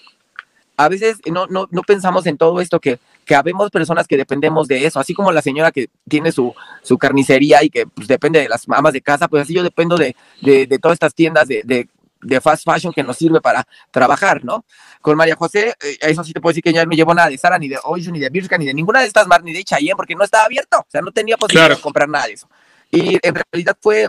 a 0.80 0.88
veces 0.88 1.18
no, 1.30 1.46
no, 1.48 1.68
no 1.72 1.82
pensamos 1.82 2.26
en 2.26 2.38
todo 2.38 2.62
esto 2.62 2.80
que, 2.80 3.00
que 3.26 3.36
habemos 3.36 3.70
personas 3.70 4.08
que 4.08 4.16
dependemos 4.16 4.66
de 4.70 4.86
eso, 4.86 4.98
así 4.98 5.14
como 5.14 5.30
la 5.34 5.42
señora 5.42 5.74
que 5.74 5.90
tiene 6.08 6.32
su, 6.32 6.56
su 6.84 6.98
carnicería 6.98 7.62
y 7.66 7.70
que 7.70 7.86
pues, 7.86 8.08
depende 8.08 8.40
de 8.40 8.48
las 8.48 8.64
amas 8.70 8.94
de 8.94 9.02
casa, 9.02 9.28
pues 9.28 9.44
así 9.44 9.54
yo 9.54 9.62
dependo 9.62 9.98
de, 9.98 10.16
de, 10.42 10.68
de 10.68 10.80
todas 10.80 10.96
estas 10.96 11.14
tiendas 11.14 11.50
de, 11.50 11.64
de, 11.66 11.90
de, 12.22 12.40
fast 12.40 12.64
fashion 12.64 12.94
que 12.94 13.04
nos 13.04 13.18
sirve 13.18 13.42
para 13.42 13.68
trabajar, 13.92 14.46
¿no? 14.46 14.64
Con 15.02 15.18
María 15.18 15.36
José, 15.36 15.76
eh, 15.82 15.98
eso 16.00 16.24
sí 16.24 16.32
te 16.32 16.40
puedo 16.40 16.52
decir 16.52 16.64
que 16.64 16.72
ya 16.72 16.86
no 16.86 16.90
me 16.90 16.96
llevo 16.96 17.14
nada 17.14 17.28
de 17.28 17.38
Sara, 17.38 17.60
ni 17.60 17.68
de 17.68 17.78
Ocean, 17.84 18.14
ni 18.14 18.20
de 18.20 18.30
Birka, 18.30 18.58
ni 18.58 18.66
de 18.66 18.74
ninguna 18.74 19.02
de 19.02 19.08
estas 19.08 19.28
marcas, 19.28 19.44
ni 19.44 19.52
de 19.52 19.66
Chayen, 19.66 19.98
porque 19.98 20.16
no 20.16 20.24
estaba 20.24 20.46
abierto, 20.46 20.80
o 20.80 20.86
sea, 20.88 21.02
no 21.02 21.12
tenía 21.12 21.36
posibilidad 21.36 21.76
de 21.76 21.82
comprar 21.82 22.08
nada 22.08 22.28
de 22.28 22.34
eso. 22.34 22.48
Y 22.90 23.20
en 23.22 23.36
realidad 23.36 23.78
fue 23.82 24.08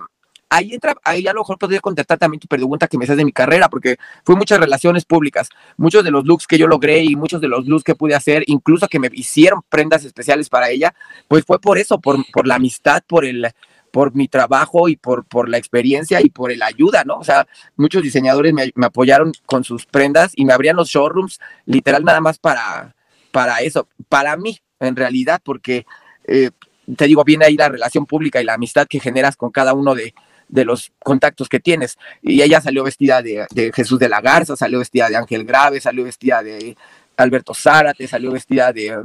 ahí 0.50 0.74
entra, 0.74 0.94
ahí 1.04 1.26
a 1.26 1.32
lo 1.32 1.40
mejor 1.40 1.58
podría 1.58 1.80
contestar 1.80 2.18
también 2.18 2.40
tu 2.40 2.48
pregunta 2.48 2.88
que 2.88 2.98
me 2.98 3.04
haces 3.04 3.16
de 3.16 3.24
mi 3.24 3.32
carrera, 3.32 3.68
porque 3.68 3.96
fue 4.24 4.36
muchas 4.36 4.58
relaciones 4.58 5.04
públicas, 5.04 5.48
muchos 5.76 6.04
de 6.04 6.10
los 6.10 6.26
looks 6.26 6.46
que 6.46 6.58
yo 6.58 6.66
logré 6.66 7.02
y 7.04 7.16
muchos 7.16 7.40
de 7.40 7.48
los 7.48 7.66
looks 7.66 7.84
que 7.84 7.94
pude 7.94 8.14
hacer, 8.14 8.42
incluso 8.46 8.88
que 8.88 8.98
me 8.98 9.08
hicieron 9.12 9.62
prendas 9.68 10.04
especiales 10.04 10.48
para 10.48 10.68
ella, 10.68 10.94
pues 11.28 11.44
fue 11.46 11.60
por 11.60 11.78
eso, 11.78 12.00
por, 12.00 12.18
por 12.32 12.46
la 12.46 12.56
amistad, 12.56 13.02
por 13.06 13.24
el 13.24 13.48
por 13.92 14.14
mi 14.14 14.28
trabajo 14.28 14.88
y 14.88 14.94
por, 14.94 15.24
por 15.24 15.48
la 15.48 15.58
experiencia 15.58 16.20
y 16.20 16.30
por 16.30 16.52
el 16.52 16.62
ayuda, 16.62 17.02
¿no? 17.04 17.16
O 17.16 17.24
sea, 17.24 17.48
muchos 17.76 18.04
diseñadores 18.04 18.52
me, 18.52 18.70
me 18.76 18.86
apoyaron 18.86 19.32
con 19.46 19.64
sus 19.64 19.84
prendas 19.84 20.30
y 20.36 20.44
me 20.44 20.52
abrían 20.52 20.76
los 20.76 20.88
showrooms 20.88 21.40
literal 21.66 22.04
nada 22.04 22.20
más 22.20 22.38
para, 22.38 22.94
para 23.32 23.58
eso, 23.58 23.88
para 24.08 24.36
mí, 24.36 24.60
en 24.78 24.94
realidad, 24.94 25.40
porque 25.42 25.86
eh, 26.24 26.50
te 26.96 27.06
digo, 27.06 27.24
viene 27.24 27.46
ahí 27.46 27.56
la 27.56 27.68
relación 27.68 28.06
pública 28.06 28.40
y 28.40 28.44
la 28.44 28.54
amistad 28.54 28.86
que 28.86 29.00
generas 29.00 29.36
con 29.36 29.50
cada 29.50 29.74
uno 29.74 29.96
de, 29.96 30.14
de 30.50 30.64
los 30.64 30.92
contactos 31.02 31.48
que 31.48 31.60
tienes. 31.60 31.96
Y 32.22 32.42
ella 32.42 32.60
salió 32.60 32.84
vestida 32.84 33.22
de, 33.22 33.46
Jesús 33.74 33.98
de 33.98 34.08
la 34.08 34.20
Garza, 34.20 34.56
salió 34.56 34.80
vestida 34.80 35.08
de 35.08 35.16
Ángel 35.16 35.44
Grave, 35.44 35.80
salió 35.80 36.04
vestida 36.04 36.42
de 36.42 36.76
Alberto 37.16 37.54
Zárate, 37.54 38.06
salió 38.06 38.32
vestida 38.32 38.72
de 38.72 39.00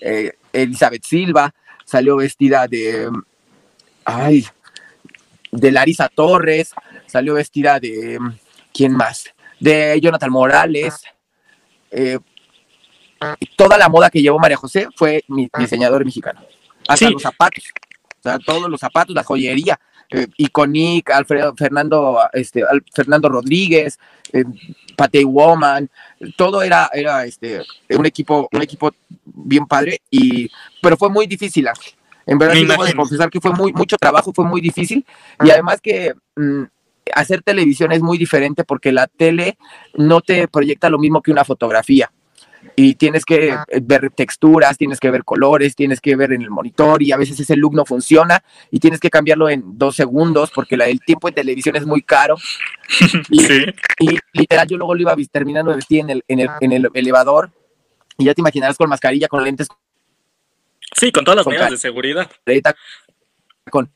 eh, 0.00 0.32
Elizabeth 0.52 1.04
Silva, 1.04 1.54
salió 1.84 2.16
vestida 2.16 2.68
de, 2.68 3.10
ay, 4.04 4.46
de 5.50 5.72
Larisa 5.72 6.08
Torres, 6.08 6.72
salió 7.06 7.34
vestida 7.34 7.80
de, 7.80 8.18
¿quién 8.72 8.92
más? 8.92 9.24
De 9.58 9.98
Jonathan 10.00 10.30
Morales. 10.30 11.02
Eh, 11.90 12.18
toda 13.56 13.76
la 13.76 13.88
moda 13.88 14.10
que 14.10 14.22
llevó 14.22 14.38
María 14.38 14.56
José 14.56 14.88
fue 14.96 15.24
mi 15.28 15.48
diseñador 15.58 16.04
mexicano. 16.04 16.40
Hasta 16.86 17.10
los 17.10 17.22
zapatos. 17.22 17.64
O 18.18 18.22
sea, 18.22 18.38
todos 18.38 18.68
los 18.68 18.80
zapatos, 18.80 19.14
la 19.14 19.24
joyería 19.24 19.80
eh, 20.10 20.26
Iconic, 20.36 21.10
Alfredo, 21.10 21.54
Fernando, 21.56 22.20
este, 22.32 22.62
Fernando 22.92 23.28
Rodríguez, 23.28 23.98
eh, 24.32 24.44
Patey 24.96 25.24
Woman, 25.24 25.88
todo 26.36 26.62
era, 26.62 26.90
era 26.92 27.24
este, 27.24 27.62
un 27.90 28.06
equipo, 28.06 28.48
un 28.52 28.62
equipo 28.62 28.92
bien 29.24 29.66
padre, 29.66 30.00
y, 30.10 30.50
pero 30.82 30.96
fue 30.96 31.08
muy 31.10 31.26
difícil, 31.26 31.68
En 32.26 32.38
verdad, 32.38 32.54
sí 32.54 32.64
debo 32.66 32.84
de 32.84 32.94
confesar 32.94 33.30
que 33.30 33.40
fue 33.40 33.52
muy, 33.52 33.72
mucho 33.72 33.96
trabajo, 33.96 34.32
fue 34.34 34.44
muy 34.44 34.60
difícil, 34.60 35.04
y 35.44 35.50
además 35.50 35.80
que 35.80 36.14
mm, 36.36 36.64
hacer 37.14 37.42
televisión 37.42 37.92
es 37.92 38.02
muy 38.02 38.18
diferente 38.18 38.64
porque 38.64 38.92
la 38.92 39.06
tele 39.06 39.58
no 39.94 40.20
te 40.20 40.48
proyecta 40.48 40.90
lo 40.90 40.98
mismo 40.98 41.22
que 41.22 41.32
una 41.32 41.44
fotografía 41.44 42.10
y 42.76 42.94
tienes 42.94 43.24
que 43.24 43.56
ver 43.82 44.10
texturas, 44.14 44.76
tienes 44.76 45.00
que 45.00 45.10
ver 45.10 45.24
colores, 45.24 45.74
tienes 45.74 46.00
que 46.00 46.16
ver 46.16 46.32
en 46.32 46.42
el 46.42 46.50
monitor 46.50 47.02
y 47.02 47.12
a 47.12 47.16
veces 47.16 47.40
ese 47.40 47.56
look 47.56 47.74
no 47.74 47.84
funciona 47.84 48.42
y 48.70 48.78
tienes 48.80 49.00
que 49.00 49.10
cambiarlo 49.10 49.48
en 49.48 49.78
dos 49.78 49.96
segundos 49.96 50.50
porque 50.54 50.76
la, 50.76 50.86
el 50.86 51.00
tiempo 51.00 51.28
de 51.28 51.34
televisión 51.34 51.76
es 51.76 51.86
muy 51.86 52.02
caro. 52.02 52.36
Y, 53.30 53.44
y 54.00 54.18
literal 54.32 54.66
yo 54.66 54.76
luego 54.76 54.94
lo 54.96 55.00
iba 55.00 55.14
terminando 55.30 55.70
de 55.70 55.76
vestir 55.76 56.00
en 56.00 56.10
el, 56.10 56.24
en 56.26 56.40
el, 56.40 56.48
en 56.60 56.72
el 56.72 56.88
elevador 56.92 57.52
y 58.18 58.24
ya 58.24 58.34
te 58.34 58.40
imaginarás 58.40 58.76
con 58.76 58.88
mascarilla, 58.88 59.28
con 59.28 59.44
lentes 59.44 59.68
Sí, 60.96 61.12
con 61.12 61.24
todas 61.24 61.36
las 61.36 61.46
medidas 61.46 61.70
de 61.70 61.76
seguridad. 61.76 62.30
con 63.70 63.90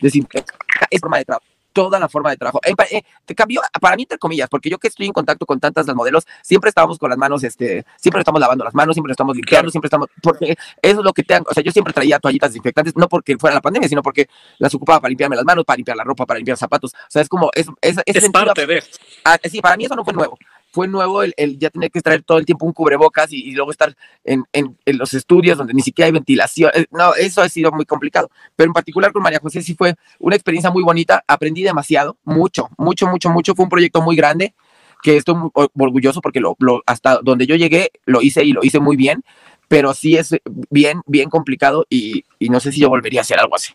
es 0.00 1.00
forma 1.00 1.18
de 1.18 1.24
trabajo. 1.24 1.49
Toda 1.72 1.98
la 2.00 2.08
forma 2.08 2.30
de 2.30 2.36
trabajo. 2.36 2.60
Eh, 2.64 2.74
eh, 2.90 3.02
te 3.24 3.34
cambió, 3.34 3.60
para 3.80 3.94
mí, 3.96 4.02
entre 4.02 4.18
comillas, 4.18 4.48
porque 4.48 4.68
yo 4.68 4.78
que 4.78 4.88
estoy 4.88 5.06
en 5.06 5.12
contacto 5.12 5.46
con 5.46 5.60
tantas 5.60 5.86
las 5.86 5.94
modelos, 5.94 6.26
siempre 6.42 6.68
estábamos 6.68 6.98
con 6.98 7.08
las 7.10 7.18
manos, 7.18 7.44
este, 7.44 7.84
siempre 7.96 8.20
estamos 8.20 8.40
lavando 8.40 8.64
las 8.64 8.74
manos, 8.74 8.94
siempre 8.94 9.12
estamos 9.12 9.36
limpiando, 9.36 9.70
siempre 9.70 9.86
estamos, 9.86 10.08
porque 10.22 10.56
eso 10.82 10.98
es 10.98 11.04
lo 11.04 11.12
que 11.12 11.22
te 11.22 11.34
han, 11.34 11.44
o 11.48 11.54
sea, 11.54 11.62
yo 11.62 11.70
siempre 11.70 11.92
traía 11.92 12.18
toallitas 12.18 12.50
desinfectantes, 12.50 12.96
no 12.96 13.08
porque 13.08 13.36
fuera 13.38 13.54
la 13.54 13.60
pandemia, 13.60 13.88
sino 13.88 14.02
porque 14.02 14.28
las 14.58 14.74
ocupaba 14.74 15.00
para 15.00 15.10
limpiarme 15.10 15.36
las 15.36 15.44
manos, 15.44 15.64
para 15.64 15.76
limpiar 15.76 15.96
la 15.96 16.04
ropa, 16.04 16.26
para 16.26 16.38
limpiar 16.38 16.56
zapatos. 16.56 16.92
O 16.94 16.96
sea, 17.08 17.22
es 17.22 17.28
como, 17.28 17.50
es, 17.54 17.66
es, 17.80 17.98
Es 18.04 18.22
sentido- 18.22 18.46
parte 18.46 18.66
de. 18.66 18.82
Ah, 19.24 19.38
sí, 19.44 19.60
para 19.60 19.76
mí 19.76 19.84
eso 19.84 19.94
no 19.94 20.04
fue 20.04 20.12
nuevo. 20.14 20.38
Fue 20.72 20.86
nuevo 20.88 21.22
el, 21.22 21.34
el 21.36 21.58
ya 21.58 21.70
tener 21.70 21.90
que 21.90 22.00
traer 22.00 22.22
todo 22.22 22.38
el 22.38 22.46
tiempo 22.46 22.64
un 22.66 22.72
cubrebocas 22.72 23.32
y, 23.32 23.50
luego 23.52 23.70
estar 23.70 23.94
en, 24.24 24.44
en- 24.52 24.76
en 24.84 24.98
los 24.98 25.14
estudios 25.14 25.58
donde 25.58 25.74
ni 25.74 25.82
siquiera 25.82 26.06
hay 26.06 26.12
ventilación. 26.12 26.70
Eh, 26.74 26.86
No, 26.92 27.14
eso 27.14 27.42
ha 27.42 27.48
sido 27.48 27.72
muy 27.72 27.84
complicado. 27.84 28.30
Pero 28.56 28.68
en 28.68 28.72
particular 28.72 29.12
con 29.12 29.22
María 29.22 29.40
José 29.40 29.62
sí 29.62 29.74
fue 29.74 29.94
una 30.18 30.36
experiencia 30.36 30.70
muy 30.70 30.82
bonita. 30.82 31.24
Aprendí 31.26 31.62
demasiado, 31.62 32.16
mucho, 32.24 32.68
mucho, 32.78 33.06
mucho, 33.06 33.30
mucho. 33.30 33.54
Fue 33.54 33.64
un 33.64 33.68
proyecto 33.70 34.00
muy 34.02 34.14
grande 34.16 34.54
que 35.02 35.16
estoy 35.16 35.34
muy 35.34 35.50
or- 35.54 35.70
orgulloso 35.78 36.20
porque 36.20 36.40
lo, 36.40 36.56
lo- 36.60 36.82
hasta 36.86 37.20
donde 37.22 37.46
yo 37.46 37.56
llegué 37.56 37.90
lo 38.04 38.20
hice 38.22 38.44
y 38.44 38.52
lo 38.52 38.60
hice 38.62 38.78
muy 38.80 38.96
bien. 38.96 39.24
Pero 39.68 39.94
sí 39.94 40.16
es 40.16 40.34
bien, 40.70 41.00
bien 41.06 41.30
complicado 41.30 41.86
y, 41.88 42.24
y 42.38 42.48
no 42.48 42.58
sé 42.60 42.72
si 42.72 42.80
yo 42.80 42.88
volvería 42.88 43.20
a 43.20 43.22
hacer 43.22 43.38
algo 43.38 43.54
así. 43.54 43.72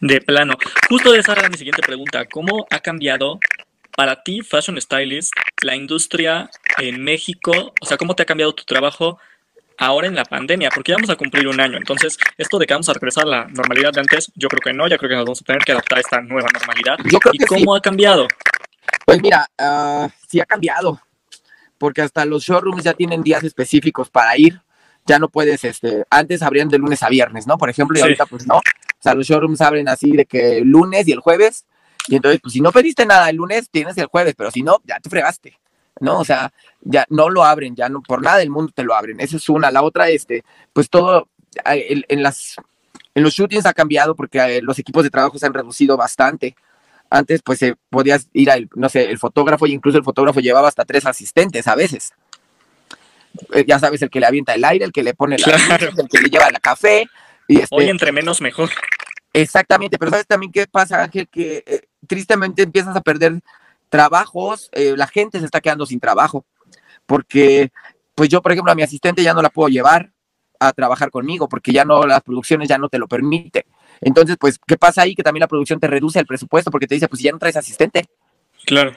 De 0.00 0.20
plano. 0.20 0.54
Justo 0.88 1.12
de 1.12 1.20
esa 1.20 1.32
era 1.32 1.48
mi 1.48 1.56
siguiente 1.56 1.80
pregunta. 1.82 2.24
¿Cómo 2.26 2.66
ha 2.70 2.80
cambiado 2.80 3.38
para 3.96 4.22
ti, 4.22 4.42
Fashion 4.42 4.80
Stylist, 4.80 5.32
la 5.62 5.76
industria 5.76 6.50
en 6.78 7.02
México? 7.02 7.72
O 7.80 7.86
sea, 7.86 7.96
¿cómo 7.96 8.14
te 8.14 8.22
ha 8.22 8.26
cambiado 8.26 8.54
tu 8.54 8.64
trabajo 8.64 9.18
ahora 9.78 10.06
en 10.06 10.14
la 10.14 10.24
pandemia? 10.24 10.70
Porque 10.74 10.92
ya 10.92 10.96
vamos 10.96 11.10
a 11.10 11.16
cumplir 11.16 11.46
un 11.48 11.60
año. 11.60 11.76
Entonces, 11.76 12.18
esto 12.38 12.58
de 12.58 12.66
que 12.66 12.74
vamos 12.74 12.88
a 12.88 12.92
regresar 12.94 13.24
a 13.24 13.28
la 13.28 13.44
normalidad 13.46 13.92
de 13.92 14.00
antes, 14.00 14.30
yo 14.34 14.48
creo 14.48 14.60
que 14.60 14.72
no. 14.72 14.88
Ya 14.88 14.98
creo 14.98 15.08
que 15.10 15.16
nos 15.16 15.24
vamos 15.24 15.40
a 15.42 15.44
tener 15.44 15.62
que 15.62 15.72
adaptar 15.72 15.98
a 15.98 16.00
esta 16.00 16.20
nueva 16.20 16.48
normalidad. 16.52 16.96
Yo 17.10 17.18
creo 17.18 17.34
¿Y 17.34 17.38
que 17.38 17.46
sí. 17.46 17.54
cómo 17.54 17.74
ha 17.74 17.80
cambiado? 17.80 18.26
Pues 19.06 19.20
mira, 19.20 19.48
ah, 19.58 20.08
sí 20.28 20.40
ha 20.40 20.46
cambiado, 20.46 21.00
porque 21.78 22.02
hasta 22.02 22.24
los 22.24 22.44
showrooms 22.44 22.84
ya 22.84 22.94
tienen 22.94 23.22
días 23.22 23.44
específicos 23.44 24.08
para 24.10 24.36
ir. 24.38 24.60
Ya 25.06 25.18
no 25.18 25.28
puedes, 25.28 25.62
este, 25.64 26.04
antes 26.08 26.40
abrían 26.42 26.68
de 26.68 26.78
lunes 26.78 27.02
a 27.02 27.10
viernes, 27.10 27.46
¿no? 27.46 27.58
Por 27.58 27.68
ejemplo, 27.68 27.96
y 27.96 27.98
Sí. 27.98 28.02
ahorita 28.04 28.24
pues 28.26 28.46
no. 28.46 28.56
O 28.56 28.62
sea, 29.00 29.14
los 29.14 29.26
showrooms 29.26 29.60
abren 29.60 29.86
así 29.88 30.12
de 30.12 30.24
que 30.24 30.62
lunes 30.64 31.06
y 31.06 31.12
el 31.12 31.20
jueves. 31.20 31.66
Y 32.08 32.16
entonces, 32.16 32.40
pues 32.40 32.52
si 32.52 32.60
no 32.60 32.70
pediste 32.72 33.06
nada 33.06 33.30
el 33.30 33.36
lunes, 33.36 33.68
tienes 33.70 33.96
el 33.96 34.06
jueves, 34.06 34.34
pero 34.36 34.50
si 34.50 34.62
no, 34.62 34.80
ya 34.84 35.00
te 35.00 35.08
fregaste, 35.08 35.58
¿no? 36.00 36.18
O 36.18 36.24
sea, 36.24 36.52
ya 36.82 37.06
no 37.08 37.30
lo 37.30 37.44
abren, 37.44 37.74
ya 37.74 37.88
no, 37.88 38.02
por 38.02 38.22
nada 38.22 38.38
del 38.38 38.50
mundo 38.50 38.72
te 38.74 38.84
lo 38.84 38.94
abren. 38.94 39.20
Esa 39.20 39.36
es 39.36 39.48
una. 39.48 39.70
La 39.70 39.82
otra, 39.82 40.08
este, 40.10 40.44
pues 40.72 40.90
todo, 40.90 41.28
en, 41.64 42.04
en 42.08 42.22
las, 42.22 42.56
en 43.14 43.22
los 43.22 43.32
shootings 43.32 43.66
ha 43.66 43.72
cambiado 43.72 44.14
porque 44.14 44.38
eh, 44.38 44.62
los 44.62 44.78
equipos 44.78 45.02
de 45.02 45.10
trabajo 45.10 45.38
se 45.38 45.46
han 45.46 45.54
reducido 45.54 45.96
bastante. 45.96 46.54
Antes, 47.10 47.42
pues, 47.42 47.62
eh, 47.62 47.76
podías 47.90 48.28
ir 48.32 48.50
al, 48.50 48.68
no 48.74 48.88
sé, 48.88 49.10
el 49.10 49.18
fotógrafo, 49.18 49.66
y 49.66 49.72
incluso 49.72 49.98
el 49.98 50.04
fotógrafo 50.04 50.40
llevaba 50.40 50.68
hasta 50.68 50.84
tres 50.84 51.06
asistentes 51.06 51.68
a 51.68 51.74
veces. 51.74 52.12
Eh, 53.52 53.64
ya 53.66 53.78
sabes, 53.78 54.02
el 54.02 54.10
que 54.10 54.20
le 54.20 54.26
avienta 54.26 54.54
el 54.54 54.64
aire, 54.64 54.84
el 54.84 54.92
que 54.92 55.02
le 55.02 55.14
pone 55.14 55.38
la 55.38 55.44
Claro. 55.44 55.90
el 55.96 56.08
que 56.08 56.20
le 56.20 56.28
lleva 56.28 56.50
la 56.50 56.60
café. 56.60 57.06
Y 57.46 57.60
este, 57.60 57.74
Hoy 57.74 57.88
entre 57.88 58.10
menos 58.12 58.40
mejor. 58.40 58.70
Exactamente, 59.32 59.98
pero 59.98 60.10
¿sabes 60.12 60.26
también 60.26 60.52
qué 60.52 60.66
pasa, 60.66 61.02
Ángel? 61.02 61.28
Que 61.28 61.64
eh, 61.66 61.83
tristemente 62.14 62.62
empiezas 62.62 62.94
a 62.94 63.00
perder 63.00 63.40
trabajos, 63.88 64.70
eh, 64.72 64.94
la 64.96 65.08
gente 65.08 65.40
se 65.40 65.44
está 65.44 65.60
quedando 65.60 65.84
sin 65.84 65.98
trabajo, 65.98 66.44
porque 67.06 67.70
pues 68.14 68.28
yo, 68.28 68.40
por 68.40 68.52
ejemplo, 68.52 68.70
a 68.70 68.76
mi 68.76 68.82
asistente 68.82 69.22
ya 69.22 69.34
no 69.34 69.42
la 69.42 69.50
puedo 69.50 69.68
llevar 69.68 70.12
a 70.60 70.72
trabajar 70.72 71.10
conmigo, 71.10 71.48
porque 71.48 71.72
ya 71.72 71.84
no, 71.84 72.06
las 72.06 72.22
producciones 72.22 72.68
ya 72.68 72.78
no 72.78 72.88
te 72.88 72.98
lo 72.98 73.08
permiten. 73.08 73.64
Entonces, 74.00 74.36
pues, 74.38 74.60
¿qué 74.64 74.76
pasa 74.76 75.02
ahí? 75.02 75.16
Que 75.16 75.24
también 75.24 75.40
la 75.40 75.48
producción 75.48 75.80
te 75.80 75.88
reduce 75.88 76.20
el 76.20 76.26
presupuesto 76.26 76.70
porque 76.70 76.86
te 76.86 76.94
dice, 76.94 77.08
pues 77.08 77.20
ya 77.20 77.32
no 77.32 77.38
traes 77.38 77.56
asistente. 77.56 78.06
Claro. 78.64 78.94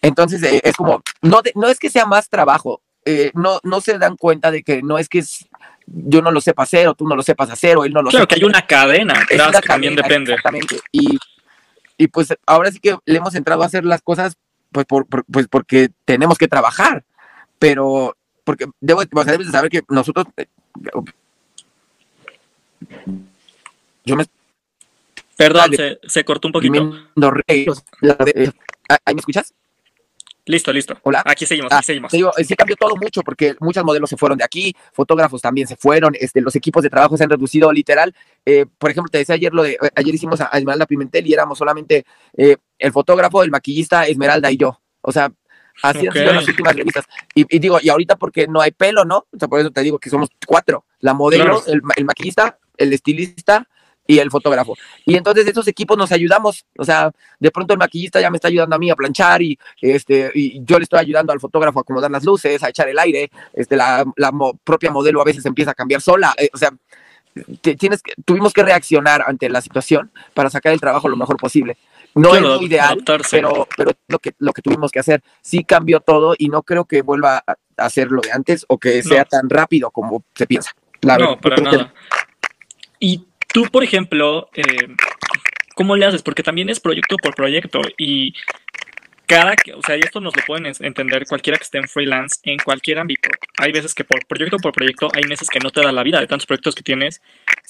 Entonces, 0.00 0.42
eh, 0.42 0.62
es 0.64 0.74
como, 0.74 1.02
no, 1.20 1.42
de- 1.42 1.52
no 1.54 1.68
es 1.68 1.78
que 1.78 1.90
sea 1.90 2.06
más 2.06 2.30
trabajo, 2.30 2.80
eh, 3.04 3.30
no, 3.34 3.60
no 3.62 3.82
se 3.82 3.98
dan 3.98 4.16
cuenta 4.16 4.50
de 4.50 4.62
que 4.62 4.82
no 4.82 4.96
es 4.96 5.10
que 5.10 5.18
es, 5.18 5.46
yo 5.86 6.22
no 6.22 6.30
lo 6.30 6.40
sepa 6.40 6.62
hacer 6.62 6.88
o 6.88 6.94
tú 6.94 7.06
no 7.06 7.14
lo 7.14 7.22
sepas 7.22 7.50
hacer 7.50 7.76
o 7.76 7.84
él 7.84 7.92
no 7.92 8.00
lo 8.00 8.08
Claro 8.08 8.22
sepa 8.24 8.34
que 8.34 8.40
hay 8.40 8.44
una 8.44 8.66
cadena 8.66 9.26
que 9.28 9.36
también 9.66 9.94
depende. 9.94 10.32
Exactamente. 10.32 10.80
Y, 10.90 11.18
y 11.96 12.08
pues 12.08 12.34
ahora 12.46 12.70
sí 12.70 12.78
que 12.80 12.96
le 13.04 13.16
hemos 13.18 13.34
entrado 13.34 13.62
a 13.62 13.66
hacer 13.66 13.84
las 13.84 14.02
cosas 14.02 14.36
pues, 14.72 14.86
por, 14.86 15.06
por- 15.06 15.24
pues 15.26 15.46
porque 15.48 15.90
tenemos 16.04 16.38
que 16.38 16.48
trabajar, 16.48 17.04
pero 17.58 18.16
porque 18.44 18.66
debo, 18.80 19.00
o 19.00 19.22
sea, 19.22 19.32
debes 19.32 19.46
de 19.46 19.52
saber 19.52 19.70
que 19.70 19.82
nosotros, 19.88 20.26
eh, 20.36 20.46
yo 24.04 24.16
me 24.16 24.24
Perdón, 25.36 25.70
Dale. 25.72 25.76
se, 25.76 26.08
se 26.08 26.24
cortó 26.24 26.46
un 26.48 26.52
poquito. 26.52 26.92
reíros. 27.20 27.82
¿Ahí 29.04 29.14
me 29.14 29.20
escuchas? 29.20 29.52
Listo, 30.46 30.72
listo. 30.72 30.94
Hola. 31.02 31.22
Aquí 31.24 31.46
seguimos, 31.46 31.72
Ah, 31.72 31.78
aquí 31.78 31.86
seguimos. 31.86 32.12
Digo, 32.12 32.30
sí 32.36 32.54
cambió 32.54 32.76
todo 32.76 32.94
mucho 32.96 33.22
porque 33.22 33.56
muchos 33.60 33.82
modelos 33.82 34.10
se 34.10 34.16
fueron 34.18 34.36
de 34.36 34.44
aquí, 34.44 34.76
fotógrafos 34.92 35.40
también 35.40 35.66
se 35.66 35.76
fueron, 35.76 36.12
este, 36.20 36.42
los 36.42 36.54
equipos 36.54 36.82
de 36.82 36.90
trabajo 36.90 37.16
se 37.16 37.24
han 37.24 37.30
reducido 37.30 37.72
literal. 37.72 38.14
Eh, 38.44 38.66
por 38.78 38.90
ejemplo, 38.90 39.10
te 39.10 39.18
decía 39.18 39.36
ayer 39.36 39.54
lo 39.54 39.62
de, 39.62 39.72
eh, 39.72 39.90
ayer 39.94 40.14
hicimos 40.14 40.40
a, 40.42 40.46
Esmeralda 40.52 40.84
Pimentel 40.86 41.26
y 41.26 41.32
éramos 41.32 41.56
solamente 41.56 42.04
eh, 42.36 42.56
el 42.78 42.92
fotógrafo, 42.92 43.42
el 43.42 43.50
maquillista, 43.50 44.06
Esmeralda 44.06 44.50
y 44.50 44.58
yo. 44.58 44.80
O 45.00 45.12
sea, 45.12 45.32
así 45.82 46.06
han 46.06 46.12
sido 46.12 46.32
las 46.34 46.46
últimas 46.46 46.76
revistas. 46.76 47.06
Y, 47.34 47.46
y 47.48 47.58
digo, 47.58 47.78
y 47.80 47.88
ahorita 47.88 48.16
porque 48.16 48.46
no 48.46 48.60
hay 48.60 48.72
pelo, 48.72 49.06
¿no? 49.06 49.26
O 49.32 49.38
sea, 49.38 49.48
por 49.48 49.60
eso 49.60 49.70
te 49.70 49.80
digo 49.80 49.98
que 49.98 50.10
somos 50.10 50.28
cuatro. 50.46 50.84
La 51.00 51.14
modelo, 51.14 51.44
Claro. 51.44 51.62
el, 51.68 51.80
ma- 51.82 51.94
el 51.96 52.04
maquillista, 52.04 52.58
el 52.76 52.92
estilista 52.92 53.66
y 54.06 54.18
el 54.18 54.30
fotógrafo. 54.30 54.74
Y 55.06 55.16
entonces 55.16 55.46
esos 55.46 55.66
equipos 55.68 55.96
nos 55.96 56.12
ayudamos. 56.12 56.64
O 56.78 56.84
sea, 56.84 57.10
de 57.40 57.50
pronto 57.50 57.72
el 57.72 57.78
maquillista 57.78 58.20
ya 58.20 58.30
me 58.30 58.36
está 58.36 58.48
ayudando 58.48 58.76
a 58.76 58.78
mí 58.78 58.90
a 58.90 58.96
planchar 58.96 59.40
y, 59.42 59.58
este, 59.80 60.30
y 60.34 60.62
yo 60.64 60.78
le 60.78 60.84
estoy 60.84 60.98
ayudando 61.00 61.32
al 61.32 61.40
fotógrafo 61.40 61.78
a 61.78 61.82
acomodar 61.82 62.10
las 62.10 62.24
luces, 62.24 62.62
a 62.62 62.68
echar 62.68 62.88
el 62.88 62.98
aire. 62.98 63.30
Este, 63.52 63.76
la, 63.76 64.04
la 64.16 64.30
mo- 64.32 64.58
propia 64.62 64.90
modelo 64.90 65.20
a 65.20 65.24
veces 65.24 65.44
empieza 65.46 65.70
a 65.70 65.74
cambiar 65.74 66.00
sola. 66.00 66.34
eh, 66.36 66.50
o 66.52 66.58
sea, 66.58 66.70
te- 67.62 67.76
tienes 67.76 68.02
que, 68.02 68.12
tuvimos 68.24 68.52
que 68.52 68.62
reaccionar 68.62 69.24
ante 69.26 69.48
la 69.48 69.60
situación 69.60 70.10
para 70.34 70.50
sacar 70.50 70.72
el 70.72 70.80
trabajo 70.80 71.08
lo 71.08 71.16
mejor 71.16 71.36
posible. 71.36 71.76
No 72.14 72.30
Claro, 72.30 72.54
es 72.54 72.60
lo 72.60 72.66
ideal, 72.66 72.92
adaptarse. 72.92 73.36
pero, 73.38 73.66
pero 73.76 73.90
es 73.90 73.96
lo 74.06 74.18
que, 74.20 74.34
lo 74.38 74.52
que 74.52 74.62
tuvimos 74.62 74.92
que 74.92 75.00
hacer. 75.00 75.20
Sí 75.42 75.64
cambió 75.64 75.98
todo 76.00 76.36
y 76.38 76.48
no 76.48 76.62
creo 76.62 76.84
que 76.84 77.02
vuelva 77.02 77.42
a 77.44 77.56
hacer 77.76 78.12
lo 78.12 78.20
de 78.20 78.30
antes 78.30 78.64
o 78.68 78.78
que 78.78 79.02
sea 79.02 79.22
No. 79.22 79.28
tan 79.28 79.50
rápido 79.50 79.90
como 79.90 80.22
se 80.34 80.46
piensa. 80.46 80.70
La 81.00 81.18
no, 81.18 81.30
verdad, 81.30 81.40
para 81.42 81.56
creo 81.56 81.70
que- 81.70 81.76
nada. 81.78 81.94
Y 83.00 83.24
tú, 83.54 83.66
por 83.70 83.84
ejemplo, 83.84 84.50
eh, 84.54 84.88
¿cómo 85.76 85.96
le 85.96 86.04
haces? 86.04 86.22
Porque 86.22 86.42
también 86.42 86.68
es 86.68 86.80
proyecto 86.80 87.16
por 87.16 87.34
proyecto 87.36 87.80
y 87.96 88.34
cada, 89.26 89.54
o 89.76 89.80
sea, 89.86 89.96
y 89.96 90.00
esto 90.00 90.20
nos 90.20 90.36
lo 90.36 90.42
pueden 90.44 90.70
entender 90.80 91.24
cualquiera 91.26 91.56
que 91.56 91.62
esté 91.62 91.78
en 91.78 91.88
freelance 91.88 92.40
en 92.42 92.58
cualquier 92.58 92.98
ámbito. 92.98 93.30
Hay 93.58 93.70
veces 93.70 93.94
que 93.94 94.02
por 94.04 94.26
proyecto 94.26 94.58
por 94.58 94.72
proyecto, 94.72 95.08
hay 95.14 95.22
meses 95.22 95.48
que 95.48 95.60
no 95.60 95.70
te 95.70 95.80
da 95.80 95.92
la 95.92 96.02
vida 96.02 96.20
de 96.20 96.26
tantos 96.26 96.46
proyectos 96.46 96.74
que 96.74 96.82
tienes 96.82 97.22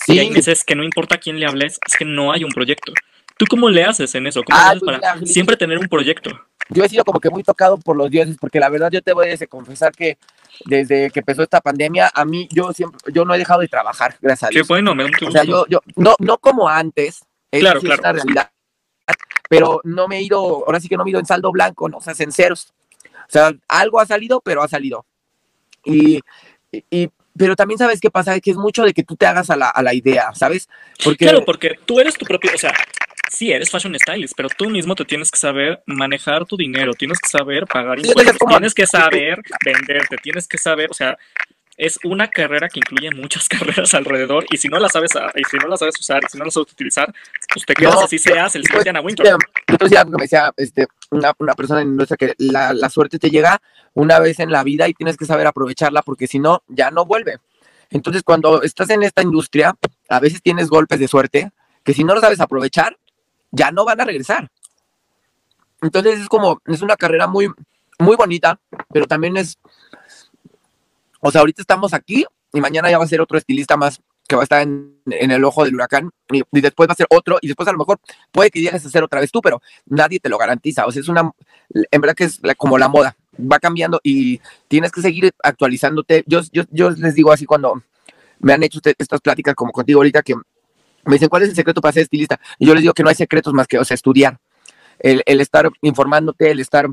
y 0.08 0.18
hay 0.18 0.30
meses 0.30 0.64
que 0.64 0.74
no 0.74 0.82
importa 0.82 1.16
a 1.16 1.18
quién 1.18 1.38
le 1.38 1.46
hables, 1.46 1.78
es 1.86 1.94
que 1.96 2.06
no 2.06 2.32
hay 2.32 2.44
un 2.44 2.50
proyecto. 2.50 2.92
¿Tú 3.36 3.44
cómo 3.46 3.68
le 3.68 3.84
haces 3.84 4.14
en 4.14 4.26
eso? 4.26 4.42
¿Cómo 4.42 4.58
Ah, 4.58 4.62
le 4.62 4.70
haces 4.70 4.82
pues 4.84 5.00
para 5.00 5.26
siempre 5.26 5.56
tener 5.56 5.78
un 5.78 5.88
proyecto? 5.88 6.30
Yo 6.70 6.84
he 6.84 6.88
sido 6.88 7.04
como 7.04 7.20
que 7.20 7.30
muy 7.30 7.42
tocado 7.42 7.76
por 7.78 7.96
los 7.96 8.10
dioses, 8.10 8.36
porque 8.40 8.58
la 8.60 8.68
verdad 8.68 8.90
yo 8.90 9.02
te 9.02 9.12
voy 9.12 9.28
a 9.30 9.46
confesar 9.46 9.92
que 9.92 10.18
desde 10.66 11.10
que 11.10 11.20
empezó 11.20 11.42
esta 11.42 11.60
pandemia, 11.60 12.10
a 12.14 12.24
mí 12.24 12.48
yo 12.50 12.72
siempre, 12.72 12.98
yo 13.12 13.24
no 13.24 13.34
he 13.34 13.38
dejado 13.38 13.60
de 13.60 13.68
trabajar, 13.68 14.16
gracias 14.20 14.44
a 14.44 14.50
Qué 14.50 14.56
Dios. 14.58 14.68
bueno, 14.68 14.94
me 14.94 15.04
mucho 15.04 15.26
O 15.26 15.30
sea, 15.30 15.44
yo, 15.44 15.66
yo, 15.68 15.80
no, 15.96 16.14
no 16.18 16.38
como 16.38 16.68
antes, 16.68 17.20
Claro, 17.50 17.78
es 17.78 17.84
claro. 17.84 18.00
una 18.02 18.12
realidad, 18.12 18.50
pero 19.48 19.80
no 19.84 20.08
me 20.08 20.18
he 20.18 20.22
ido, 20.22 20.64
ahora 20.66 20.80
sí 20.80 20.88
que 20.88 20.96
no 20.96 21.04
me 21.04 21.10
he 21.10 21.12
ido 21.12 21.20
en 21.20 21.26
saldo 21.26 21.52
blanco, 21.52 21.88
¿no? 21.88 21.98
O 21.98 22.00
sea, 22.00 22.14
en 22.18 22.32
ceros. 22.32 22.72
O 23.28 23.30
sea, 23.30 23.52
algo 23.68 24.00
ha 24.00 24.06
salido, 24.06 24.40
pero 24.40 24.62
ha 24.62 24.68
salido. 24.68 25.06
Y- 25.84 26.20
y- 26.90 27.08
pero 27.36 27.56
también 27.56 27.78
sabes 27.78 28.00
qué 28.00 28.10
pasa, 28.10 28.38
que 28.40 28.52
es 28.52 28.56
mucho 28.56 28.84
de 28.84 28.92
que 28.94 29.02
tú 29.02 29.16
te 29.16 29.26
hagas 29.26 29.50
a 29.50 29.56
la, 29.56 29.68
a 29.68 29.82
la 29.82 29.92
idea, 29.92 30.32
¿sabes? 30.34 30.68
Porque 31.02 31.24
Claro, 31.26 31.44
porque 31.44 31.76
tú 31.84 31.98
eres 31.98 32.14
tu 32.14 32.24
propio, 32.24 32.50
o 32.54 32.58
sea, 32.58 32.72
sí, 33.30 33.52
eres 33.52 33.70
fashion 33.70 33.94
stylist, 33.98 34.34
pero 34.36 34.48
tú 34.48 34.70
mismo 34.70 34.94
te 34.94 35.04
tienes 35.04 35.30
que 35.30 35.38
saber 35.38 35.82
manejar 35.86 36.44
tu 36.46 36.56
dinero, 36.56 36.92
tienes 36.94 37.18
que 37.18 37.28
saber 37.28 37.66
pagar 37.66 37.98
impuestos, 37.98 38.36
tienes 38.48 38.74
que 38.74 38.86
saber 38.86 39.40
venderte, 39.64 40.16
tienes 40.22 40.46
que 40.48 40.58
saber, 40.58 40.90
o 40.90 40.94
sea, 40.94 41.16
es 41.76 41.98
una 42.04 42.28
carrera 42.28 42.68
que 42.68 42.78
incluye 42.78 43.10
muchas 43.10 43.48
carreras 43.48 43.94
alrededor 43.94 44.46
y 44.50 44.56
si 44.56 44.68
no 44.68 44.78
la 44.78 44.88
sabes, 44.88 45.16
a- 45.16 45.32
y 45.34 45.42
si 45.44 45.56
no 45.56 45.68
la 45.68 45.76
sabes 45.76 45.98
usar, 45.98 46.22
y 46.24 46.30
si 46.30 46.38
no 46.38 46.44
la 46.44 46.50
sabes 46.50 46.72
utilizar, 46.72 47.12
pues 47.52 47.66
te 47.66 47.74
quedas 47.74 47.94
No, 47.94 48.00
así 48.02 48.18
seas 48.18 48.54
el 48.54 48.64
Ana 48.88 49.00
Winter. 49.00 49.36
Que 49.66 50.06
me 50.10 50.22
decía 50.22 50.52
este, 50.56 50.86
una, 51.10 51.32
una 51.38 51.54
persona 51.54 51.82
en 51.82 51.96
nuestra 51.96 52.16
que 52.16 52.34
la, 52.38 52.72
la 52.72 52.88
suerte 52.90 53.18
te 53.18 53.30
llega 53.30 53.60
una 53.94 54.18
vez 54.20 54.38
en 54.40 54.50
la 54.50 54.62
vida 54.64 54.88
y 54.88 54.94
tienes 54.94 55.16
que 55.16 55.26
saber 55.26 55.46
aprovecharla 55.46 56.02
porque 56.02 56.26
si 56.26 56.38
no, 56.38 56.62
ya 56.68 56.90
no 56.90 57.04
vuelve. 57.06 57.38
Entonces, 57.90 58.22
cuando 58.22 58.62
estás 58.62 58.90
en 58.90 59.02
esta 59.02 59.22
industria, 59.22 59.76
a 60.08 60.20
veces 60.20 60.42
tienes 60.42 60.68
golpes 60.68 60.98
de 60.98 61.08
suerte 61.08 61.50
que 61.84 61.94
si 61.94 62.02
no 62.02 62.14
lo 62.14 62.20
sabes 62.20 62.40
aprovechar, 62.40 62.96
ya 63.54 63.70
no 63.70 63.84
van 63.84 64.00
a 64.00 64.04
regresar. 64.04 64.50
Entonces, 65.80 66.20
es 66.20 66.28
como, 66.28 66.60
es 66.66 66.82
una 66.82 66.96
carrera 66.96 67.26
muy, 67.26 67.50
muy 67.98 68.16
bonita, 68.16 68.58
pero 68.92 69.06
también 69.06 69.36
es, 69.36 69.58
o 71.20 71.30
sea, 71.30 71.40
ahorita 71.40 71.62
estamos 71.62 71.94
aquí 71.94 72.24
y 72.52 72.60
mañana 72.60 72.90
ya 72.90 72.98
va 72.98 73.04
a 73.04 73.08
ser 73.08 73.20
otro 73.20 73.38
estilista 73.38 73.76
más 73.76 74.00
que 74.26 74.36
va 74.36 74.42
a 74.42 74.44
estar 74.44 74.62
en, 74.62 74.96
el 75.04 75.44
ojo 75.44 75.64
del 75.64 75.74
huracán 75.74 76.10
y, 76.30 76.42
después 76.52 76.88
va 76.88 76.92
a 76.92 76.96
ser 76.96 77.06
otro 77.10 77.38
y 77.42 77.48
después 77.48 77.68
a 77.68 77.72
lo 77.72 77.78
mejor 77.78 78.00
puede 78.32 78.50
que 78.50 78.60
llegues 78.60 78.84
a 78.84 78.88
ser 78.88 79.04
otra 79.04 79.20
vez 79.20 79.30
tú, 79.30 79.42
pero 79.42 79.60
nadie 79.86 80.18
te 80.18 80.30
lo 80.30 80.38
garantiza. 80.38 80.86
O 80.86 80.92
sea, 80.92 81.00
es 81.00 81.08
una, 81.08 81.30
en 81.70 82.00
verdad 82.00 82.14
que 82.14 82.24
es 82.24 82.40
como 82.56 82.78
la 82.78 82.88
moda, 82.88 83.16
va 83.38 83.58
cambiando 83.58 84.00
y 84.02 84.40
tienes 84.68 84.92
que 84.92 85.02
seguir 85.02 85.32
actualizándote. 85.42 86.24
Yo, 86.26 86.40
yo, 86.52 86.62
yo 86.70 86.90
les 86.90 87.14
digo 87.14 87.32
así 87.32 87.44
cuando 87.44 87.82
me 88.38 88.54
han 88.54 88.62
hecho 88.62 88.78
usted- 88.78 88.94
estas 88.98 89.20
pláticas 89.20 89.54
como 89.54 89.72
contigo 89.72 90.00
ahorita 90.00 90.22
que 90.22 90.34
me 91.06 91.14
dicen, 91.14 91.28
¿cuál 91.28 91.42
es 91.42 91.50
el 91.50 91.54
secreto 91.56 91.80
para 91.80 91.92
ser 91.92 92.02
estilista? 92.04 92.40
Y 92.58 92.66
yo 92.66 92.74
les 92.74 92.82
digo 92.82 92.94
que 92.94 93.02
no 93.02 93.08
hay 93.08 93.14
secretos 93.14 93.52
más 93.52 93.66
que, 93.66 93.78
o 93.78 93.84
sea, 93.84 93.94
estudiar, 93.94 94.38
el, 94.98 95.22
el 95.26 95.40
estar 95.40 95.70
informándote, 95.82 96.50
el 96.50 96.60
estar, 96.60 96.88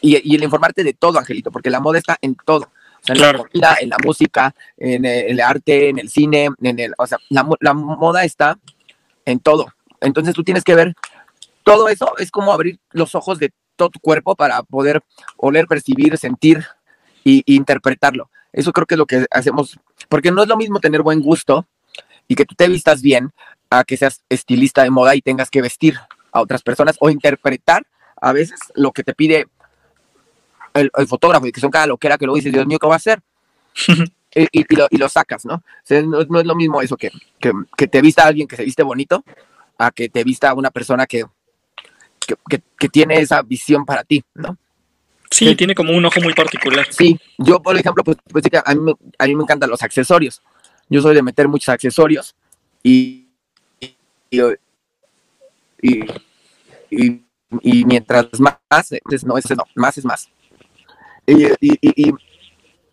y, 0.00 0.32
y 0.32 0.36
el 0.36 0.42
informarte 0.42 0.82
de 0.84 0.94
todo, 0.94 1.18
Angelito, 1.18 1.50
porque 1.50 1.70
la 1.70 1.80
moda 1.80 1.98
está 1.98 2.16
en 2.20 2.34
todo. 2.34 2.70
O 3.02 3.06
sea, 3.06 3.14
en 3.14 3.18
Claro. 3.18 3.38
la 3.38 3.44
comida, 3.44 3.76
en 3.80 3.88
la 3.90 3.96
música, 4.04 4.54
en 4.76 5.04
el, 5.04 5.40
arte, 5.40 5.90
en 5.90 5.98
el 5.98 6.08
cine, 6.08 6.48
en 6.60 6.78
el, 6.80 6.92
o 6.98 7.06
sea, 7.06 7.18
la, 7.28 7.48
la 7.60 7.74
moda 7.74 8.24
está 8.24 8.58
en 9.24 9.38
todo. 9.40 9.68
Entonces 10.00 10.34
tú 10.34 10.42
tienes 10.42 10.64
que 10.64 10.74
ver 10.74 10.94
todo 11.62 11.88
eso, 11.88 12.16
es 12.18 12.30
como 12.30 12.52
abrir 12.52 12.78
los 12.92 13.14
ojos 13.14 13.38
de 13.38 13.52
todo 13.76 13.90
tu 13.90 14.00
cuerpo 14.00 14.34
para 14.34 14.62
poder 14.62 15.02
oler, 15.36 15.66
percibir, 15.66 16.16
sentir 16.16 16.64
y 17.22 17.42
interpretarlo. 17.46 18.30
Eso 18.52 18.72
creo 18.72 18.86
que 18.86 18.94
es 18.94 18.98
lo 18.98 19.06
que 19.06 19.26
hacemos, 19.30 19.78
porque 20.08 20.30
no 20.30 20.42
es 20.42 20.48
lo 20.48 20.56
mismo 20.56 20.80
tener 20.80 21.02
buen 21.02 21.20
gusto 21.20 21.66
y 22.28 22.34
que 22.34 22.44
tú 22.44 22.54
te 22.54 22.68
vistas 22.68 23.02
bien 23.02 23.30
a 23.70 23.84
que 23.84 23.96
seas 23.96 24.22
estilista 24.28 24.82
de 24.82 24.90
moda 24.90 25.14
y 25.14 25.22
tengas 25.22 25.50
que 25.50 25.62
vestir 25.62 25.98
a 26.32 26.40
otras 26.40 26.62
personas 26.62 26.96
o 27.00 27.10
interpretar 27.10 27.86
a 28.20 28.32
veces 28.32 28.58
lo 28.74 28.92
que 28.92 29.02
te 29.04 29.14
pide 29.14 29.46
el, 30.74 30.90
el 30.96 31.06
fotógrafo 31.06 31.46
y 31.46 31.52
que 31.52 31.60
son 31.60 31.70
cada 31.70 31.86
loquera 31.86 32.18
que 32.18 32.26
luego 32.26 32.36
dices, 32.36 32.52
Dios 32.52 32.66
mío, 32.66 32.78
¿qué 32.78 32.86
va 32.86 32.94
a 32.94 32.96
hacer? 32.96 33.20
y, 34.34 34.46
y- 34.52 34.76
lo, 34.76 34.86
y 34.90 34.96
lo 34.98 35.08
sacas, 35.08 35.44
¿no? 35.44 35.54
O 35.54 35.62
sea, 35.82 36.02
no, 36.02 36.22
no 36.24 36.40
es 36.40 36.46
lo 36.46 36.54
mismo 36.54 36.82
eso 36.82 36.96
que, 36.96 37.10
que, 37.38 37.52
que 37.76 37.86
te 37.86 38.00
vista 38.02 38.26
alguien 38.26 38.46
que 38.46 38.56
se 38.56 38.64
viste 38.64 38.82
bonito 38.82 39.24
a 39.78 39.90
que 39.90 40.08
te 40.08 40.24
vista 40.24 40.52
una 40.54 40.70
persona 40.70 41.06
que, 41.06 41.24
que, 42.48 42.60
que- 42.78 42.88
tiene 42.88 43.18
esa 43.20 43.42
visión 43.42 43.84
para 43.84 44.04
ti, 44.04 44.22
¿no? 44.34 44.56
Sí, 45.30 45.56
tiene 45.56 45.74
como 45.74 45.92
un 45.92 46.04
ojo 46.04 46.20
muy 46.20 46.34
particular. 46.34 46.86
Sí, 46.90 47.18
yo 47.36 47.60
por 47.60 47.76
ejemplo, 47.76 48.04
pues, 48.04 48.16
pues 48.30 48.44
a, 48.64 48.74
mí, 48.74 48.92
a 49.18 49.26
mí 49.26 49.34
me 49.34 49.42
encantan 49.42 49.68
los 49.68 49.82
accesorios. 49.82 50.40
Yo 50.88 51.00
soy 51.00 51.14
de 51.14 51.22
meter 51.22 51.48
muchos 51.48 51.68
accesorios 51.70 52.34
y, 52.82 53.28
y, 53.80 54.40
y, 55.82 56.00
y- 56.90 57.84
mientras 57.84 58.28
más, 58.40 58.92
entonces 58.92 59.24
no, 59.24 59.38
ese 59.38 59.54
no, 59.56 59.64
más 59.74 59.98
es 59.98 60.04
más. 60.04 60.28
Y, 61.26 62.12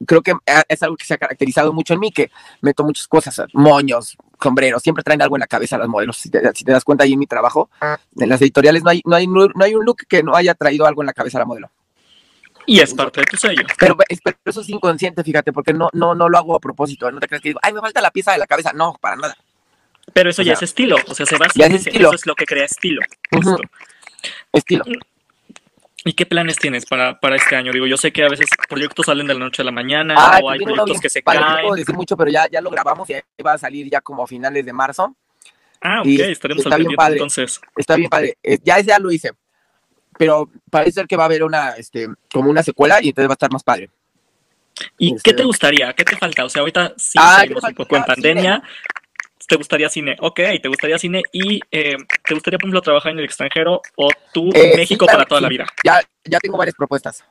creo 0.05 0.21
que 0.21 0.33
es 0.67 0.83
algo 0.83 0.97
que 0.97 1.05
se 1.05 1.13
ha 1.13 1.17
caracterizado 1.17 1.71
mucho 1.73 1.93
en 1.93 1.99
mí, 1.99 2.11
que 2.11 2.29
meto 2.61 2.83
muchas 2.83 3.07
cosas, 3.07 3.41
moños, 3.53 4.17
sombreros, 4.41 4.83
siempre 4.83 5.03
traen 5.03 5.21
algo 5.21 5.35
en 5.37 5.41
la 5.41 5.47
cabeza 5.47 5.77
las 5.77 5.87
modelos. 5.87 6.17
Si 6.17 6.29
te, 6.29 6.41
si 6.53 6.63
te 6.65 6.71
das 6.71 6.83
cuenta 6.83 7.03
ahí 7.05 7.13
en 7.13 7.19
mi 7.19 7.27
trabajo, 7.27 7.69
en 8.17 8.29
las 8.29 8.41
editoriales 8.41 8.83
no 8.83 8.89
hay, 8.89 9.01
no, 9.05 9.15
hay, 9.15 9.27
no 9.27 9.49
hay 9.59 9.75
un 9.75 9.85
look 9.85 9.97
que 10.07 10.23
no 10.23 10.35
haya 10.35 10.53
traído 10.55 10.85
algo 10.85 11.01
en 11.01 11.07
la 11.07 11.13
cabeza 11.13 11.37
a 11.37 11.41
la 11.41 11.45
modelo. 11.45 11.71
Y 12.65 12.79
es 12.79 12.93
parte 12.93 13.21
de 13.21 13.27
tu 13.27 13.37
sello. 13.37 13.63
Pero, 13.77 13.97
es- 14.07 14.19
pero 14.23 14.37
eso 14.45 14.61
es 14.61 14.69
inconsciente, 14.69 15.23
fíjate, 15.23 15.51
porque 15.51 15.73
no, 15.73 15.89
no, 15.93 16.15
no 16.15 16.29
lo 16.29 16.37
hago 16.37 16.55
a 16.55 16.59
propósito. 16.59 17.11
No 17.11 17.19
te 17.19 17.27
creas 17.27 17.41
que 17.41 17.49
digo, 17.49 17.59
ay, 17.63 17.73
me 17.73 17.81
falta 17.81 18.01
la 18.01 18.11
pieza 18.11 18.31
de 18.31 18.37
la 18.37 18.47
cabeza. 18.47 18.71
No, 18.73 18.95
para 19.01 19.15
nada. 19.17 19.35
Pero 20.13 20.29
eso 20.29 20.41
O 20.41 20.45
ya 20.45 20.55
sea, 20.55 20.65
es 20.65 20.69
estilo. 20.71 20.97
O 21.07 21.13
sea, 21.15 21.25
se 21.25 21.37
basa 21.37 21.53
ya 21.55 21.65
es 21.65 21.71
en 21.71 21.77
estilo. 21.77 22.09
eso 22.09 22.15
es 22.15 22.25
lo 22.25 22.35
que 22.35 22.45
crea 22.45 22.65
estilo. 22.65 23.01
Justo. 23.31 23.57
Estilo. 24.51 24.83
¿Y 26.05 26.13
qué 26.13 26.25
planes 26.25 26.57
tienes 26.57 26.85
para, 26.85 27.19
para 27.19 27.37
este 27.37 27.55
año? 27.55 27.71
Digo, 27.71 27.87
yo 27.87 27.95
sé 27.95 28.11
que 28.11 28.23
a 28.23 28.29
veces 28.29 28.47
proyectos 28.67 29.05
salen 29.05 29.25
de 29.25 29.33
la 29.35 29.39
noche 29.39 29.61
a 29.61 29.65
la 29.65 29.71
mañana 29.71 30.15
Ah, 30.17 30.39
o 30.43 30.49
hay 30.49 30.59
proyectos 30.59 30.99
que 30.99 31.09
se 31.09 31.21
padre, 31.21 31.39
no 31.39 31.45
caen. 31.47 31.61
puedo 31.67 31.75
decir 31.77 31.95
mucho, 31.95 32.17
pero 32.17 32.29
ya, 32.29 32.45
ya 32.51 32.59
lo 32.59 32.69
grabamos 32.69 33.09
y 33.09 33.13
ahí 33.13 33.21
va 33.45 33.53
a 33.53 33.57
salir 33.57 33.89
ya 33.89 34.01
como 34.01 34.23
a 34.23 34.27
finales 34.27 34.65
de 34.65 34.73
marzo. 34.73 35.15
Ah, 35.79 36.01
ok, 36.01 36.05
y 36.07 36.21
estaremos 36.21 36.65
está 36.65 36.75
al 36.75 36.83
bien 36.83 36.95
padre. 36.95 37.13
entonces. 37.13 37.61
Está 37.77 37.95
bien 37.95 38.09
padre. 38.09 38.37
Eh, 38.43 38.57
Ya 38.63 38.77
ese 38.79 38.89
ya 38.89 38.99
lo 38.99 39.11
hice. 39.11 39.31
Pero 40.17 40.49
parece 40.69 40.91
ser 40.93 41.07
que 41.07 41.15
va 41.15 41.23
a 41.23 41.25
haber 41.27 41.43
una, 41.43 41.71
este, 41.71 42.07
como 42.31 42.49
una 42.49 42.63
secuela 42.63 42.99
y 43.01 43.09
entonces 43.09 43.29
va 43.29 43.33
a 43.33 43.39
estar 43.39 43.51
más 43.51 43.63
padre. 43.63 43.89
¿Y 44.97 45.15
Este- 45.15 45.31
qué 45.31 45.37
te 45.37 45.43
gustaría? 45.43 45.93
¿Qué 45.93 46.03
te 46.03 46.15
falta? 46.17 46.45
O 46.45 46.49
sea, 46.49 46.61
ahorita 46.61 46.93
sí 46.97 47.17
Ah, 47.21 47.39
seguimos 47.41 47.63
¿qué 47.63 47.69
un 47.69 47.75
poco 47.75 47.95
en 47.95 48.01
falta? 48.01 48.13
pandemia. 48.15 48.63
¿Te 49.47 49.55
gustaría 49.57 49.89
cine? 49.89 50.15
Ok, 50.21 50.39
¿te 50.61 50.67
gustaría 50.69 50.97
cine? 50.97 51.21
¿Y 51.33 51.59
eh, 51.69 51.97
te 52.23 52.33
gustaría, 52.33 52.57
por 52.57 52.65
ejemplo, 52.67 52.81
trabajar 52.81 53.11
en 53.11 53.19
el 53.19 53.25
extranjero 53.25 53.81
o 53.97 54.09
tú 54.33 54.49
Eh, 54.53 54.71
en 54.71 54.79
México 54.79 55.05
sí, 55.05 55.11
para 55.11 55.25
toda 55.25 55.41
la 55.41 55.49
vida? 55.49 55.65
Ya, 55.83 56.01
ya 56.23 56.39
tengo 56.39 56.57
varias 56.57 56.75
propuestas. 56.75 57.23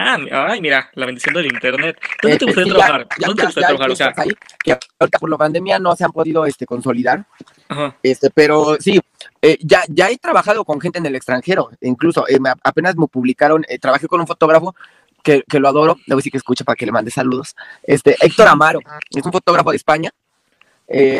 Ah, 0.00 0.46
ay, 0.50 0.60
mira, 0.60 0.90
la 0.94 1.06
bendición 1.06 1.34
del 1.34 1.46
internet. 1.46 1.98
¿Dónde 2.22 2.36
Eh, 2.36 2.38
te 2.38 2.44
gustaría 2.44 2.64
sí, 2.72 2.78
trabajar? 2.78 3.08
ya- 3.18 3.26
¿Dónde 3.26 3.34
te 3.34 3.42
ya- 3.42 3.46
gustaría 3.46 3.68
ya 3.68 3.70
hay 3.72 3.76
trabajar? 3.76 3.90
O 3.90 3.96
sea, 3.96 4.10
cosas 4.12 4.24
ahí 4.26 4.30
que 4.62 4.78
ahorita 5.00 5.18
por 5.18 5.30
la 5.30 5.36
pandemia 5.36 5.78
no 5.78 5.96
se 5.96 6.04
han 6.04 6.12
podido 6.12 6.46
este, 6.46 6.66
consolidar. 6.66 7.24
ajá. 7.68 7.96
Este, 8.02 8.30
pero 8.30 8.76
sí, 8.80 9.00
eh, 9.42 9.58
ya, 9.60 9.82
ya 9.88 10.08
he 10.10 10.16
trabajado 10.18 10.64
con 10.64 10.80
gente 10.80 10.98
en 10.98 11.06
el 11.06 11.16
extranjero, 11.16 11.70
incluso 11.80 12.26
eh, 12.28 12.38
me- 12.40 12.52
apenas 12.62 12.96
me 12.96 13.06
publicaron, 13.08 13.64
eh, 13.68 13.78
trabajé 13.78 14.06
con 14.08 14.20
un 14.20 14.26
fotógrafo 14.26 14.74
que, 15.22 15.42
que 15.48 15.58
lo 15.60 15.68
adoro, 15.68 15.96
a 16.10 16.14
decir 16.14 16.30
que 16.32 16.38
escuche 16.38 16.64
para 16.64 16.76
que 16.76 16.86
le 16.86 16.92
mande 16.92 17.10
saludos, 17.10 17.54
este, 17.82 18.16
Héctor 18.20 18.48
Amaro, 18.48 18.80
es 19.10 19.24
un 19.24 19.32
fotógrafo 19.32 19.70
de 19.70 19.76
España, 19.76 20.10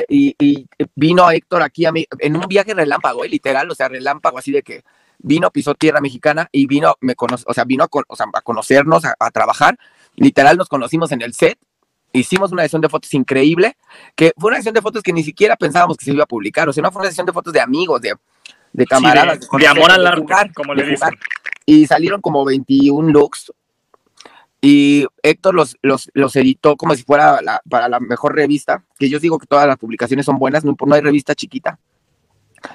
y, 0.09 0.35
y 0.39 0.66
vino 0.95 1.31
Héctor 1.31 1.62
aquí 1.62 1.85
a 1.85 1.93
mí, 1.93 2.07
en 2.20 2.37
un 2.37 2.47
viaje 2.49 2.72
relámpago, 2.72 3.24
literal, 3.24 3.70
o 3.70 3.74
sea, 3.74 3.89
relámpago, 3.89 4.39
así 4.39 4.51
de 4.53 4.62
que 4.62 4.83
vino, 5.18 5.50
pisó 5.50 5.74
tierra 5.74 6.00
mexicana 6.00 6.48
y 6.52 6.66
vino, 6.66 6.94
me 7.00 7.14
cono- 7.16 7.36
o 7.46 7.54
sea, 7.54 7.64
vino 7.64 7.84
a, 7.84 7.88
con- 7.88 8.04
o 8.08 8.16
sea, 8.16 8.26
a 8.32 8.40
conocernos, 8.42 9.04
a, 9.04 9.14
a 9.18 9.30
trabajar, 9.30 9.78
literal 10.16 10.56
nos 10.56 10.68
conocimos 10.68 11.12
en 11.12 11.22
el 11.22 11.34
set, 11.34 11.58
hicimos 12.12 12.52
una 12.52 12.62
sesión 12.62 12.80
de 12.80 12.88
fotos 12.88 13.12
increíble, 13.14 13.76
que 14.16 14.32
fue 14.36 14.48
una 14.48 14.56
sesión 14.58 14.74
de 14.74 14.82
fotos 14.82 15.02
que 15.02 15.12
ni 15.12 15.22
siquiera 15.22 15.56
pensábamos 15.56 15.96
que 15.96 16.04
se 16.04 16.12
iba 16.12 16.24
a 16.24 16.26
publicar, 16.26 16.68
o 16.68 16.72
sea, 16.72 16.82
no 16.82 16.90
fue 16.92 17.00
una 17.02 17.10
sesión 17.10 17.26
de 17.26 17.32
fotos 17.32 17.52
de 17.52 17.60
amigos, 17.60 18.00
de, 18.00 18.14
de 18.72 18.84
Sí, 18.84 18.86
camaradas. 18.88 19.34
de, 19.34 19.40
de 19.40 19.46
conocer, 19.48 19.70
amor 19.70 19.90
al 19.90 20.02
de 20.02 20.34
arte, 20.34 20.52
como 20.54 20.74
de 20.74 20.84
le 20.84 20.94
jugar. 20.96 21.12
dicen. 21.12 21.28
Y 21.66 21.86
salieron 21.86 22.20
como 22.22 22.44
21 22.46 23.10
looks. 23.12 23.52
Y 24.60 25.06
Héctor 25.22 25.54
los, 25.54 25.76
los, 25.82 26.10
los 26.14 26.34
editó 26.34 26.76
como 26.76 26.94
si 26.94 27.04
fuera 27.04 27.40
la- 27.42 27.62
para 27.68 27.88
la 27.88 28.00
mejor 28.00 28.34
revista, 28.34 28.82
que 28.98 29.08
yo 29.08 29.20
digo 29.20 29.38
que 29.38 29.46
todas 29.46 29.66
las 29.68 29.76
publicaciones 29.76 30.26
son 30.26 30.38
buenas, 30.38 30.64
no, 30.64 30.74
no 30.84 30.94
hay 30.94 31.00
revista 31.00 31.34
chiquita. 31.34 31.78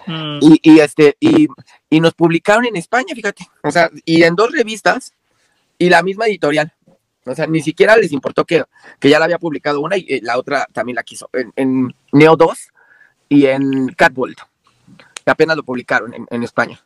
Mm, 0.08 0.40
Y, 0.42 0.60
y 0.62 0.80
este, 0.80 1.16
y, 1.20 1.48
y 1.90 2.00
nos 2.00 2.14
publicaron 2.14 2.66
en 2.66 2.76
España, 2.76 3.14
fíjate. 3.16 3.48
O 3.64 3.72
sea, 3.72 3.90
y 4.06 4.24
en 4.24 4.36
dos 4.36 4.52
revistas 4.52 5.14
y 5.78 5.90
la 5.90 6.04
misma 6.04 6.26
editorial. 6.28 6.72
O 7.26 7.34
sea, 7.34 7.48
ni 7.48 7.62
siquiera 7.62 7.96
les 7.96 8.12
importó 8.12 8.44
que, 8.46 8.64
que 9.00 9.10
ya 9.10 9.18
la 9.20 9.26
había 9.26 9.40
publicado 9.40 9.80
una 9.80 9.96
y 9.98 10.06
eh, 10.10 10.20
la 10.24 10.38
otra 10.38 10.68
también 10.74 10.96
la 10.98 11.04
quiso. 11.04 11.30
En, 11.34 11.54
en 11.56 11.96
Neo 12.12 12.36
2 12.36 12.68
y 13.30 13.46
en 13.46 13.88
Catbolt. 13.90 14.40
Que 15.24 15.32
apenas 15.32 15.56
lo 15.56 15.64
publicaron 15.64 16.14
en, 16.14 16.28
en 16.30 16.44
España. 16.44 16.84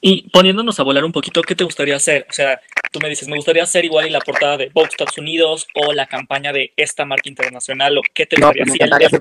Y 0.00 0.28
poniéndonos 0.30 0.78
a 0.78 0.82
volar 0.82 1.04
un 1.04 1.12
poquito, 1.12 1.42
¿qué 1.42 1.54
te 1.54 1.64
gustaría 1.64 1.96
hacer? 1.96 2.26
O 2.28 2.32
sea, 2.32 2.60
tú 2.90 2.98
me 3.00 3.08
dices, 3.08 3.26
me 3.28 3.36
gustaría 3.36 3.62
hacer 3.62 3.84
igual 3.84 4.06
y 4.06 4.10
la 4.10 4.20
portada 4.20 4.56
de 4.56 4.70
Vogue 4.74 4.88
Estados 4.90 5.16
Unidos 5.16 5.66
o 5.74 5.92
la 5.92 6.06
campaña 6.06 6.52
de 6.52 6.72
esta 6.76 7.04
marca 7.04 7.28
internacional 7.28 7.96
o 7.98 8.02
qué 8.12 8.26
te 8.26 8.36
No, 8.36 8.48
gustaría. 8.48 8.64
pues 8.64 8.74
encantaría 8.74 9.08
el 9.08 9.14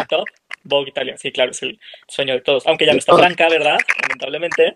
hacer 0.00 0.24
Vogue 0.68 0.84
el 0.84 0.88
Italia. 0.90 1.12
el 1.14 1.18
sí, 1.18 1.32
claro, 1.32 1.50
es 1.50 1.62
el 1.62 1.78
sueño 2.06 2.34
de 2.34 2.40
todos. 2.40 2.66
Aunque 2.66 2.86
ya 2.86 2.92
no 2.92 2.98
está. 2.98 3.16
Franca, 3.16 3.48
¿verdad? 3.48 3.78
Lamentablemente. 4.02 4.72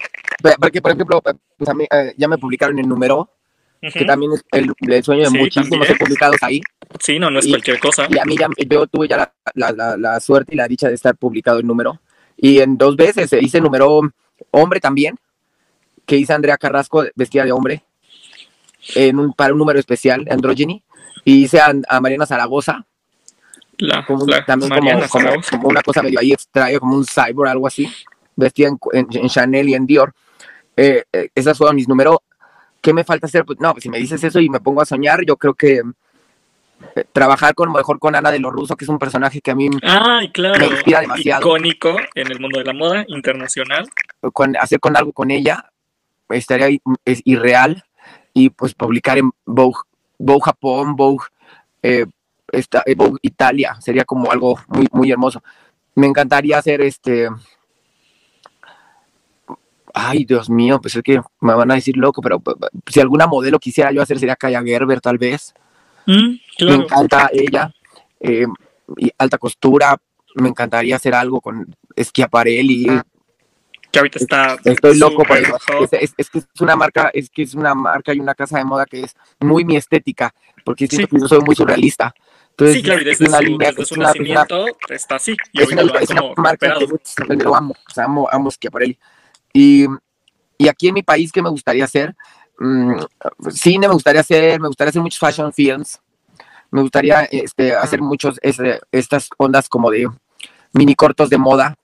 Porque, 0.60 0.80
por 0.82 0.92
ejemplo, 0.92 1.22
pues 1.22 1.68
a 1.70 1.74
mí, 1.74 1.84
eh, 1.90 2.14
ya 2.16 2.28
me 2.28 2.38
publicaron 2.38 2.78
en 2.78 2.88
Número, 2.88 3.30
que 3.80 3.88
Ujú. 3.88 4.06
también 4.06 4.32
es 4.32 4.44
el, 4.52 4.72
el 4.88 5.02
sueño 5.04 5.22
de 5.24 5.30
Sí, 5.30 5.38
muchísimos 5.38 5.70
también. 5.86 5.98
publicados 5.98 6.36
ahí. 6.42 6.60
Sí, 7.00 7.18
no, 7.18 7.30
no 7.30 7.38
es 7.40 7.46
y- 7.46 7.50
cualquier 7.50 7.78
cosa. 7.80 8.06
Y 8.10 8.18
a 8.18 8.24
mí 8.24 8.36
ya, 8.36 8.48
yo 8.68 8.86
tuve 8.86 9.08
ya 9.08 9.16
la, 9.16 9.32
la- 9.54 9.72
la- 9.72 9.96
la 9.96 10.20
suerte 10.20 10.54
y 10.54 10.56
la 10.56 10.66
dicha 10.68 10.88
de 10.88 10.94
estar 10.94 11.16
publicado 11.16 11.60
en 11.60 11.66
número. 11.66 12.00
Y 12.36 12.60
en 12.60 12.76
dos 12.78 12.96
veces 12.96 13.32
eh, 13.32 13.38
hice 13.42 13.60
número 13.60 14.00
hombre 14.50 14.80
también, 14.80 15.16
que 16.06 16.16
hice 16.16 16.32
Andrea 16.32 16.56
Carrasco 16.58 17.04
vestida 17.14 17.44
de 17.44 17.52
hombre, 17.52 17.82
en 18.94 19.18
un, 19.18 19.32
para 19.32 19.52
un 19.52 19.58
número 19.58 19.78
especial, 19.78 20.26
Androgyny. 20.30 20.82
Y 21.24 21.44
hice 21.44 21.60
a, 21.60 21.72
a 21.88 22.00
Mariana 22.00 22.26
Zaragoza, 22.26 22.84
La, 23.82 24.04
como 24.04 24.26
la 24.26 24.44
también 24.44 24.68
Mariana 24.70 25.08
como, 25.08 25.28
como- 25.30 25.42
como 25.50 25.68
una 25.68 25.82
cosa 25.82 26.02
medio 26.02 26.20
ahí 26.20 26.32
extraña, 26.32 26.78
como 26.78 26.96
un 26.96 27.04
cyborg, 27.04 27.50
algo 27.50 27.66
así, 27.66 27.88
vestida 28.36 28.68
en, 28.68 28.78
en- 28.92 29.08
en 29.10 29.28
Chanel 29.28 29.68
y 29.68 29.74
en 29.74 29.86
Dior. 29.86 30.14
Eh, 30.76 31.04
eh, 31.12 31.28
esas 31.34 31.56
fueron 31.58 31.76
mis 31.76 31.88
números. 31.88 32.18
¿Qué 32.80 32.92
me 32.92 33.04
falta 33.04 33.26
hacer? 33.26 33.44
Pues 33.44 33.60
no, 33.60 33.72
pues 33.72 33.82
si 33.82 33.88
me 33.90 33.98
dices 33.98 34.22
eso 34.24 34.40
y 34.40 34.48
me 34.48 34.60
pongo 34.60 34.80
a 34.80 34.84
soñar, 34.86 35.24
yo 35.24 35.36
creo 35.36 35.54
que 35.54 35.82
eh, 36.96 37.04
trabajar 37.12 37.54
con 37.54 37.70
mejor 37.72 37.98
con 37.98 38.14
Ana 38.16 38.30
de 38.32 38.40
los 38.40 38.52
Rusos, 38.52 38.76
que 38.76 38.84
es 38.84 38.88
un 38.88 38.98
personaje 38.98 39.40
que 39.40 39.50
a 39.52 39.54
mí 39.54 39.68
Ay, 39.82 40.30
claro. 40.32 40.58
me 40.58 40.66
inspira 40.66 41.00
demasiado. 41.00 41.42
Icónico 41.42 41.96
en 42.14 42.32
el 42.32 42.40
mundo 42.40 42.58
de 42.58 42.64
la 42.64 42.72
moda 42.72 43.04
internacional. 43.08 43.88
con, 44.32 44.56
hacer 44.56 44.80
con 44.80 44.96
algo 44.96 45.12
con 45.12 45.30
ella 45.30 45.70
estaría 46.28 46.68
es 47.04 47.20
irreal 47.24 47.84
y 48.34 48.48
pues 48.50 48.74
publicar 48.74 49.18
en 49.18 49.30
Vogue, 49.44 49.78
Vogue 50.18 50.40
Japón, 50.44 50.96
Vogue, 50.96 51.26
eh, 51.82 52.06
esta- 52.52 52.82
eh, 52.86 52.94
Vogue 52.94 53.18
Italia 53.22 53.76
sería 53.80 54.04
como 54.04 54.30
algo 54.30 54.58
muy, 54.68 54.86
muy 54.92 55.10
hermoso. 55.10 55.42
Me 55.94 56.06
encantaría 56.06 56.58
hacer 56.58 56.80
este. 56.82 57.28
Ay, 59.94 60.24
Dios 60.24 60.48
mío, 60.48 60.80
pues 60.80 60.96
es 60.96 61.02
que 61.02 61.20
me 61.40 61.54
van 61.54 61.70
a 61.70 61.74
decir 61.74 61.96
loco, 61.98 62.22
pero 62.22 62.42
si 62.86 63.00
alguna 63.00 63.26
modelo 63.26 63.58
quisiera 63.58 63.92
yo 63.92 64.00
hacer 64.00 64.18
sería 64.18 64.36
Kaya 64.36 64.62
Gerber, 64.62 65.00
tal 65.02 65.18
vez. 65.18 65.52
Mm, 66.06 66.36
Me 66.66 66.74
encanta 66.74 67.28
ella. 67.32 67.74
Eh, 68.20 68.46
y 68.96 69.10
alta 69.18 69.36
costura. 69.38 69.96
Me 70.36 70.48
encantaría 70.48 70.96
hacer 70.96 71.14
algo 71.14 71.42
con 71.42 71.76
Schiaparelli. 71.98 72.86
Que 73.90 73.98
ahorita 73.98 74.18
está. 74.18 74.56
Estoy 74.64 74.96
loco 74.96 75.24
por 75.24 75.36
eso. 75.36 75.58
hot. 75.68 75.92
Es, 75.92 76.02
es- 76.04 76.14
es 76.16 76.30
que 76.30 76.38
es 76.38 76.60
una 76.60 76.74
marca, 76.74 77.10
es 77.12 77.28
que 77.28 77.42
es 77.42 77.54
una 77.54 77.74
marca 77.74 78.14
y 78.14 78.20
una 78.20 78.34
casa 78.34 78.56
de 78.56 78.64
moda 78.64 78.86
que 78.86 79.02
es 79.02 79.14
muy 79.40 79.66
mi 79.66 79.76
estética, 79.76 80.34
porque 80.64 80.86
siento 80.86 81.06
Sí. 81.08 81.16
que 81.16 81.20
yo 81.20 81.28
soy 81.28 81.40
muy 81.40 81.54
surrealista. 81.54 82.14
Entonces, 82.52 82.76
Sí, 82.76 82.82
claro, 82.82 83.02
y 83.02 83.08
es 83.08 83.18
desde 83.18 83.28
una 83.28 83.38
su, 83.38 83.44
línea, 83.44 83.70
desde 83.70 83.84
su 83.84 83.96
nacimiento 83.96 84.66
está 84.88 85.16
así. 85.16 85.36
Y 85.52 85.62
es 85.62 85.72
ahorita 85.72 85.84
una, 85.84 86.00
es 86.00 86.10
una 86.10 86.22
marca 86.36 86.74
que 86.78 87.36
yo 87.36 87.54
amo, 87.54 87.74
o 87.74 87.92
sea, 87.92 88.04
amo, 88.04 88.28
amo 88.30 88.50
Schiaparelli. 88.50 88.98
Y, 89.52 89.86
y 90.58 90.68
aquí 90.68 90.88
en 90.88 90.94
mi 90.94 91.02
país, 91.02 91.32
¿qué 91.32 91.42
me 91.42 91.50
gustaría 91.50 91.84
hacer? 91.84 92.14
Mm, 92.58 92.94
cine 93.50 93.88
me 93.88 93.94
gustaría 93.94 94.20
hacer, 94.20 94.60
me 94.60 94.68
gustaría 94.68 94.90
hacer 94.90 95.02
muchos 95.02 95.18
fashion 95.18 95.52
films, 95.52 96.00
me 96.70 96.82
gustaría 96.82 97.22
este, 97.24 97.74
hacer 97.74 98.00
muchos 98.00 98.38
estas 98.92 99.28
ondas 99.36 99.68
como 99.68 99.90
de 99.90 100.08
mini 100.72 100.94
cortos 100.94 101.30
de 101.30 101.38
moda. 101.38 101.76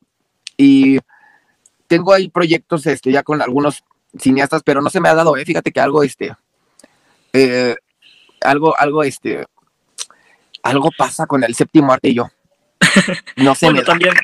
Y 0.57 0.99
tengo 1.87 2.13
ahí 2.13 2.29
proyectos 2.29 2.87
este, 2.87 3.11
ya 3.11 3.23
con 3.23 3.41
algunos 3.41 3.85
cineastas, 4.19 4.63
pero 4.63 4.81
no 4.83 4.91
se 4.91 5.01
me 5.01 5.09
ha 5.09 5.15
dado, 5.15 5.37
¿eh? 5.37 5.45
fíjate 5.45 5.73
que 5.73 5.81
algo, 5.81 6.03
este, 6.03 6.35
eh, 7.33 7.77
algo, 8.41 8.79
algo, 8.79 9.03
este, 9.03 9.47
algo 10.63 10.91
pasa 10.97 11.27
con 11.27 11.43
el 11.45 11.55
séptimo 11.55 11.93
arte 11.93 12.09
y 12.11 12.15
yo. 12.15 12.29
No 13.37 13.55
sé, 13.55 13.67
Bueno, 13.71 13.83
también 13.83 14.15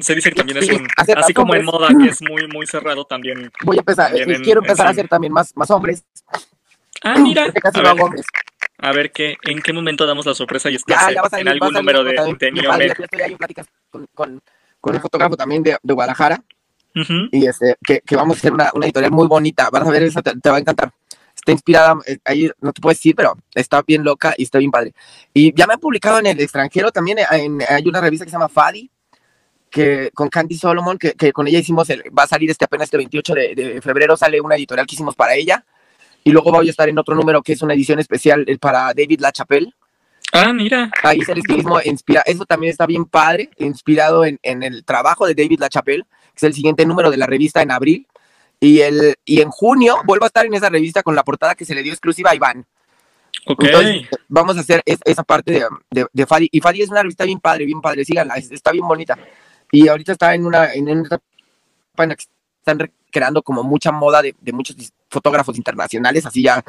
se 0.00 0.14
dice 0.14 0.30
que 0.30 0.36
también 0.36 0.58
es 0.58 0.68
un. 0.70 0.86
Así 1.16 1.34
como 1.34 1.54
en 1.54 1.66
hombres. 1.68 1.80
moda, 1.90 2.04
que 2.04 2.10
es 2.10 2.22
muy, 2.22 2.46
muy 2.48 2.66
cerrado 2.66 3.04
también. 3.04 3.50
voy 3.64 3.76
a 3.76 3.80
empezar, 3.80 4.10
en- 4.16 4.42
quiero 4.42 4.60
en 4.60 4.66
empezar 4.66 4.86
a 4.86 4.90
hacer 4.90 5.08
también 5.08 5.32
más, 5.32 5.56
más 5.56 5.70
hombres. 5.70 6.04
Ah, 7.02 7.16
mira. 7.18 7.44
A 7.44 7.92
ver, 7.92 8.02
hombres. 8.02 8.26
a 8.78 8.92
ver 8.92 9.12
qué, 9.12 9.36
en 9.42 9.60
qué 9.62 9.72
momento 9.72 10.06
damos 10.06 10.26
la 10.26 10.34
sorpresa 10.34 10.68
y 10.70 10.72
Ya, 10.72 10.78
estás 10.78 11.14
ya 11.14 11.36
a 11.36 11.40
en 11.40 11.48
algún 11.48 11.76
a 11.76 11.78
número 11.80 12.02
de, 12.04 12.14
también, 12.14 12.54
de 12.54 12.62
padre, 12.62 12.94
estoy 12.98 13.20
ahí 13.22 13.32
en 13.32 13.38
pláticas 13.38 13.66
con, 13.90 14.06
con, 14.14 14.40
con 14.80 14.94
un 14.94 15.00
fotógrafo 15.00 15.36
también 15.36 15.62
de, 15.62 15.76
de 15.82 15.94
Guadalajara 15.94 16.42
y 17.30 17.46
este, 17.46 17.76
que, 17.84 18.00
que 18.00 18.16
vamos 18.16 18.36
a 18.36 18.38
hacer 18.38 18.52
una, 18.52 18.70
una 18.74 18.86
editorial 18.86 19.12
muy 19.12 19.28
bonita. 19.28 19.68
Vas 19.70 19.86
a 19.86 19.90
ver, 19.90 20.02
esa 20.02 20.20
te, 20.20 20.32
te 20.40 20.50
va 20.50 20.56
a 20.56 20.60
encantar. 20.60 20.90
Está 21.48 21.52
inspirada, 21.54 21.96
eh, 22.06 22.18
ahí 22.26 22.50
no 22.60 22.74
te 22.74 22.80
puedo 22.82 22.92
decir, 22.92 23.14
pero 23.16 23.34
está 23.54 23.80
bien 23.80 24.04
loca 24.04 24.34
y 24.36 24.42
está 24.42 24.58
bien 24.58 24.70
padre. 24.70 24.92
Y 25.32 25.54
ya 25.54 25.66
me 25.66 25.72
han 25.72 25.80
publicado 25.80 26.18
en 26.18 26.26
el 26.26 26.38
extranjero 26.40 26.92
también. 26.92 27.20
eh, 27.20 27.24
en- 27.32 27.62
hay 27.66 27.88
una 27.88 28.02
revista 28.02 28.26
que 28.26 28.30
se 28.30 28.34
llama 28.34 28.50
Fadi, 28.50 28.90
que 29.70 30.10
con 30.12 30.28
Candy 30.28 30.58
Solomon, 30.58 30.98
que, 30.98 31.12
que 31.12 31.32
con 31.32 31.46
ella 31.48 31.58
hicimos, 31.58 31.88
el- 31.88 32.02
va 32.16 32.24
a 32.24 32.26
salir 32.26 32.50
este 32.50 32.66
apenas 32.66 32.84
este 32.88 32.98
28 32.98 33.32
de, 33.34 33.54
de 33.54 33.80
febrero, 33.80 34.14
sale 34.14 34.38
una 34.42 34.56
editorial 34.56 34.86
que 34.86 34.94
hicimos 34.94 35.14
para 35.14 35.34
ella. 35.36 35.64
Y 36.22 36.32
luego 36.32 36.52
voy 36.52 36.68
a 36.68 36.70
estar 36.70 36.86
en 36.86 36.98
otro 36.98 37.14
número 37.14 37.40
que 37.42 37.54
es 37.54 37.62
una 37.62 37.72
edición 37.72 37.98
especial 37.98 38.44
eh, 38.46 38.58
para 38.58 38.92
David 38.92 39.20
LaChapelle. 39.20 39.72
Ah, 40.34 40.52
mira. 40.52 40.90
Ahí 41.02 41.20
es 41.20 41.28
el 41.30 41.38
estilismo 41.38 41.80
inspira, 41.82 42.22
eso 42.26 42.44
también 42.44 42.70
está 42.72 42.84
bien 42.84 43.06
padre, 43.06 43.48
inspirado 43.56 44.26
en, 44.26 44.38
en 44.42 44.62
el 44.62 44.84
trabajo 44.84 45.26
de 45.26 45.34
David 45.34 45.60
LaChapelle, 45.60 46.02
que 46.02 46.36
es 46.36 46.42
el 46.42 46.52
siguiente 46.52 46.84
número 46.84 47.10
de 47.10 47.16
la 47.16 47.24
revista 47.26 47.62
en 47.62 47.70
abril. 47.70 48.06
Y, 48.60 48.80
el, 48.80 49.14
y 49.24 49.40
en 49.40 49.50
junio 49.50 49.96
vuelvo 50.04 50.24
a 50.24 50.28
estar 50.28 50.44
en 50.46 50.54
esa 50.54 50.68
revista 50.68 51.02
con 51.02 51.14
la 51.14 51.22
portada 51.22 51.54
que 51.54 51.64
se 51.64 51.74
le 51.74 51.82
dio 51.82 51.92
exclusiva 51.92 52.30
a 52.30 52.34
Iván. 52.34 52.66
Ok. 53.46 53.64
Entonces, 53.64 54.08
vamos 54.28 54.56
a 54.56 54.60
hacer 54.60 54.82
es- 54.84 54.98
esa 55.04 55.22
parte 55.22 55.52
de, 55.52 55.66
de, 55.90 56.06
de 56.12 56.26
Fadi. 56.26 56.48
Y 56.50 56.60
Fadi 56.60 56.82
es 56.82 56.88
una 56.90 57.02
revista 57.02 57.24
bien 57.24 57.38
padre, 57.40 57.64
bien 57.66 57.80
padre, 57.80 58.04
síganla, 58.04 58.34
es- 58.34 58.50
está 58.50 58.72
bien 58.72 58.86
bonita. 58.86 59.16
Y 59.70 59.86
ahorita 59.88 60.12
está 60.12 60.34
en 60.34 60.44
una, 60.46 60.72
en 60.74 60.88
una 60.88 61.02
etapa 61.06 61.22
en 61.98 62.08
la 62.08 62.16
que 62.16 62.24
están 62.58 62.78
recreando 62.78 63.42
como 63.42 63.62
mucha 63.62 63.92
moda 63.92 64.22
de, 64.22 64.34
de 64.40 64.52
muchos 64.52 64.76
fotógrafos 65.08 65.56
internacionales, 65.56 66.26
así 66.26 66.42
ya, 66.42 66.62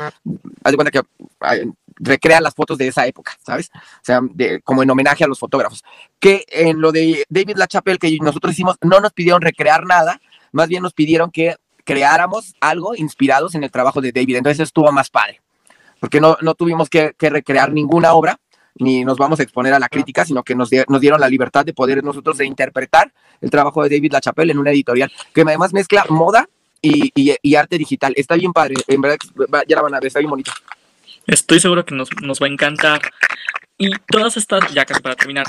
haz 0.63 0.71
de 0.71 0.75
cuenta 0.75 0.91
que 0.91 1.01
ay, 1.41 1.69
recrean 1.95 2.43
las 2.43 2.53
fotos 2.55 2.77
de 2.77 2.87
esa 2.87 3.05
época, 3.07 3.37
¿sabes? 3.45 3.69
O 3.73 4.03
sea, 4.03 4.21
de- 4.21 4.61
como 4.61 4.83
en 4.83 4.89
homenaje 4.91 5.23
a 5.23 5.27
los 5.27 5.39
fotógrafos. 5.39 5.83
Que 6.19 6.45
en 6.49 6.79
lo 6.79 6.91
de 6.91 7.25
David 7.29 7.57
LaChapelle 7.57 7.97
que 7.97 8.17
nosotros 8.21 8.53
hicimos, 8.53 8.77
no 8.81 8.99
nos 8.99 9.11
pidieron 9.11 9.41
recrear 9.41 9.85
nada, 9.85 10.21
más 10.51 10.67
bien 10.67 10.83
nos 10.83 10.93
pidieron 10.93 11.31
que 11.31 11.55
creáramos 11.93 12.53
algo 12.61 12.95
inspirados 12.95 13.55
en 13.55 13.63
el 13.63 13.71
trabajo 13.71 13.99
de 13.99 14.11
David. 14.11 14.35
Entonces 14.37 14.59
estuvo 14.59 14.91
más 14.91 15.09
padre, 15.09 15.41
porque 15.99 16.21
no, 16.21 16.37
no 16.41 16.53
tuvimos 16.53 16.87
que, 16.87 17.15
recrear 17.19 17.71
ninguna 17.71 18.13
obra, 18.13 18.39
ni 18.75 19.03
nos 19.03 19.17
vamos 19.17 19.39
a 19.39 19.43
exponer 19.43 19.73
a 19.73 19.79
la 19.79 19.89
crítica, 19.89 20.23
sino 20.23 20.43
que 20.43 20.53
nos, 20.53 20.69
di- 20.69 20.83
nos 20.87 21.01
dieron 21.01 21.19
la 21.19 21.27
libertad 21.27 21.65
de 21.65 21.73
poder 21.73 22.03
nosotros 22.03 22.37
de 22.37 22.45
interpretar 22.45 23.11
el 23.41 23.49
trabajo 23.49 23.81
de 23.81 23.89
David 23.89 24.13
LaChapelle 24.13 24.51
en 24.51 24.59
una 24.59 24.69
editorial 24.69 25.11
que 25.33 25.41
además 25.41 25.73
mezcla 25.73 26.05
moda 26.09 26.47
y, 26.81 27.55
arte 27.55 27.77
digital. 27.77 28.13
Está 28.15 28.35
bien 28.35 28.53
padre, 28.53 28.75
en 28.87 29.01
verdad, 29.01 29.17
ya 29.67 29.75
la 29.75 29.81
van 29.81 29.95
a 29.95 29.99
ver, 29.99 30.07
está 30.07 30.19
bien 30.19 30.29
bonito. 30.29 30.51
Estoy 31.25 31.59
seguro 31.59 31.83
que 31.85 31.95
nos, 31.95 32.09
nos 32.21 32.39
va 32.39 32.45
a 32.45 32.49
encantar. 32.49 33.01
Y 33.79 33.89
todas 34.11 34.37
estas, 34.37 34.71
ya 34.73 34.85
casi 34.85 35.01
para 35.01 35.15
terminar, 35.15 35.47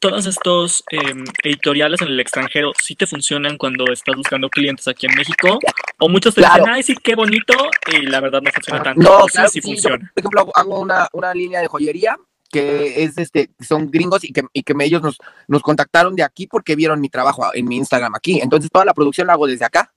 todos 0.00 0.26
estos 0.26 0.84
em, 0.90 1.24
editoriales 1.42 2.00
en 2.02 2.08
el 2.08 2.20
extranjero, 2.20 2.72
¿sí 2.82 2.94
te 2.94 3.06
funcionan 3.06 3.56
cuando 3.58 3.84
estás 3.92 4.14
buscando 4.16 4.48
clientes 4.48 4.86
aquí 4.88 5.06
en 5.06 5.14
México? 5.16 5.58
O 5.98 6.08
muchos 6.08 6.34
te 6.34 6.40
Claro. 6.40 6.56
dicen, 6.64 6.72
ay, 6.74 6.82
sí, 6.82 6.94
qué 7.02 7.14
bonito, 7.14 7.54
y 7.92 8.02
la 8.06 8.20
verdad 8.20 8.40
no 8.42 8.50
funciona 8.52 8.82
tanto. 8.82 9.00
No, 9.00 9.18
O 9.18 9.24
sí, 9.28 9.32
claro 9.32 9.48
sí 9.48 9.60
que 9.60 9.62
sí, 9.62 9.68
yo, 9.68 9.72
funciona. 9.74 10.10
por 10.14 10.20
ejemplo, 10.20 10.40
hago- 10.40 10.56
hago 10.56 10.80
una, 10.80 11.08
una 11.12 11.34
línea 11.34 11.60
de 11.60 11.68
joyería 11.68 12.16
que 12.50 13.02
es 13.02 13.18
este, 13.18 13.50
son 13.60 13.90
gringos 13.90 14.24
y 14.24 14.32
que, 14.32 14.42
y 14.54 14.62
que 14.62 14.72
me- 14.72 14.86
ellos 14.86 15.02
nos, 15.02 15.18
nos 15.48 15.60
contactaron 15.60 16.16
de 16.16 16.22
aquí 16.22 16.46
porque 16.46 16.76
vieron 16.76 16.98
mi 17.00 17.10
trabajo 17.10 17.44
en 17.52 17.66
mi 17.66 17.76
Instagram 17.76 18.14
aquí. 18.14 18.40
Entonces 18.40 18.70
toda 18.72 18.86
la 18.86 18.94
producción 18.94 19.26
la 19.26 19.34
hago 19.34 19.46
desde 19.46 19.66
acá. 19.66 19.92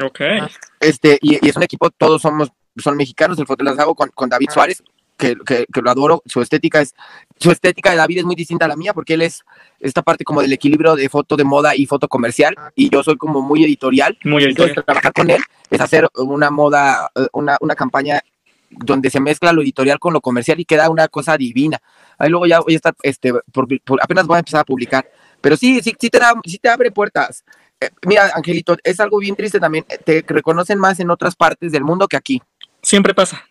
Ok. 0.00 0.20
Este, 0.78 1.18
y, 1.20 1.44
y 1.44 1.48
es 1.48 1.56
un 1.56 1.64
equipo, 1.64 1.90
todos 1.90 2.22
somos, 2.22 2.50
son 2.76 2.96
mexicanos, 2.96 3.36
el 3.40 3.46
foto 3.46 3.64
las 3.64 3.78
hago 3.80 3.94
con, 3.96 4.10
con 4.10 4.28
David 4.28 4.50
Suárez, 4.50 4.82
que, 5.22 5.36
que, 5.46 5.66
que 5.72 5.80
lo 5.80 5.90
adoro, 5.90 6.22
su 6.26 6.40
estética 6.42 6.80
es, 6.80 6.94
su 7.38 7.52
estética 7.52 7.90
de 7.92 7.96
David 7.96 8.18
es 8.18 8.24
muy 8.24 8.34
distinta 8.34 8.64
a 8.64 8.68
la 8.68 8.74
mía, 8.76 8.92
porque 8.92 9.14
él 9.14 9.22
es 9.22 9.42
esta 9.78 10.02
parte 10.02 10.24
como 10.24 10.42
del 10.42 10.52
equilibrio 10.52 10.96
de 10.96 11.08
foto 11.08 11.36
de 11.36 11.44
moda 11.44 11.76
y 11.76 11.86
foto 11.86 12.08
comercial, 12.08 12.56
y 12.74 12.90
yo 12.90 13.02
soy 13.04 13.16
como 13.16 13.40
muy 13.40 13.62
editorial, 13.64 14.18
Muy 14.24 14.42
entonces 14.42 14.76
editorial. 14.76 14.84
trabajar 14.84 15.12
con 15.12 15.30
él 15.30 15.40
es 15.70 15.80
hacer 15.80 16.08
una 16.16 16.50
moda, 16.50 17.10
eh, 17.14 17.28
una, 17.32 17.56
una 17.60 17.74
campaña 17.76 18.20
donde 18.68 19.10
se 19.10 19.20
mezcla 19.20 19.52
lo 19.52 19.62
editorial 19.62 19.98
con 20.00 20.12
lo 20.12 20.20
comercial 20.20 20.58
y 20.58 20.64
queda 20.64 20.90
una 20.90 21.06
cosa 21.06 21.36
divina. 21.36 21.78
Ahí 22.18 22.28
luego 22.30 22.46
ya 22.46 22.58
voy 22.60 22.72
a 22.72 22.76
estar, 22.76 22.94
este, 23.02 23.32
por- 23.52 23.68
por- 23.84 24.02
apenas 24.02 24.26
voy 24.26 24.36
a 24.36 24.38
empezar 24.40 24.60
a 24.60 24.64
publicar, 24.64 25.08
pero 25.40 25.56
sí, 25.56 25.80
sí, 25.82 25.94
sí 26.00 26.10
te 26.10 26.18
da, 26.18 26.32
sí 26.44 26.58
te 26.58 26.68
abre 26.68 26.90
puertas. 26.90 27.44
Eh, 27.80 27.90
mira, 28.06 28.30
Angelito, 28.34 28.76
es 28.82 28.98
algo 29.00 29.18
bien 29.18 29.36
triste 29.36 29.58
también. 29.60 29.84
eh, 29.88 29.98
Te 29.98 30.24
reconocen 30.26 30.78
más 30.78 30.98
en 31.00 31.10
otras 31.10 31.34
partes 31.36 31.70
del 31.72 31.84
mundo 31.84 32.06
que 32.08 32.16
aquí. 32.16 32.40
Siempre 32.82 33.14
pasa. 33.14 33.44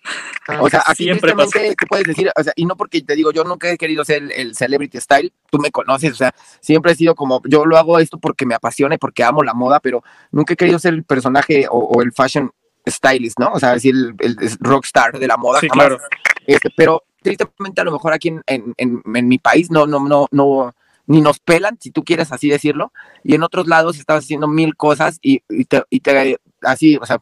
O 0.60 0.70
sea, 0.70 0.84
aquí 0.86 1.06
Siempre 1.06 1.32
tristemente 1.32 1.76
tú 1.80 1.86
puedes 1.88 2.06
decir, 2.06 2.30
o 2.36 2.44
sea, 2.44 2.52
y 2.56 2.66
no 2.66 2.76
porque 2.76 3.02
te 3.02 3.16
digo, 3.16 3.32
yo 3.32 3.46
nunca 3.46 3.70
he 3.72 3.78
querido 3.78 4.04
ser 4.04 4.24
el, 4.24 4.32
el 4.32 4.56
celebrity 4.56 5.00
style, 5.00 5.32
tú 5.50 5.58
me 5.58 5.72
conoces, 5.72 6.12
o 6.12 6.16
sea, 6.16 6.36
siempre 6.60 6.92
he 6.92 6.96
sido 6.96 7.16
como, 7.16 7.42
yo 7.46 7.66
lo 7.66 7.78
hago 7.78 7.98
esto 8.00 8.18
porque 8.18 8.46
me 8.46 8.56
apasiona 8.56 8.96
y 8.96 8.98
porque 8.98 9.24
amo 9.24 9.42
la 9.44 9.54
moda, 9.54 9.80
pero 9.80 10.04
nunca 10.32 10.54
he 10.54 10.58
querido 10.58 10.80
ser 10.80 10.94
el 10.96 11.06
personaje 11.06 11.66
o, 11.70 11.78
o 11.78 12.02
el 12.02 12.12
fashion 12.12 12.52
stylist, 12.90 13.40
¿no? 13.40 13.54
O 13.54 13.60
sea, 13.60 13.74
decir 13.74 13.96
el, 13.96 14.16
el 14.20 14.58
rockstar 14.60 15.18
de 15.18 15.28
la 15.28 15.38
moda. 15.38 15.62
Sí, 15.62 15.70
jamás. 15.70 15.88
claro. 15.88 16.02
Este, 16.46 16.70
pero 16.76 17.04
tristemente 17.22 17.80
a 17.80 17.84
lo 17.86 17.92
mejor 17.94 18.12
aquí 18.14 18.30
en, 18.30 18.42
en, 18.48 18.74
en, 18.78 19.02
en 19.16 19.28
mi 19.28 19.38
país 19.38 19.72
no, 19.72 19.86
no, 19.88 20.00
no, 20.08 20.28
no, 20.32 20.74
ni 21.06 21.22
nos 21.22 21.40
pelan, 21.40 21.78
si 21.80 21.92
tú 21.92 22.04
quieres 22.04 22.32
así 22.32 22.50
decirlo, 22.50 22.92
y 23.24 23.36
en 23.36 23.44
otros 23.44 23.68
lados 23.68 23.98
estás 23.98 24.24
haciendo 24.26 24.48
mil 24.48 24.76
cosas 24.76 25.20
y, 25.22 25.42
y 25.48 25.66
te, 25.66 25.84
y 25.90 26.00
te- 26.02 26.40
así, 26.64 26.98
o 26.98 27.06
sea, 27.06 27.22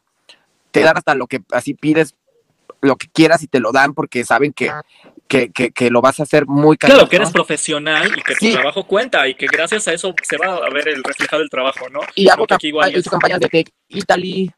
te 0.70 0.80
dan 0.80 0.96
hasta 0.96 1.14
lo 1.14 1.26
que 1.26 1.40
así 1.52 1.74
pides, 1.74 2.14
lo 2.80 2.96
que 2.96 3.08
quieras 3.08 3.42
y 3.42 3.46
te 3.46 3.60
lo 3.60 3.72
dan 3.72 3.92
porque 3.94 4.24
saben 4.24 4.52
que, 4.52 4.70
que, 5.28 5.50
que, 5.52 5.70
que 5.70 5.90
lo 5.90 6.00
vas 6.00 6.18
a 6.20 6.22
hacer 6.22 6.46
muy 6.46 6.76
Claro, 6.76 6.94
cañón, 6.94 7.08
que 7.10 7.16
¿no? 7.18 7.22
eres 7.22 7.32
profesional 7.32 8.08
y 8.16 8.22
que 8.22 8.34
tu 8.34 8.46
Sí. 8.46 8.52
trabajo 8.52 8.86
cuenta 8.86 9.28
y 9.28 9.34
que 9.34 9.46
gracias 9.46 9.86
a 9.88 9.92
eso 9.92 10.14
se 10.22 10.36
va 10.38 10.56
a 10.56 10.70
ver 10.70 10.88
el 10.88 11.04
reflejado 11.04 11.42
el 11.42 11.50
trabajo, 11.50 11.88
¿no? 11.90 12.00
Y 12.14 12.28
hago 12.28 12.46
es- 12.48 13.08
campañas 13.08 13.40
de 13.40 13.48
Tech 13.48 13.70
Italy 13.88 14.50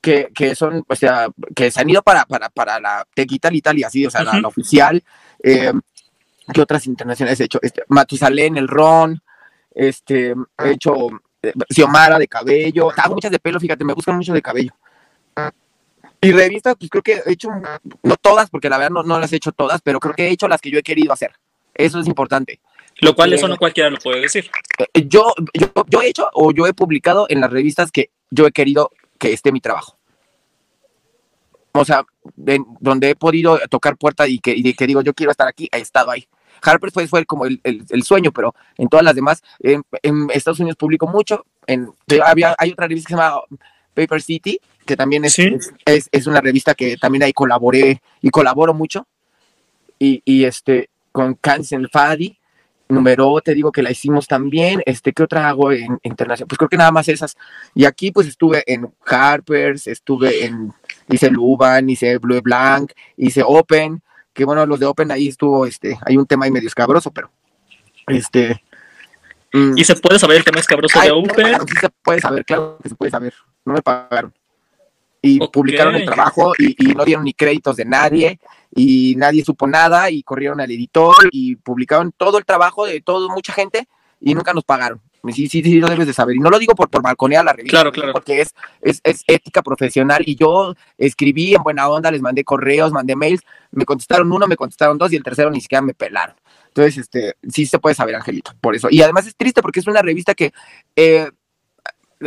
que, 0.00 0.28
que 0.34 0.54
son, 0.54 0.84
o 0.88 0.94
sea, 0.96 1.28
que 1.54 1.70
se 1.70 1.80
han 1.80 1.90
ido 1.90 2.02
para, 2.02 2.24
para, 2.24 2.48
para 2.48 2.80
la 2.80 3.06
Tech 3.14 3.30
Italy, 3.30 3.58
Italy, 3.58 3.82
así, 3.82 4.06
o 4.06 4.10
sea, 4.10 4.22
la, 4.24 4.40
oficial. 4.46 5.02
Eh, 5.42 5.72
¿Qué 6.54 6.60
otras 6.62 6.86
internacionales 6.86 7.38
he 7.40 7.44
hecho? 7.44 7.58
Este, 7.62 7.82
Matusalén, 7.88 8.56
el 8.56 8.66
Ron, 8.66 9.20
este, 9.74 10.34
he 10.64 10.70
hecho 10.70 10.94
eh, 11.42 11.52
Xiomara 11.68 12.18
de 12.18 12.28
cabello, 12.28 12.90
hago 12.96 13.14
muchas 13.14 13.30
de 13.30 13.38
pelo, 13.38 13.60
fíjate, 13.60 13.84
me 13.84 13.92
buscan 13.92 14.16
mucho 14.16 14.32
de 14.32 14.42
cabello. 14.42 14.72
Y 16.22 16.32
revistas, 16.32 16.76
pues 16.78 16.90
creo 16.90 17.02
que 17.02 17.22
he 17.24 17.32
hecho, 17.32 17.48
no 18.02 18.16
todas, 18.16 18.50
porque 18.50 18.68
la 18.68 18.76
verdad 18.76 18.90
no, 18.90 19.02
no 19.02 19.18
las 19.18 19.32
he 19.32 19.36
hecho 19.36 19.52
todas, 19.52 19.80
pero 19.80 19.98
creo 20.00 20.14
que 20.14 20.26
he 20.28 20.30
hecho 20.30 20.48
las 20.48 20.60
que 20.60 20.70
yo 20.70 20.78
he 20.78 20.82
querido 20.82 21.12
hacer. 21.12 21.32
Eso 21.74 21.98
es 21.98 22.06
importante. 22.06 22.60
Lo 23.00 23.14
cual 23.14 23.32
eso 23.32 23.48
no 23.48 23.56
cualquiera 23.56 23.88
lo 23.88 23.96
puede 23.98 24.20
decir. 24.20 24.50
eh, 24.92 25.06
yo, 25.08 25.32
yo, 25.54 25.72
yo 25.88 26.02
he 26.02 26.08
hecho 26.08 26.28
o 26.34 26.52
yo 26.52 26.66
he 26.66 26.74
publicado 26.74 27.24
en 27.30 27.40
las 27.40 27.50
revistas 27.50 27.90
que 27.90 28.10
yo 28.30 28.46
he 28.46 28.52
querido 28.52 28.90
que 29.18 29.32
esté 29.32 29.50
mi 29.52 29.60
trabajo. 29.60 29.96
O 31.72 31.84
sea, 31.84 32.04
en- 32.46 32.66
donde 32.80 33.10
he 33.10 33.14
podido 33.16 33.58
tocar 33.70 33.96
puerta 33.96 34.26
y 34.28 34.40
que, 34.40 34.52
y 34.54 34.74
que 34.74 34.86
digo, 34.86 35.00
yo 35.02 35.14
quiero 35.14 35.30
estar 35.30 35.46
aquí, 35.48 35.68
he 35.72 35.78
estado 35.78 36.10
ahí. 36.10 36.26
Harper 36.62 36.90
fue, 36.90 37.06
fue 37.08 37.24
como 37.24 37.46
el, 37.46 37.60
el- 37.64 37.84
el 37.88 38.02
sueño, 38.02 38.32
pero 38.32 38.54
en 38.76 38.88
todas 38.88 39.04
las 39.04 39.14
demás, 39.14 39.42
en, 39.60 39.82
en 40.02 40.28
Estados 40.32 40.60
Unidos 40.60 40.76
publico 40.76 41.06
mucho. 41.06 41.46
En, 41.66 41.88
había, 42.24 42.54
hay 42.58 42.72
otra 42.72 42.86
revista 42.88 43.08
que 43.08 43.14
se 43.14 43.20
llama 43.20 43.40
Paper 43.94 44.20
City, 44.20 44.60
que 44.90 44.96
también 44.96 45.24
es, 45.24 45.32
Sí. 45.32 45.46
es, 45.54 45.72
es- 45.86 46.08
es 46.12 46.26
una 46.26 46.40
revista 46.40 46.74
que 46.74 46.96
también 46.96 47.22
ahí 47.22 47.32
colaboré 47.32 48.00
y 48.20 48.30
colaboro 48.30 48.74
mucho. 48.74 49.06
Y, 49.98 50.22
y 50.24 50.44
este, 50.44 50.90
con 51.12 51.34
Cancel 51.34 51.88
Fadi. 51.90 52.36
Número, 52.88 53.40
te 53.40 53.54
digo 53.54 53.70
que 53.70 53.84
la 53.84 53.92
hicimos 53.92 54.26
también. 54.26 54.82
Este, 54.84 55.12
¿qué 55.12 55.22
otra 55.22 55.48
hago 55.48 55.70
en, 55.70 56.00
internacional? 56.02 56.48
Pues 56.48 56.58
creo 56.58 56.68
que 56.68 56.76
nada 56.76 56.90
más 56.90 57.06
esas. 57.08 57.36
Y 57.72 57.84
aquí 57.84 58.10
pues 58.10 58.26
estuve 58.26 58.64
en 58.66 58.92
Harper's, 59.06 59.86
estuve 59.86 60.44
en, 60.44 60.72
hice 61.08 61.30
Luban, 61.30 61.88
hice 61.88 62.18
Blue 62.18 62.40
Blanc, 62.42 62.90
hice 63.16 63.44
Open, 63.46 64.02
que 64.32 64.44
bueno, 64.44 64.66
los 64.66 64.80
de 64.80 64.86
Open 64.86 65.12
ahí 65.12 65.28
estuvo, 65.28 65.66
este, 65.66 65.96
hay 66.04 66.16
un 66.16 66.26
tema 66.26 66.46
ahí 66.46 66.50
medio 66.50 66.66
escabroso, 66.66 67.12
pero 67.12 67.30
este... 68.08 68.60
Mm, 69.52 69.78
¿Y 69.78 69.84
se 69.84 69.94
puede 69.94 70.18
saber 70.18 70.38
el 70.38 70.44
tema 70.44 70.58
escabroso 70.58 71.00
de 71.00 71.12
Open? 71.12 71.46
sí 71.68 71.76
se 71.80 71.88
puede 72.02 72.20
saber, 72.20 72.44
claro 72.44 72.76
que 72.82 72.88
se 72.88 72.96
puede 72.96 73.12
saber. 73.12 73.34
No 73.64 73.74
me 73.74 73.82
pagaron. 73.82 74.34
Y 75.22 75.38
publicaron 75.48 75.94
el 75.94 76.04
trabajo 76.04 76.54
y, 76.58 76.76
y 76.78 76.94
no 76.94 77.04
dieron 77.04 77.24
ni 77.24 77.34
créditos 77.34 77.76
de 77.76 77.84
nadie 77.84 78.40
y 78.74 79.14
nadie 79.16 79.44
supo 79.44 79.66
nada 79.66 80.10
y 80.10 80.22
corrieron 80.22 80.60
al 80.60 80.70
editor 80.70 81.14
y 81.30 81.56
publicaron 81.56 82.12
todo 82.16 82.38
el 82.38 82.44
trabajo 82.44 82.86
de 82.86 83.00
todo, 83.00 83.28
mucha 83.28 83.52
gente 83.52 83.86
y 84.20 84.34
nunca 84.34 84.52
nos 84.52 84.64
pagaron. 84.64 85.00
Sí, 85.28 85.48
sí, 85.48 85.62
sí, 85.62 85.80
lo 85.80 85.88
debes 85.88 86.06
de 86.06 86.14
saber. 86.14 86.36
Y 86.36 86.38
no 86.38 86.48
lo 86.48 86.58
digo 86.58 86.74
por, 86.74 86.88
por 86.88 87.02
balconear 87.02 87.44
la 87.44 87.52
revista, 87.52 87.76
claro, 87.76 87.92
claro. 87.92 88.12
porque 88.12 88.40
es, 88.40 88.54
es, 88.80 89.00
es, 89.04 89.22
ética 89.26 89.62
profesional. 89.62 90.22
Y 90.24 90.34
yo 90.34 90.74
escribí 90.96 91.54
en 91.54 91.62
buena 91.62 91.88
onda, 91.88 92.10
les 92.10 92.22
mandé 92.22 92.42
correos, 92.42 92.90
mandé 92.90 93.14
mails, 93.16 93.42
me 93.70 93.84
contestaron 93.84 94.32
uno, 94.32 94.46
me 94.46 94.56
contestaron 94.56 94.96
dos 94.96 95.12
y 95.12 95.16
el 95.16 95.22
tercero 95.22 95.50
ni 95.50 95.60
siquiera 95.60 95.82
me 95.82 95.92
pelaron. 95.92 96.36
Entonces, 96.68 96.98
este, 96.98 97.34
sí 97.48 97.66
se 97.66 97.78
puede 97.78 97.94
saber, 97.94 98.14
Angelito, 98.14 98.52
por 98.60 98.74
eso. 98.74 98.88
Y 98.90 99.02
además 99.02 99.26
es 99.26 99.36
triste 99.36 99.60
porque 99.60 99.80
es 99.80 99.86
una 99.86 100.00
revista 100.00 100.34
que 100.34 100.52
eh, 100.96 101.30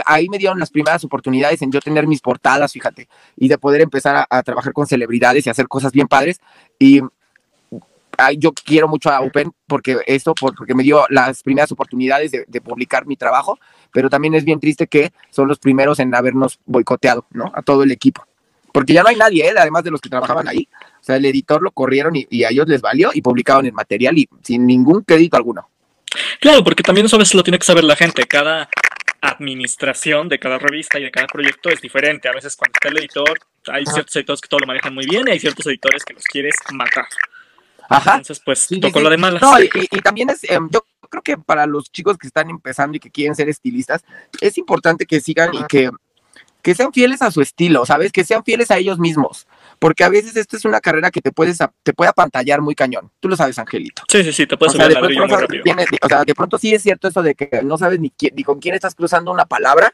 ahí 0.06 0.30
me 0.30 0.38
dieron 0.38 0.60
las 0.60 0.72
primeras 0.72 1.04
oportunidades 1.04 1.62
en 1.62 1.72
yo 1.72 1.80
tener 1.80 2.08
mis 2.08 2.22
portadas, 2.22 2.72
fíjate, 2.72 3.08
y 3.38 3.48
de 3.48 3.58
poder 3.58 3.82
empezar 3.82 4.26
a, 4.30 4.44
trabajar 4.44 4.74
con 4.74 4.88
celebridades 4.88 5.46
y 5.46 5.50
hacer 5.50 5.68
cosas 5.68 5.91
bien 5.91 6.08
padres. 6.08 6.39
Y 6.80 7.02
yo 8.38 8.54
quiero 8.54 8.88
mucho 8.88 9.10
a 9.10 9.22
Open 9.22 9.52
porque 9.68 10.00
esto, 10.06 10.34
porque 10.36 10.76
me 10.76 10.84
dio 10.84 11.06
las 11.10 11.41
primeras 11.44 11.72
oportunidades 11.72 12.32
de, 12.32 12.62
publicar 12.62 13.06
mi 13.06 13.16
trabajo, 13.16 13.60
pero 13.91 14.10
también 14.10 14.34
es 14.36 14.46
bien 14.46 14.60
triste 14.60 14.88
que 14.88 15.12
son 15.30 15.48
los 15.48 15.60
primeros 15.60 16.00
en 16.00 16.14
habernos 16.14 16.60
boicoteado, 16.66 17.26
¿no? 17.32 17.52
A 17.54 17.62
todo 17.62 17.84
el 17.84 17.91
equipo. 17.91 18.26
Porque 18.72 18.94
ya 18.94 19.04
no 19.04 19.10
hay 19.10 19.16
nadie, 19.16 19.48
¿eh? 19.48 19.54
además 19.56 19.84
de 19.84 19.91
los 19.91 20.02
que 20.02 20.10
trabajaban 20.10 20.48
ahí. 20.48 20.68
O 21.00 21.04
sea, 21.04 21.18
el 21.18 21.26
editor 21.26 21.62
lo 21.62 21.70
corrieron 21.72 22.16
y, 22.16 22.26
y 22.32 22.44
a 22.44 22.50
ellos 22.50 22.68
les 22.68 22.82
valió 22.82 23.12
y 23.14 23.22
publicaron 23.22 23.68
el 23.68 23.74
material 23.74 24.18
y 24.18 24.28
sin 24.41 24.66
ningún 24.66 25.04
crédito 25.04 25.38
alguno. 25.38 25.70
Claro, 26.39 26.64
porque 26.64 26.84
también 26.84 27.06
eso 27.06 27.16
a 27.16 27.20
veces 27.20 27.36
lo 27.36 27.44
tiene 27.44 27.60
que 27.60 27.66
saber 27.66 27.84
la 27.84 27.96
gente. 27.96 28.26
Cada 28.26 28.70
administración 29.24 30.28
de 30.28 30.38
cada 30.38 30.59
revista 30.59 30.99
y 30.99 31.03
de 31.03 31.11
cada 31.11 31.28
proyecto 31.28 31.69
es 31.69 31.80
diferente. 31.82 32.28
A 32.28 32.34
veces 32.34 32.55
cuando 32.57 32.74
está 32.74 32.89
el 32.89 32.97
editor, 32.97 33.39
hay 33.67 33.86
ciertos 33.86 34.15
editores 34.17 34.41
que 34.41 34.49
todo 34.49 34.59
lo 34.59 34.67
manejan 34.67 34.93
muy 34.93 35.05
bien 35.05 35.28
y 35.28 35.32
hay 35.32 35.39
ciertos 35.39 35.65
editores 35.65 36.03
que 36.03 36.13
los 36.13 36.24
quieres 36.26 36.55
matar. 36.74 37.05
Ajá. 37.88 38.11
Entonces, 38.17 38.41
pues, 38.43 38.67
tocó 38.82 38.99
lo 38.99 39.09
de 39.09 39.17
malas. 39.17 39.41
No, 39.41 39.53
y, 39.61 40.01
también 40.01 40.30
es, 40.30 40.43
em, 40.43 40.69
yo 40.69 40.86
creo 41.09 41.24
que 41.24 41.38
para 41.38 41.65
los 41.65 41.89
chicos 41.89 42.17
que 42.17 42.28
están 42.28 42.49
empezando 42.49 42.97
y 42.97 42.99
que 42.99 43.09
quieren 43.09 43.34
ser 43.34 43.47
estilistas, 43.47 44.03
es 44.41 44.57
importante 44.57 45.05
que 45.05 45.21
sigan 45.21 45.53
y 45.53 45.63
que, 45.67 45.89
que 46.61 46.76
sean 46.76 46.91
fieles 46.91 47.21
a 47.21 47.32
su 47.32 47.41
estilo, 47.41 47.86
¿sabes? 47.86 48.11
Que 48.11 48.26
sean 48.26 48.43
fieles 48.43 48.71
a 48.71 48.78
ellos 48.78 48.99
mismos 48.99 49.47
porque 49.84 50.05
a 50.05 50.07
veces 50.07 50.34
esta 50.38 50.55
es 50.55 50.63
una 50.63 50.79
carrera 50.79 51.11
que 51.11 51.19
te 51.19 51.34
puedes 51.34 51.57
te 51.84 51.93
puede 51.93 52.09
apantallar 52.09 52.61
muy 52.61 52.73
cañón. 52.73 53.11
Tú 53.19 53.27
lo 53.27 53.36
sabes, 53.36 53.59
Angelito. 53.59 54.03
Sí, 54.07 54.23
sí, 54.23 54.31
sí, 54.31 54.47
te 54.47 54.55
puedes 54.55 54.71
subir 54.71 54.86
al 54.86 54.93
ladrillo 54.93 55.27
muy 55.27 55.36
rápido. 55.36 55.61
o 56.01 56.07
sea, 56.07 56.23
de 56.23 56.34
pronto 56.34 56.57
sí 56.57 56.73
es 56.73 56.81
cierto 56.81 57.09
eso 57.09 57.21
de 57.21 57.36
que 57.36 57.61
no 57.63 57.77
sabes 57.77 57.99
ni, 57.99 58.09
ni 58.34 58.43
con 58.45 58.61
quién 58.61 58.75
estás 58.75 58.95
cruzando 58.95 59.29
una 59.29 59.43
palabra 59.43 59.93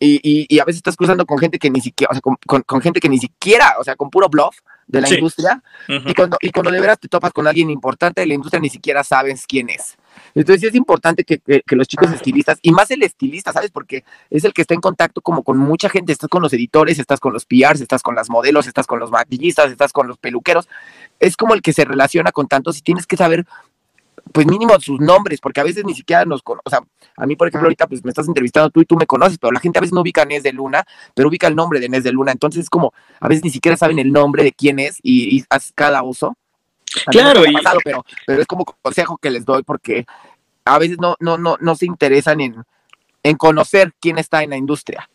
y, 0.00 0.16
y, 0.16 0.46
y, 0.48 0.58
a 0.58 0.64
veces 0.64 0.78
estás 0.78 0.96
cruzando 0.96 1.24
con 1.26 1.38
gente 1.38 1.60
que 1.60 1.70
ni 1.70 1.80
siquiera, 1.80 2.10
o 2.10 2.14
sea, 2.14 2.20
con, 2.20 2.62
con, 2.62 2.80
gente 2.80 2.98
que 2.98 3.08
ni 3.08 3.18
siquiera, 3.18 3.76
o 3.78 3.84
sea, 3.84 3.94
con 3.94 4.10
puro 4.10 4.28
bluff 4.28 4.56
de 4.88 5.00
la 5.00 5.08
industria. 5.08 5.62
y, 5.86 6.12
cuando, 6.12 6.36
y 6.40 6.50
cuando 6.50 6.72
de 6.72 6.80
veras 6.80 6.98
te 6.98 7.06
topas 7.06 7.32
con 7.32 7.46
alguien 7.46 7.70
importante 7.70 8.22
de 8.22 8.26
la 8.26 8.34
industria, 8.34 8.60
ni 8.60 8.68
siquiera 8.68 9.04
sabes 9.04 9.44
quién 9.46 9.70
es. 9.70 9.96
Entonces 10.34 10.70
es 10.70 10.74
importante 10.74 11.24
que, 11.24 11.40
los 11.68 11.88
chicos 11.88 12.12
estilistas, 12.12 12.58
y 12.62 12.72
más 12.72 12.90
el 12.90 13.02
estilista, 13.02 13.52
¿sabes? 13.52 13.70
Porque 13.70 14.04
es 14.30 14.44
el 14.44 14.52
que 14.52 14.62
está 14.62 14.74
en 14.74 14.80
contacto 14.80 15.20
como 15.20 15.42
con 15.42 15.58
mucha 15.58 15.88
gente, 15.88 16.12
estás 16.12 16.28
con 16.28 16.42
los 16.42 16.52
editores, 16.52 16.98
estás 16.98 17.20
con 17.20 17.32
los 17.32 17.44
PRs, 17.46 17.80
estás 17.80 18.02
con 18.02 18.14
las 18.14 18.30
modelos, 18.30 18.66
estás 18.66 18.86
con 18.86 18.98
los 19.00 19.10
maquillistas, 19.10 19.70
estás 19.70 19.92
con 19.92 20.06
los 20.06 20.18
peluqueros, 20.18 20.68
es 21.18 21.36
como 21.36 21.54
el 21.54 21.62
que 21.62 21.72
se 21.72 21.84
relaciona 21.84 22.32
con 22.32 22.48
tantos 22.48 22.78
y 22.78 22.82
tienes 22.82 23.06
que 23.06 23.16
saber 23.16 23.46
pues 24.32 24.46
mínimo 24.46 24.78
sus 24.80 25.00
nombres, 25.00 25.40
porque 25.40 25.60
a 25.60 25.64
veces 25.64 25.84
ni 25.84 25.94
siquiera 25.94 26.24
nos 26.24 26.42
conocen. 26.42 26.62
O 26.64 26.70
sea, 26.70 26.80
a 27.16 27.26
mí, 27.26 27.36
por 27.36 27.48
ejemplo, 27.48 27.66
ahorita 27.66 27.86
pues 27.86 28.04
me 28.04 28.10
estás 28.10 28.28
entrevistando 28.28 28.70
tú 28.70 28.80
y 28.80 28.84
tú 28.84 28.96
me 28.96 29.06
conoces, 29.06 29.38
pero 29.38 29.52
la 29.52 29.60
gente 29.60 29.78
a 29.78 29.80
veces 29.80 29.92
no 29.92 30.02
ubica 30.02 30.22
a 30.22 30.24
Nes 30.24 30.42
de 30.42 30.52
Luna, 30.52 30.84
pero 31.14 31.28
ubica 31.28 31.46
el 31.46 31.56
nombre 31.56 31.80
de 31.80 31.88
Nes 31.88 32.04
de 32.04 32.12
Luna. 32.12 32.32
Entonces 32.32 32.64
es 32.64 32.70
como, 32.70 32.92
a 33.18 33.28
veces 33.28 33.44
ni 33.44 33.50
siquiera 33.50 33.76
saben 33.76 33.98
el 33.98 34.12
nombre 34.12 34.44
de 34.44 34.52
quién 34.52 34.78
es 34.78 34.98
y, 35.02 35.36
y 35.36 35.44
haces 35.50 35.72
cada 35.74 36.02
uso. 36.02 36.36
Claro, 37.06 37.44
y... 37.44 37.54
pero, 37.84 38.04
pero 38.26 38.42
es 38.42 38.46
como 38.46 38.64
consejo 38.64 39.18
que 39.18 39.30
les 39.30 39.44
doy 39.44 39.62
porque 39.62 40.06
a 40.64 40.78
veces 40.78 40.98
no, 40.98 41.16
no, 41.20 41.38
no, 41.38 41.56
no 41.60 41.74
se 41.74 41.86
interesan 41.86 42.40
en, 42.40 42.64
en 43.22 43.36
conocer 43.36 43.92
quién 44.00 44.18
está 44.18 44.42
en 44.42 44.50
la 44.50 44.56
industria. 44.56 45.08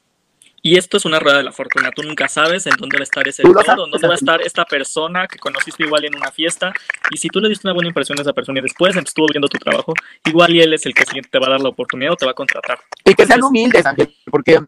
Y 0.62 0.78
esto 0.78 0.98
es 0.98 1.06
una 1.06 1.20
rueda 1.20 1.38
de 1.38 1.44
la 1.44 1.52
fortuna. 1.52 1.92
Tú 1.92 2.02
nunca 2.02 2.28
sabes 2.28 2.66
en 2.66 2.74
dónde 2.80 2.98
va 2.98 3.02
a 3.02 3.04
estar 3.04 3.28
ese 3.28 3.44
editor, 3.44 3.76
dónde 3.76 4.00
va 4.08 4.14
a 4.14 4.16
estar 4.16 4.42
esta 4.42 4.66
persona 4.66 5.28
que 5.28 5.38
conociste 5.38 5.84
igual 5.84 6.06
en 6.06 6.16
una 6.16 6.32
fiesta. 6.32 6.74
Y 7.12 7.18
si 7.18 7.28
tú 7.28 7.40
le 7.40 7.50
diste 7.50 7.68
una 7.68 7.76
buena 7.76 7.90
impresión 7.90 8.18
a 8.18 8.24
esa 8.24 8.34
persona 8.34 8.58
y 8.58 8.64
después 8.64 8.96
estuvo 8.96 9.28
viendo 9.28 9.48
tu 9.48 9.60
trabajo, 9.60 9.94
igual 10.26 10.56
y 10.56 10.62
él 10.62 10.74
es 10.74 10.84
el 10.88 10.96
que 10.96 11.04
te 11.06 11.38
va 11.38 11.46
a 11.46 11.50
dar 11.52 11.62
la 11.62 11.70
oportunidad 11.70 12.14
o 12.14 12.16
te 12.16 12.26
va 12.26 12.32
a 12.32 12.34
contratar. 12.34 12.80
Y 13.06 13.14
que 13.14 13.28
sean 13.28 13.44
humildes, 13.44 13.86
Ángel, 13.86 14.12
porque 14.32 14.60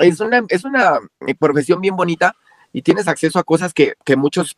es 0.00 0.20
una, 0.20 0.44
es 0.50 0.64
una 0.64 0.98
profesión 1.38 1.80
bien 1.80 1.96
bonita 1.96 2.36
y 2.70 2.82
tienes 2.82 3.08
acceso 3.08 3.38
a 3.38 3.42
cosas 3.42 3.72
que, 3.72 3.94
que 4.04 4.16
muchos 4.16 4.54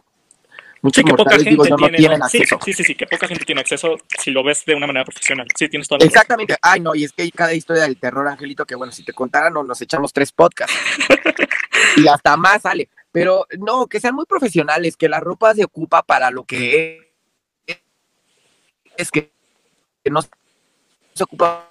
sí, 0.90 1.04
que 1.04 1.14
poca 1.14 1.38
gente 1.38 1.56
tiene, 1.96 2.14
acceso. 2.16 2.58
Sí, 2.64 2.72
sí, 2.72 2.84
sí, 2.84 2.94
que 2.94 3.06
poca 3.06 3.28
gente 3.28 3.44
tiene 3.44 3.60
acceso 3.60 3.98
si 4.18 4.30
lo 4.30 4.42
ves 4.42 4.64
de 4.64 4.74
una 4.74 4.86
manera 4.86 5.04
profesional. 5.04 5.46
Sí, 5.56 5.68
tienes 5.68 5.86
toda 5.86 6.00
la 6.00 6.06
Exactamente. 6.06 6.56
Ay, 6.60 6.80
no, 6.80 6.94
y 6.94 7.04
es 7.04 7.12
que 7.12 7.22
hay 7.22 7.30
cada 7.30 7.54
historia 7.54 7.82
del 7.82 7.98
terror, 7.98 8.26
Angelito, 8.26 8.66
que 8.66 8.74
bueno, 8.74 8.92
si 8.92 9.04
te 9.04 9.12
contaran, 9.12 9.52
nos 9.52 9.80
echamos 9.80 10.12
tres 10.12 10.32
podcasts. 10.32 10.74
y 11.96 12.08
hasta 12.08 12.36
más 12.36 12.62
sale. 12.62 12.88
Pero 13.12 13.46
no, 13.58 13.86
que 13.86 14.00
sean 14.00 14.14
muy 14.14 14.24
profesionales, 14.24 14.96
que 14.96 15.08
la 15.08 15.20
ropa 15.20 15.54
se 15.54 15.64
ocupa 15.64 16.02
para 16.02 16.30
lo 16.30 16.44
que 16.44 17.12
es, 17.66 17.82
es 18.96 19.10
que 19.10 19.30
no 20.10 20.22
se 20.22 21.22
ocupa 21.22 21.70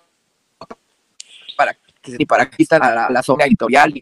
para 1.58 1.74
que 1.74 2.26
para 2.26 2.50
que 2.50 2.64
está 2.64 2.80
la, 2.80 3.10
la, 3.10 3.24
zona 3.24 3.46
editorial. 3.46 3.94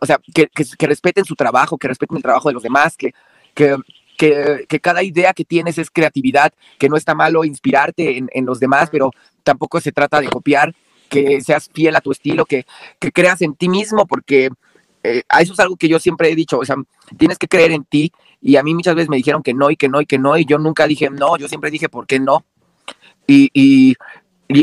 o 0.00 0.06
sea, 0.06 0.18
que, 0.34 0.48
que, 0.48 0.64
que, 0.78 0.86
respeten 0.86 1.24
su 1.24 1.34
trabajo, 1.34 1.78
que 1.78 1.88
respeten 1.88 2.16
el 2.16 2.22
trabajo 2.22 2.48
de 2.48 2.54
los 2.54 2.62
demás, 2.62 2.96
que, 2.96 3.12
que, 3.54 3.76
que, 4.16 4.66
cada 4.80 5.02
idea 5.02 5.32
que 5.32 5.44
tienes 5.44 5.78
es 5.78 5.90
creatividad, 5.90 6.52
que 6.78 6.88
no 6.88 6.96
está 6.96 7.14
malo 7.14 7.44
inspirarte 7.44 8.18
en, 8.18 8.46
los 8.46 8.60
demás, 8.60 8.88
pero 8.90 9.10
tampoco 9.42 9.80
se 9.80 9.92
trata 9.92 10.20
de 10.20 10.28
copiar, 10.28 10.74
que 11.08 11.40
seas 11.40 11.70
fiel 11.72 11.94
a 11.96 12.00
tu 12.00 12.12
estilo, 12.12 12.44
que, 12.46 12.66
creas 13.12 13.42
en 13.42 13.54
ti 13.54 13.68
mismo, 13.68 14.06
porque 14.06 14.50
eh, 15.02 15.22
eso 15.40 15.52
es 15.52 15.60
algo 15.60 15.76
que 15.76 15.88
yo 15.88 16.00
siempre 16.00 16.30
he 16.30 16.34
dicho, 16.34 16.58
o 16.58 16.64
sea, 16.64 16.76
tienes 17.16 17.38
que 17.38 17.48
creer 17.48 17.72
en 17.72 17.84
ti, 17.84 18.12
y 18.40 18.56
a 18.56 18.62
mí 18.62 18.74
muchas 18.74 18.94
veces 18.94 19.08
me 19.08 19.16
dijeron 19.16 19.42
que 19.42 19.54
no, 19.54 19.70
y 19.70 19.76
que 19.76 19.88
no, 19.88 20.00
y 20.00 20.06
que 20.06 20.18
no, 20.18 20.36
y 20.36 20.44
yo 20.44 20.58
nunca 20.58 20.86
dije 20.86 21.10
no, 21.10 21.36
yo 21.36 21.48
siempre 21.48 21.70
dije, 21.70 21.88
¿por 21.88 22.06
qué 22.06 22.18
no? 22.20 22.44
Y, 23.26 23.50
y, 23.52 23.96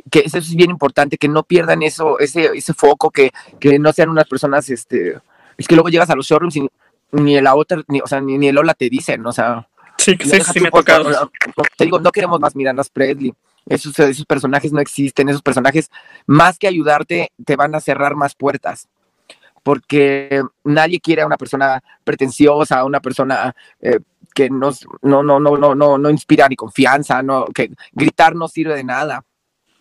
que 0.09 0.19
eso 0.19 0.37
es 0.37 0.55
bien 0.55 0.69
importante, 0.69 1.17
que 1.17 1.27
no 1.27 1.43
pierdan 1.43 1.83
eso, 1.83 2.17
ese, 2.19 2.51
ese 2.55 2.73
foco, 2.73 3.11
que, 3.11 3.31
que 3.59 3.77
no 3.79 3.91
sean 3.91 4.09
unas 4.09 4.27
personas, 4.27 4.69
este, 4.69 5.17
es 5.57 5.67
que 5.67 5.75
luego 5.75 5.89
llegas 5.89 6.09
a 6.09 6.15
los 6.15 6.25
showrooms 6.25 6.55
y 6.55 6.69
ni 7.13 7.39
la 7.39 7.55
otra, 7.55 7.81
ni, 7.87 8.01
o 8.01 8.07
sea, 8.07 8.19
ni, 8.19 8.47
el 8.47 8.57
hola 8.57 8.73
te 8.73 8.89
dicen, 8.89 9.25
o 9.25 9.31
sea. 9.31 9.67
Sí, 9.97 10.17
sí, 10.19 10.41
sí, 10.41 10.59
me 10.59 10.67
ha 10.67 10.71
tocado. 10.71 11.31
Te 11.77 11.85
digo, 11.85 11.99
no 11.99 12.11
queremos 12.11 12.39
más 12.39 12.55
Mirandas 12.55 12.89
Presley. 12.89 13.33
Esos, 13.65 13.97
esos 13.99 14.25
personajes 14.25 14.73
no 14.73 14.81
existen, 14.81 15.29
esos 15.29 15.41
personajes, 15.41 15.89
más 16.25 16.57
que 16.57 16.67
ayudarte, 16.67 17.31
te 17.45 17.55
van 17.55 17.75
a 17.75 17.79
cerrar 17.79 18.15
más 18.15 18.35
puertas. 18.35 18.89
Porque 19.61 20.43
nadie 20.63 20.99
quiere 20.99 21.21
a 21.21 21.25
una 21.25 21.37
persona 21.37 21.81
pretenciosa, 22.03 22.79
a 22.79 22.85
una 22.85 22.99
persona 22.99 23.55
eh, 23.79 23.99
que 24.33 24.49
no, 24.49 24.71
no, 25.03 25.23
no, 25.23 25.39
no, 25.39 25.55
no, 25.55 25.75
no, 25.75 25.97
no 25.97 26.09
inspira 26.09 26.49
ni 26.49 26.55
confianza, 26.55 27.21
no, 27.21 27.45
que 27.45 27.71
gritar 27.93 28.35
no 28.35 28.47
sirve 28.49 28.75
de 28.75 28.83
nada. 28.83 29.23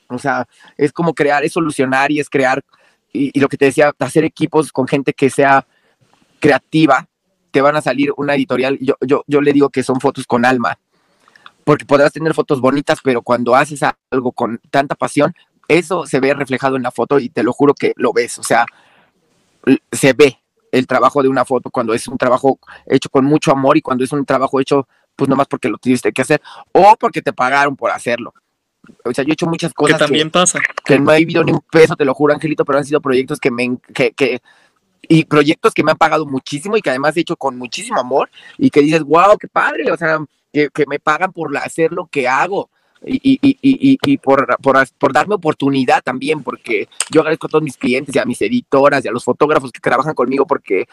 O 0.08 0.18
sea, 0.18 0.46
es 0.76 0.92
como 0.92 1.14
crear, 1.14 1.42
es 1.42 1.52
solucionar 1.52 2.12
y 2.12 2.20
es 2.20 2.28
crear, 2.28 2.62
y, 3.12 3.36
y 3.36 3.40
lo 3.40 3.48
que 3.48 3.56
te 3.56 3.64
decía, 3.64 3.92
hacer 3.98 4.24
equipos 4.24 4.70
con 4.70 4.86
gente 4.86 5.14
que 5.14 5.30
sea 5.30 5.66
creativa, 6.38 7.08
te 7.52 7.60
van 7.60 7.76
a 7.76 7.82
salir 7.82 8.12
una 8.16 8.34
editorial, 8.34 8.78
yo, 8.80 8.96
yo, 9.00 9.22
yo 9.28 9.40
le 9.40 9.52
digo 9.52 9.70
que 9.70 9.84
son 9.84 10.00
fotos 10.00 10.26
con 10.26 10.44
alma, 10.44 10.78
porque 11.64 11.84
podrás 11.84 12.12
tener 12.12 12.34
fotos 12.34 12.60
bonitas, 12.60 12.98
pero 13.04 13.22
cuando 13.22 13.54
haces 13.54 13.80
algo 14.10 14.32
con 14.32 14.60
tanta 14.70 14.96
pasión, 14.96 15.34
eso 15.68 16.06
se 16.06 16.18
ve 16.18 16.34
reflejado 16.34 16.76
en 16.76 16.82
la 16.82 16.90
foto 16.90 17.20
y 17.20 17.28
te 17.28 17.44
lo 17.44 17.52
juro 17.52 17.74
que 17.74 17.92
lo 17.96 18.12
ves, 18.12 18.38
o 18.38 18.42
sea, 18.42 18.66
se 19.92 20.12
ve 20.12 20.38
el 20.72 20.86
trabajo 20.86 21.22
de 21.22 21.28
una 21.28 21.44
foto 21.44 21.70
cuando 21.70 21.94
es 21.94 22.08
un 22.08 22.18
trabajo 22.18 22.58
hecho 22.86 23.10
con 23.10 23.24
mucho 23.24 23.52
amor 23.52 23.76
y 23.76 23.82
cuando 23.82 24.02
es 24.02 24.12
un 24.12 24.24
trabajo 24.24 24.58
hecho 24.58 24.88
pues 25.14 25.28
nomás 25.28 25.46
porque 25.46 25.68
lo 25.68 25.76
tuviste 25.76 26.10
que 26.12 26.22
hacer 26.22 26.40
o 26.72 26.96
porque 26.98 27.20
te 27.20 27.32
pagaron 27.32 27.76
por 27.76 27.90
hacerlo. 27.90 28.32
O 29.04 29.12
sea, 29.12 29.22
yo 29.22 29.30
he 29.30 29.34
hecho 29.34 29.46
muchas 29.46 29.72
cosas 29.72 29.98
que 29.98 30.04
también 30.04 30.30
pasa. 30.30 30.58
Que 30.84 30.98
no 30.98 31.12
he 31.12 31.18
vivido 31.18 31.44
ni 31.44 31.52
un 31.52 31.62
peso, 31.70 31.94
te 31.94 32.04
lo 32.04 32.14
juro, 32.14 32.34
Angelito, 32.34 32.64
pero 32.64 32.78
han 32.78 32.84
sido 32.84 33.00
proyectos 33.00 33.38
que 33.38 33.50
me 33.50 33.76
que, 33.94 34.12
que, 34.12 34.40
y 35.12 35.26
proyectos 35.26 35.74
que 35.74 35.84
me 35.84 35.90
han 35.90 35.98
pagado 35.98 36.24
muchísimo 36.24 36.74
y 36.74 36.80
que 36.80 36.88
además 36.88 37.14
he 37.16 37.20
hecho 37.20 37.36
con 37.36 37.58
muchísimo 37.58 38.00
amor 38.00 38.30
y 38.56 38.70
que 38.70 38.80
dices, 38.80 39.02
wow, 39.02 39.36
qué 39.38 39.46
padre, 39.46 39.92
o 39.92 39.96
sea, 39.96 40.18
que, 40.50 40.86
me 40.86 40.98
pagan 40.98 41.32
por 41.32 41.54
hacer 41.58 41.92
lo 41.92 42.06
que 42.06 42.26
hago, 42.26 42.70
y, 43.04 43.38
y, 43.42 43.58
y, 43.60 43.98
y, 44.00 44.16
por, 44.16 44.56
por, 44.62 44.78
por, 44.96 45.12
darme 45.12 45.34
oportunidad 45.34 46.02
también, 46.02 46.42
porque 46.42 46.88
yo 47.10 47.20
agradezco 47.20 47.46
a 47.46 47.50
todos 47.50 47.64
mis 47.64 47.76
clientes 47.76 48.14
y 48.14 48.18
a 48.18 48.24
mis 48.24 48.40
editoras 48.40 49.04
y 49.04 49.08
a 49.08 49.12
los 49.12 49.24
fotógrafos 49.24 49.70
que 49.70 49.80
trabajan 49.80 50.14
conmigo 50.14 50.46
porque 50.46 50.86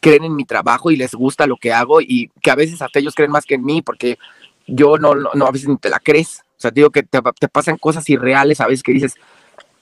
creen 0.00 0.24
en 0.24 0.34
mi 0.34 0.46
trabajo 0.46 0.90
y 0.90 0.96
les 0.96 1.14
gusta 1.14 1.46
lo 1.46 1.56
que 1.56 1.72
hago 1.72 2.00
y 2.00 2.30
que 2.42 2.50
a 2.50 2.56
veces 2.56 2.82
hasta 2.82 2.98
ellos 2.98 3.14
creen 3.14 3.30
más 3.30 3.44
que 3.44 3.54
en 3.54 3.64
mí 3.64 3.82
porque 3.82 4.18
yo 4.66 4.96
no, 4.96 5.14
no, 5.14 5.46
a 5.46 5.50
veces 5.50 5.68
ni 5.68 5.76
te 5.76 5.90
la 5.90 6.00
crees. 6.00 6.40
O 6.56 6.60
sea, 6.60 6.70
digo 6.70 6.90
que 6.90 7.02
te, 7.02 7.20
te 7.38 7.48
pasan 7.48 7.76
cosas 7.76 8.08
irreales 8.08 8.60
a 8.60 8.66
veces 8.66 8.82
que 8.82 8.92
dices, 8.92 9.14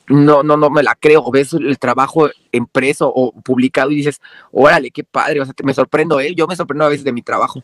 no, 0.08 0.42
no, 0.42 0.56
no 0.56 0.70
me 0.70 0.82
la 0.82 0.94
creo, 0.94 1.22
o 1.24 1.30
ves 1.30 1.52
el 1.52 1.78
trabajo 1.78 2.30
impreso 2.52 3.10
o 3.14 3.32
publicado 3.32 3.90
y 3.90 3.96
dices, 3.96 4.20
órale, 4.50 4.90
qué 4.90 5.04
padre, 5.04 5.40
o 5.40 5.44
sea, 5.44 5.54
me 5.62 5.74
sorprendo, 5.74 6.20
¿eh? 6.20 6.34
yo 6.34 6.46
me 6.46 6.56
sorprendo 6.56 6.84
a 6.84 6.88
veces 6.88 7.04
de 7.04 7.12
mi 7.12 7.22
trabajo. 7.22 7.62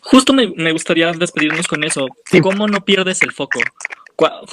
Justo 0.00 0.32
me, 0.32 0.48
me 0.56 0.72
gustaría 0.72 1.10
despedirnos 1.12 1.66
con 1.66 1.82
eso. 1.84 2.06
Sí. 2.26 2.40
¿Cómo 2.40 2.68
no 2.68 2.84
pierdes 2.84 3.22
el 3.22 3.32
foco? 3.32 3.60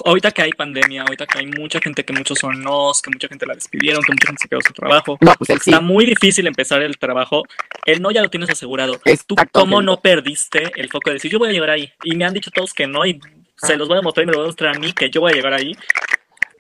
Ahorita 0.06 0.32
que 0.32 0.42
hay 0.42 0.52
pandemia, 0.52 1.04
ahorita 1.04 1.28
que 1.28 1.38
hay 1.38 1.46
mucha 1.46 1.80
gente 1.80 2.04
que 2.04 2.14
muchos 2.14 2.39
son 2.39 2.62
nos, 2.62 3.00
que 3.00 3.12
mucha 3.12 3.28
gente 3.28 3.46
la 3.46 3.54
despidieron, 3.54 4.02
que 4.02 4.12
mucha 4.12 4.28
gente 4.28 4.42
se 4.42 4.50
quedó 4.50 4.62
sin 4.62 4.74
trabajo. 4.74 5.20
No, 5.22 5.34
pues 5.36 5.50
sí. 5.64 5.70
Está 5.70 5.82
muy 5.82 6.06
difícil 6.06 6.48
empezar 6.48 6.82
el 6.82 6.98
trabajo. 6.98 7.44
El 7.86 8.02
no 8.02 8.10
ya 8.10 8.24
lo 8.24 8.30
tienes 8.30 8.50
asegurado. 8.50 8.96
Exacto, 9.06 9.36
¿Tú 9.36 9.44
cómo 9.52 9.84
no 9.84 10.02
perdiste 10.02 10.72
el 10.76 10.89
foco 10.89 11.12
de 11.12 11.16
decir, 11.16 11.32
yo 11.32 11.38
voy 11.38 11.50
a 11.50 11.52
llegar 11.52 11.70
ahí? 11.70 11.92
Y 12.04 12.16
me 12.16 12.26
han 12.26 12.34
dicho 12.34 12.50
todos 12.50 12.74
que 12.74 12.88
no, 12.88 13.06
y 13.06 13.20
se 13.56 13.78
los 13.78 13.88
voy 13.88 13.98
a 13.98 14.00
demostrar 14.00 14.24
y 14.24 14.28
me 14.28 14.32
lo 14.32 14.39
voy 14.39 14.46
a 14.46 14.48
demostrar 14.48 14.76
a 14.76 14.80
mí 14.80 14.94
que 14.94 15.12
yo 15.12 15.22
voy 15.22 15.34
a 15.34 15.36
llegar 15.36 15.54
ahí. 15.54 15.76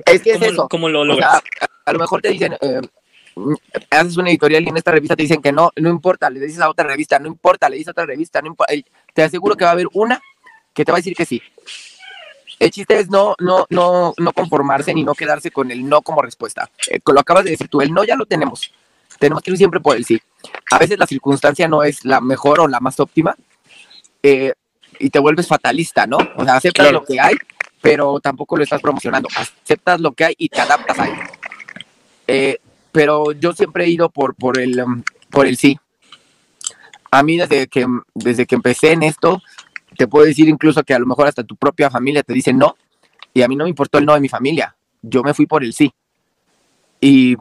Es 0.05 0.21
que 0.21 0.31
es 0.31 0.37
¿Cómo, 0.39 0.51
eso. 0.51 0.67
¿Cómo 0.69 0.89
lo 0.89 1.01
O 1.01 1.05
logras? 1.05 1.31
sea, 1.31 1.67
a, 1.85 1.89
a 1.89 1.93
lo 1.93 1.99
mejor 1.99 2.21
te 2.21 2.29
dicen, 2.29 2.53
eh, 2.61 2.81
mm, 3.35 3.53
haces 3.89 4.17
una 4.17 4.29
editorial 4.29 4.63
y 4.63 4.69
en 4.69 4.77
esta 4.77 4.91
revista 4.91 5.15
te 5.15 5.23
dicen 5.23 5.41
que 5.41 5.51
no, 5.51 5.71
no 5.75 5.89
importa, 5.89 6.29
le 6.29 6.39
dices 6.39 6.59
a 6.61 6.69
otra 6.69 6.85
revista, 6.85 7.19
no 7.19 7.27
importa, 7.27 7.69
le 7.69 7.75
dices 7.77 7.89
a 7.89 7.91
otra 7.91 8.05
revista, 8.05 8.41
no 8.41 8.47
importa. 8.47 8.73
Te 9.13 9.23
aseguro 9.23 9.55
que 9.55 9.63
va 9.65 9.71
a 9.71 9.73
haber 9.73 9.87
una 9.93 10.21
que 10.73 10.85
te 10.85 10.91
va 10.91 10.97
a 10.97 10.99
decir 11.01 11.15
que 11.15 11.25
sí. 11.25 11.41
El 12.59 12.69
chiste 12.69 12.99
es 12.99 13.09
no, 13.09 13.35
no, 13.39 13.65
no, 13.69 14.13
no 14.17 14.33
conformarse 14.33 14.93
ni 14.93 15.03
no 15.03 15.15
quedarse 15.15 15.49
con 15.49 15.71
el 15.71 15.87
no 15.89 16.01
como 16.03 16.21
respuesta. 16.21 16.69
Eh, 16.91 16.99
lo 17.05 17.19
acabas 17.19 17.43
de 17.43 17.51
decir 17.51 17.67
tú, 17.67 17.81
el 17.81 17.91
no 17.91 18.03
ya 18.03 18.15
lo 18.15 18.25
tenemos. 18.25 18.71
Tenemos 19.17 19.41
que 19.43 19.51
ir 19.51 19.57
siempre 19.57 19.79
por 19.79 19.95
el 19.97 20.05
sí. 20.05 20.21
A 20.71 20.77
veces 20.77 20.97
la 20.99 21.07
circunstancia 21.07 21.67
no 21.67 21.83
es 21.83 22.05
la 22.05 22.21
mejor 22.21 22.59
o 22.59 22.67
la 22.67 22.79
más 22.79 22.99
óptima 22.99 23.35
eh, 24.23 24.53
y 24.99 25.09
te 25.09 25.19
vuelves 25.19 25.47
fatalista, 25.47 26.05
¿no? 26.05 26.17
O 26.37 26.43
sea, 26.45 26.57
aceptas 26.57 26.85
Claro. 26.85 26.99
lo 26.99 27.05
que 27.05 27.19
hay, 27.19 27.35
pero 27.81 28.19
tampoco 28.19 28.57
lo 28.57 28.63
estás 28.63 28.81
promocionando. 28.81 29.27
Aceptas 29.35 29.99
lo 29.99 30.13
que 30.13 30.25
hay 30.25 30.35
y 30.37 30.49
te 30.49 30.61
adaptas 30.61 30.99
a 30.99 31.07
ello. 31.07 31.21
Eh, 32.27 32.57
pero 32.91 33.31
yo 33.31 33.53
siempre 33.53 33.85
he 33.85 33.89
ido 33.89 34.09
por, 34.09 34.35
por, 34.35 34.59
el, 34.59 34.79
um, 34.81 35.03
por 35.29 35.47
el 35.47 35.57
sí. 35.57 35.77
A 37.09 37.23
mí 37.23 37.37
desde 37.37 37.67
que, 37.67 37.85
desde 38.13 38.45
que 38.45 38.55
empecé 38.55 38.91
en 38.91 39.03
esto, 39.03 39.41
te 39.97 40.07
puedo 40.07 40.25
decir 40.25 40.47
incluso 40.47 40.83
que 40.83 40.93
a 40.93 40.99
lo 40.99 41.05
mejor 41.05 41.27
hasta 41.27 41.43
tu 41.43 41.55
propia 41.55 41.89
familia 41.89 42.23
te 42.23 42.33
dice 42.33 42.53
no, 42.53 42.75
y 43.33 43.41
a 43.41 43.47
mí 43.47 43.55
no 43.55 43.65
me 43.65 43.69
importó 43.69 43.97
el 43.97 44.05
no 44.05 44.13
de 44.13 44.21
mi 44.21 44.29
familia, 44.29 44.75
yo 45.01 45.23
me 45.23 45.33
fui 45.33 45.45
por 45.45 45.63
el 45.63 45.73
sí. 45.73 45.93
Y 47.01 47.35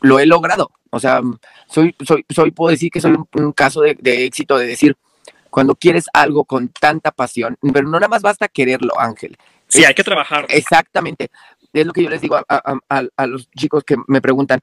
lo 0.00 0.18
he 0.18 0.26
logrado. 0.26 0.70
O 0.90 1.00
sea, 1.00 1.20
soy, 1.68 1.94
soy, 2.04 2.24
soy 2.28 2.50
puedo 2.50 2.70
decir 2.70 2.90
que 2.90 3.00
soy 3.00 3.12
un, 3.12 3.28
un 3.34 3.52
caso 3.52 3.82
de, 3.82 3.94
de 4.00 4.24
éxito 4.24 4.56
de 4.56 4.66
decir, 4.66 4.96
cuando 5.50 5.74
quieres 5.74 6.06
algo 6.12 6.44
con 6.44 6.68
tanta 6.68 7.10
pasión, 7.10 7.56
pero 7.72 7.88
no 7.88 7.98
nada 7.98 8.08
más 8.08 8.22
basta 8.22 8.48
quererlo, 8.48 8.98
Ángel. 8.98 9.36
Sí, 9.68 9.84
hay 9.84 9.94
que 9.94 10.04
trabajar. 10.04 10.46
Exactamente. 10.48 11.30
Es 11.72 11.86
lo 11.86 11.92
que 11.92 12.02
yo 12.02 12.10
les 12.10 12.20
digo 12.20 12.36
a, 12.36 12.44
a- 12.48 12.78
a- 12.88 13.02
a 13.16 13.26
los 13.26 13.50
chicos 13.50 13.84
que 13.84 13.96
me 14.06 14.20
preguntan. 14.20 14.60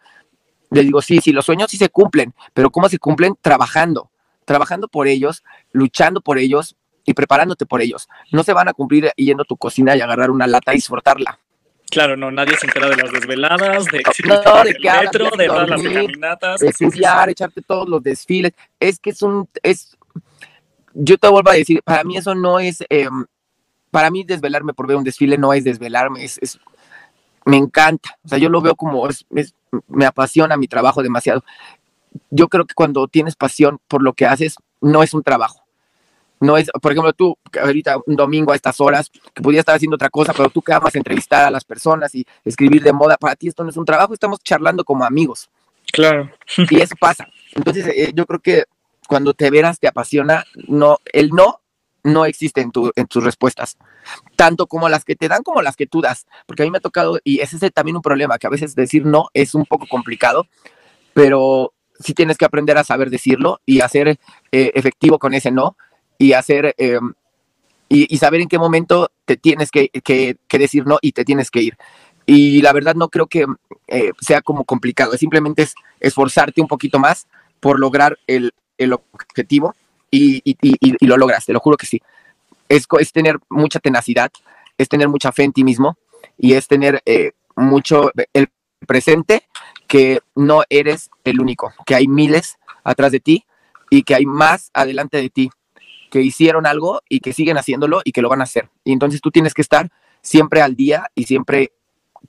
Les 0.71 0.83
digo, 0.85 1.01
sí, 1.01 1.19
sí, 1.21 1.31
los 1.31 1.45
sueños 1.45 1.69
sí 1.69 1.77
se 1.77 1.89
cumplen, 1.89 2.33
pero 2.53 2.71
¿cómo 2.71 2.89
se 2.89 2.97
cumplen? 2.97 3.35
Trabajando, 3.41 4.09
trabajando 4.45 4.87
por 4.87 5.07
ellos, 5.07 5.43
luchando 5.71 6.21
por 6.21 6.39
ellos 6.39 6.75
y 7.05 7.13
preparándote 7.13 7.65
por 7.67 7.81
ellos. 7.81 8.07
No 8.31 8.43
se 8.43 8.51
van 8.53 8.67
a 8.67 8.73
cumplir 8.73 9.11
yendo 9.15 9.43
a 9.43 9.45
tu 9.45 9.57
cocina 9.57 9.95
y 9.95 10.01
agarrar 10.01 10.31
una 10.31 10.47
lata 10.47 10.73
y 10.73 10.77
disfrutarla. 10.77 11.39
Claro, 11.91 12.17
no, 12.17 12.31
nadie 12.31 12.57
se 12.57 12.65
entera 12.65 12.89
de 12.89 12.95
las 12.97 13.11
desveladas, 13.11 13.85
de 13.85 14.01
No, 14.25 14.35
no, 14.43 14.63
de 14.63 14.89
hablas, 14.89 15.03
metro, 15.03 15.29
de 15.29 15.37
de 15.37 15.47
todas 15.47 15.69
las 15.69 15.81
caminatas. 15.83 16.61
Estudiar, 16.63 17.29
echarte 17.29 17.61
todos 17.61 17.87
los 17.87 18.01
desfiles. 18.01 18.53
Es 18.79 18.99
que 18.99 19.11
es 19.11 19.21
un, 19.21 19.47
es, 19.61 19.95
yo 20.95 21.17
te 21.19 21.27
vuelvo 21.27 21.51
a 21.51 21.53
decir, 21.53 21.81
para 21.83 22.03
mí 22.03 22.17
eso 22.17 22.33
no 22.33 22.59
es, 22.59 22.83
eh, 22.89 23.07
para 23.95 24.11
mí 24.11 24.25
desvelarme 24.25 24.73
por 24.73 24.87
ver 24.87 24.97
un 24.97 25.05
desfile 25.05 25.37
no 25.37 25.53
es 25.53 25.63
desvelarme, 25.63 26.25
es, 26.25 26.37
es 26.41 26.59
me 27.45 27.55
encanta. 27.55 28.17
O 28.25 28.27
sea, 28.27 28.37
yo 28.37 28.49
lo 28.49 28.59
veo 28.59 28.75
como, 28.75 29.07
es, 29.07 29.25
es- 29.33 29.53
me 29.87 30.05
apasiona 30.05 30.57
mi 30.57 30.67
trabajo 30.67 31.01
demasiado. 31.01 31.45
Yo 32.29 32.49
creo 32.49 32.65
que 32.65 32.73
cuando 32.73 33.07
tienes 33.07 33.37
pasión 33.37 33.79
por 33.87 34.03
lo 34.03 34.11
que 34.11 34.25
haces, 34.25 34.55
no 34.81 35.01
es 35.01 35.13
un 35.13 35.23
trabajo. 35.23 35.61
No 36.41 36.57
es, 36.57 36.69
por 36.81 36.91
ejemplo, 36.91 37.13
tú, 37.13 37.37
ahorita 37.61 37.99
un 38.05 38.17
domingo 38.17 38.51
a 38.51 38.55
estas 38.57 38.81
horas, 38.81 39.09
que 39.33 39.41
podías 39.41 39.61
estar 39.61 39.75
haciendo 39.75 39.95
otra 39.95 40.09
cosa, 40.09 40.33
pero 40.33 40.49
tú 40.49 40.61
que 40.61 40.73
amas 40.73 40.93
entrevistar 40.95 41.45
a 41.45 41.49
las 41.51 41.63
personas 41.63 42.13
y 42.15 42.25
escribir 42.43 42.83
de 42.83 42.91
moda, 42.91 43.15
para 43.15 43.37
ti 43.37 43.47
esto 43.47 43.63
no 43.63 43.69
es 43.69 43.77
un 43.77 43.85
trabajo, 43.85 44.13
estamos 44.13 44.39
charlando 44.41 44.83
como 44.83 45.05
amigos 45.05 45.49
Claro. 45.93 46.29
y 46.69 46.81
eso 46.81 46.95
pasa. 46.99 47.29
Entonces, 47.53 47.87
eh, 47.87 48.11
yo 48.13 48.25
creo 48.25 48.41
que 48.41 48.63
cuando 49.07 49.33
te 49.33 49.49
veras, 49.49 49.79
te 49.79 49.87
apasiona, 49.87 50.43
no, 50.67 50.97
el 51.13 51.29
no 51.29 51.61
no 52.05 52.25
existe 52.25 52.61
en, 52.61 52.71
tu, 52.71 52.91
en 52.95 53.07
tus 53.07 53.23
respuestas, 53.23 53.77
tanto 54.35 54.67
como 54.67 54.87
las 54.89 55.03
que 55.03 55.15
te 55.15 55.27
dan 55.27 55.41
como 55.43 55.61
las 55.61 55.75
que 55.75 55.87
tú 55.87 56.01
das, 56.01 56.27
porque 56.45 56.61
a 56.63 56.65
mí 56.65 56.71
me 56.71 56.77
ha 56.77 56.81
tocado, 56.81 57.19
y 57.23 57.39
ese 57.39 57.57
es 57.59 57.73
también 57.73 57.95
un 57.95 58.01
problema, 58.01 58.37
que 58.37 58.47
a 58.47 58.51
veces 58.51 58.75
decir 58.75 59.05
no 59.05 59.27
es 59.33 59.55
un 59.55 59.65
poco 59.65 59.87
complicado, 59.87 60.45
pero 61.13 61.73
sí 61.99 62.13
tienes 62.13 62.37
que 62.37 62.45
aprender 62.45 62.77
a 62.77 62.83
saber 62.83 63.09
decirlo 63.09 63.59
y 63.65 63.81
a 63.81 63.89
ser 63.89 64.07
eh, 64.09 64.17
efectivo 64.51 65.17
con 65.17 65.33
ese 65.33 65.51
no, 65.51 65.75
y 66.19 66.33
hacer, 66.33 66.75
eh, 66.77 66.99
y, 67.89 68.17
saber 68.17 68.41
en 68.41 68.47
qué 68.47 68.59
momento 68.59 69.11
te 69.25 69.35
tienes 69.35 69.71
que, 69.71 69.89
que- 69.89 70.37
decir 70.59 70.85
no 70.85 70.99
y 71.01 71.11
te 71.11 71.25
tienes 71.25 71.49
que 71.49 71.61
ir. 71.61 71.77
Y 72.27 72.61
la 72.61 72.71
verdad 72.71 72.95
no 72.95 73.09
creo 73.09 73.27
que 73.27 73.45
eh, 73.87 74.11
sea 74.21 74.41
como 74.41 74.63
complicado, 74.63 75.17
simplemente 75.17 75.63
es 75.63 75.75
esforzarte 75.99 76.61
un 76.61 76.67
poquito 76.67 76.99
más 76.99 77.27
por 77.59 77.79
lograr 77.79 78.19
el, 78.27 78.53
el 78.77 78.93
objetivo 78.93 79.75
y, 80.11 80.37
y- 80.43 80.57
y- 80.61 80.77
y- 80.99 81.05
lo 81.07 81.17
logras, 81.17 81.45
te 81.45 81.53
lo 81.53 81.59
juro 81.59 81.77
que 81.77 81.85
sí. 81.85 82.01
Es, 82.69 82.87
es 82.99 83.11
tener 83.11 83.37
mucha 83.49 83.79
tenacidad, 83.79 84.31
es 84.77 84.89
tener 84.89 85.07
mucha 85.09 85.31
fe 85.31 85.43
en 85.43 85.53
ti 85.53 85.63
mismo 85.63 85.97
y 86.37 86.53
es 86.53 86.67
tener 86.67 87.01
eh, 87.05 87.31
mucho 87.55 88.11
el 88.33 88.49
presente 88.87 89.43
que 89.87 90.19
no 90.35 90.63
eres 90.69 91.09
el 91.23 91.39
único, 91.39 91.73
que 91.85 91.95
hay 91.95 92.07
miles 92.07 92.57
atrás 92.83 93.11
de 93.11 93.19
ti 93.19 93.45
y 93.89 94.03
que 94.03 94.15
hay 94.15 94.25
más 94.25 94.71
adelante 94.73 95.17
de 95.17 95.29
ti 95.29 95.49
que 96.09 96.21
hicieron 96.21 96.65
algo 96.65 97.01
y 97.09 97.19
que 97.19 97.33
siguen 97.33 97.57
haciéndolo 97.57 98.01
y 98.03 98.11
que 98.11 98.21
lo 98.21 98.29
van 98.29 98.41
a 98.41 98.45
hacer. 98.45 98.69
Y 98.83 98.93
entonces 98.93 99.21
tú 99.21 99.31
tienes 99.31 99.53
que 99.53 99.61
estar 99.61 99.89
siempre 100.21 100.61
al 100.61 100.75
día 100.75 101.11
y 101.13 101.25
siempre 101.25 101.71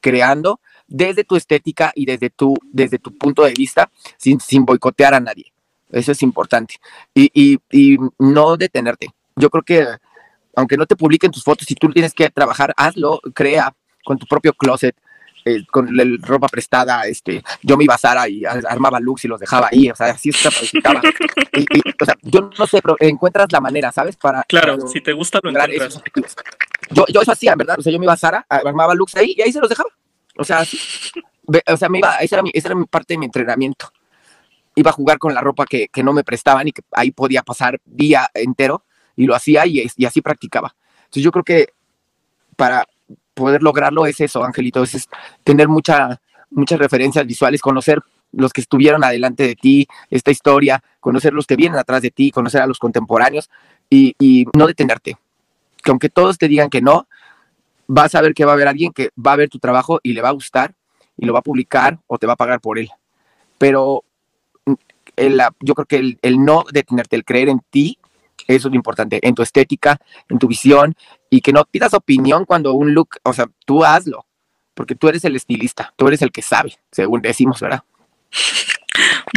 creando 0.00 0.60
desde 0.88 1.24
tu 1.24 1.36
estética 1.36 1.92
y 1.94 2.06
desde 2.06 2.30
tu, 2.30 2.54
desde 2.72 2.98
tu 2.98 3.16
punto 3.16 3.42
de 3.44 3.52
vista 3.52 3.90
sin, 4.16 4.40
sin 4.40 4.64
boicotear 4.64 5.14
a 5.14 5.20
nadie. 5.20 5.52
Eso 5.90 6.12
es 6.12 6.22
importante. 6.22 6.76
Y, 7.14 7.30
y, 7.32 7.58
y 7.70 7.98
no 8.18 8.56
detenerte. 8.56 9.08
Yo 9.36 9.50
creo 9.50 9.62
que 9.62 9.86
aunque 10.56 10.76
no 10.76 10.86
te 10.86 10.96
publiquen 10.96 11.30
tus 11.30 11.44
fotos, 11.44 11.66
si 11.66 11.74
tú 11.74 11.88
tienes 11.92 12.14
que 12.14 12.30
trabajar, 12.30 12.72
hazlo, 12.76 13.20
crea 13.34 13.74
con 14.04 14.18
tu 14.18 14.26
propio 14.26 14.52
closet, 14.54 14.96
eh, 15.44 15.64
con 15.70 15.94
la 15.96 16.02
ropa 16.22 16.48
prestada, 16.48 17.02
este, 17.06 17.42
yo 17.62 17.76
me 17.76 17.84
iba 17.84 17.94
a 17.94 17.98
Zara 17.98 18.28
y 18.28 18.44
ar- 18.44 18.64
armaba 18.68 18.98
looks 18.98 19.26
y 19.26 19.28
los 19.28 19.38
dejaba 19.38 19.68
ahí, 19.70 19.90
o 19.90 19.94
sea, 19.94 20.06
así 20.08 20.32
se 20.32 20.48
practicaba. 20.50 21.00
Y, 21.52 21.60
y, 21.60 21.80
o 22.00 22.04
sea, 22.04 22.16
yo 22.22 22.50
no 22.58 22.66
sé, 22.66 22.80
pero 22.82 22.96
encuentras 22.98 23.52
la 23.52 23.60
manera, 23.60 23.92
¿sabes? 23.92 24.16
Para, 24.16 24.42
Claro, 24.44 24.78
para 24.78 24.88
si 24.88 25.00
te 25.02 25.12
gusta 25.12 25.38
lo 25.42 25.50
esos 25.50 26.02
encuentras. 26.04 26.34
Yo, 26.90 27.04
yo 27.12 27.20
eso 27.20 27.32
hacía, 27.32 27.54
¿verdad? 27.54 27.76
O 27.78 27.82
sea, 27.82 27.92
yo 27.92 27.98
me 27.98 28.06
iba 28.06 28.14
a 28.14 28.16
Zara, 28.16 28.44
armaba 28.48 28.94
looks 28.94 29.14
ahí 29.16 29.34
y 29.36 29.42
ahí 29.42 29.52
se 29.52 29.60
los 29.60 29.68
dejaba. 29.68 29.90
O 30.38 30.42
sea, 30.44 30.60
así. 30.60 30.78
O 31.68 31.76
sea, 31.76 31.88
me 31.88 31.98
iba, 31.98 32.16
esa 32.16 32.36
era, 32.36 32.42
mi, 32.42 32.50
esa 32.52 32.68
era 32.68 32.74
mi 32.74 32.86
parte 32.86 33.14
de 33.14 33.18
mi 33.18 33.26
entrenamiento. 33.26 33.92
Iba 34.76 34.90
a 34.90 34.94
jugar 34.94 35.18
con 35.18 35.34
la 35.34 35.40
ropa 35.40 35.66
que, 35.66 35.88
que 35.88 36.04
no 36.04 36.12
me 36.12 36.22
prestaban 36.22 36.68
y 36.68 36.72
que 36.72 36.82
ahí 36.92 37.10
podía 37.10 37.42
pasar 37.42 37.80
día 37.84 38.28
entero 38.32 38.84
y 39.16 39.26
lo 39.26 39.34
hacía 39.34 39.66
y, 39.66 39.84
y 39.96 40.04
así 40.04 40.20
practicaba. 40.20 40.76
Entonces 40.98 41.24
yo 41.24 41.32
creo 41.32 41.42
que 41.42 41.70
para 42.54 42.86
poder 43.34 43.62
lograrlo 43.62 44.06
es 44.06 44.20
eso, 44.20 44.44
Angelito, 44.44 44.82
es, 44.82 45.08
tener 45.44 45.68
mucha, 45.68 46.20
muchas 46.50 46.78
referencias 46.78 47.26
visuales, 47.26 47.60
conocer 47.60 48.00
los 48.32 48.52
que 48.52 48.60
estuvieron 48.60 49.04
adelante 49.04 49.46
de 49.46 49.54
ti, 49.54 49.86
esta 50.10 50.30
historia, 50.30 50.82
conocer 51.00 51.32
los 51.32 51.46
que 51.46 51.56
vienen 51.56 51.78
atrás 51.78 52.02
de 52.02 52.10
ti, 52.10 52.30
conocer 52.30 52.60
a 52.60 52.66
los 52.66 52.78
contemporáneos 52.78 53.50
y, 53.88 54.14
y 54.18 54.46
no 54.54 54.66
detenerte. 54.66 55.16
Que 55.82 55.90
aunque 55.90 56.08
todos 56.08 56.38
te 56.38 56.48
digan 56.48 56.70
que 56.70 56.82
no, 56.82 57.06
vas 57.86 58.14
a 58.14 58.20
ver 58.20 58.34
que 58.34 58.44
va 58.44 58.52
a 58.52 58.54
haber 58.54 58.68
alguien 58.68 58.92
que 58.92 59.10
va 59.14 59.32
a 59.32 59.36
ver 59.36 59.48
tu 59.48 59.58
trabajo 59.58 60.00
y 60.02 60.12
le 60.12 60.22
va 60.22 60.30
a 60.30 60.32
gustar 60.32 60.74
y 61.16 61.24
lo 61.24 61.32
va 61.32 61.38
a 61.38 61.42
publicar 61.42 61.98
o 62.06 62.18
te 62.18 62.26
va 62.26 62.34
a 62.34 62.36
pagar 62.36 62.60
por 62.60 62.78
él. 62.78 62.90
Pero 63.58 64.04
el- 65.16 65.40
yo 65.60 65.74
creo 65.74 65.86
que 65.86 65.96
el, 65.96 66.18
el 66.22 66.44
no 66.44 66.64
detenerte, 66.72 67.16
el 67.16 67.24
creer 67.24 67.48
en 67.48 67.60
ti, 67.70 67.98
eso 68.48 68.68
es 68.68 68.72
lo 68.72 68.76
importante, 68.76 69.18
en 69.26 69.34
tu 69.34 69.42
estética, 69.42 69.98
en 70.28 70.38
tu 70.38 70.46
visión 70.46 70.94
y 71.30 71.40
que 71.40 71.52
no 71.52 71.64
pidas 71.64 71.94
opinión 71.94 72.44
cuando 72.44 72.72
un 72.74 72.94
look, 72.94 73.16
o 73.24 73.32
sea, 73.32 73.46
tú 73.64 73.84
hazlo, 73.84 74.24
porque 74.74 74.94
tú 74.94 75.08
eres 75.08 75.24
el 75.24 75.34
estilista, 75.34 75.92
tú 75.96 76.06
eres 76.06 76.22
el 76.22 76.30
que 76.30 76.42
sabe, 76.42 76.78
según 76.92 77.22
decimos, 77.22 77.60
¿verdad? 77.60 77.82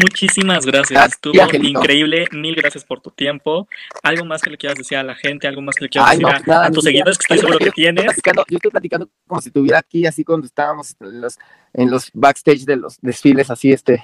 Muchísimas 0.02 0.66
gracias. 0.66 1.14
Estuvo 1.14 1.34
increíble. 1.62 2.28
Mil 2.32 2.56
gracias 2.56 2.86
por 2.86 3.02
tu 3.02 3.10
tiempo. 3.12 3.68
¿Algo 4.04 4.24
más 4.26 4.42
que 4.42 4.50
le 4.50 4.58
quieras 4.58 4.78
decir 4.78 4.98
a 4.98 5.04
la 5.04 5.16
gente? 5.16 5.48
¿Algo 5.48 5.62
más 5.62 5.76
que 5.76 5.86
le 5.86 5.90
quieras 5.90 6.12
Ay, 6.12 6.20
decir 6.20 6.44
no, 6.48 6.54
a, 6.54 6.72
tus 6.72 6.84
seguidores 6.84 7.18
que 7.18 7.24
estoy 7.24 7.38
seguro 7.40 7.60
que 7.60 7.72
tienes? 7.72 8.06
platicando- 8.06 8.46
yo 8.50 8.58
estoy 8.58 8.72
platicando 8.72 9.10
como 9.28 9.42
si 9.42 9.50
estuviera 9.50 9.80
aquí, 9.80 10.06
así 10.06 10.24
cuando 10.24 10.46
estábamos 10.48 10.96
en 11.00 11.22
los, 11.22 11.38
en 11.74 11.92
los 11.92 12.10
backstage 12.14 12.64
de 12.66 12.78
los 12.78 12.98
desfiles, 13.02 13.50
así, 13.50 13.72
este, 13.72 14.04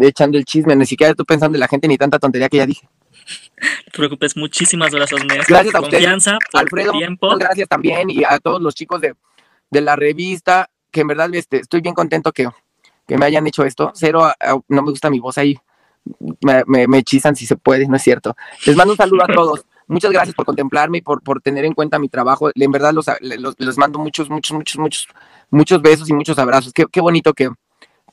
echando 0.00 0.38
el 0.38 0.44
chisme. 0.44 0.74
Ni 0.76 0.86
siquiera 0.86 1.10
estoy 1.10 1.24
pensando 1.26 1.56
en 1.56 1.60
la 1.60 1.68
gente 1.68 1.88
ni 1.88 1.96
tanta 1.98 2.18
tontería 2.18 2.48
que 2.48 2.58
ya 2.58 2.66
dije. 2.66 2.88
No 3.60 3.68
te 3.86 3.90
preocupes. 3.98 4.36
Muchísimas 4.36 4.90
gracias, 4.92 5.24
Nes. 5.24 5.46
Gracias 5.46 5.74
a 5.74 5.78
tu 5.78 5.84
ustedes. 5.84 6.02
confianza, 6.02 6.38
por 6.52 6.60
Alfredo, 6.60 6.92
tu 6.92 6.98
tiempo. 6.98 7.36
gracias 7.38 7.68
también 7.68 8.10
y 8.10 8.22
a 8.24 8.38
todos 8.38 8.60
los 8.60 8.74
chicos 8.74 9.00
de, 9.00 9.14
de 9.70 9.80
la 9.80 9.96
revista, 9.96 10.68
que 10.90 11.00
en 11.00 11.08
verdad 11.08 11.34
este, 11.34 11.58
estoy 11.60 11.80
bien 11.80 11.94
contento 11.94 12.32
que, 12.32 12.48
que 13.06 13.16
me 13.16 13.24
hayan 13.26 13.46
hecho 13.46 13.64
esto. 13.64 13.92
Cero, 13.94 14.24
a- 14.24 14.36
a- 14.38 14.60
no 14.68 14.82
me 14.82 14.90
gusta 14.90 15.08
mi 15.10 15.20
voz 15.20 15.38
ahí, 15.38 15.56
me, 16.42 16.62
me, 16.66 16.86
me 16.86 16.98
hechizan 16.98 17.34
si 17.34 17.46
se 17.46 17.56
puede, 17.56 17.86
no 17.88 17.96
es 17.96 18.02
cierto. 18.02 18.36
Les 18.66 18.76
mando 18.76 18.92
un 18.92 18.96
saludo 18.98 19.24
a 19.24 19.26
todos. 19.28 19.64
Muchas 19.86 20.12
gracias 20.12 20.34
por 20.34 20.46
contemplarme 20.46 20.98
y 20.98 21.02
por, 21.02 21.22
por 21.22 21.40
tener 21.42 21.64
en 21.66 21.74
cuenta 21.74 21.98
mi 21.98 22.08
trabajo. 22.08 22.50
En 22.54 22.70
verdad 22.72 22.92
los, 22.92 23.06
los- 23.20 23.54
les 23.58 23.78
mando 23.78 23.98
muchos, 23.98 24.28
muchos, 24.30 24.54
muchos, 24.56 24.78
muchos, 24.78 25.08
muchos 25.50 25.80
besos 25.82 26.08
y 26.10 26.12
muchos 26.14 26.38
abrazos. 26.38 26.72
Qué, 26.72 26.84
qué 26.90 27.00
bonito 27.00 27.32
que, 27.32 27.50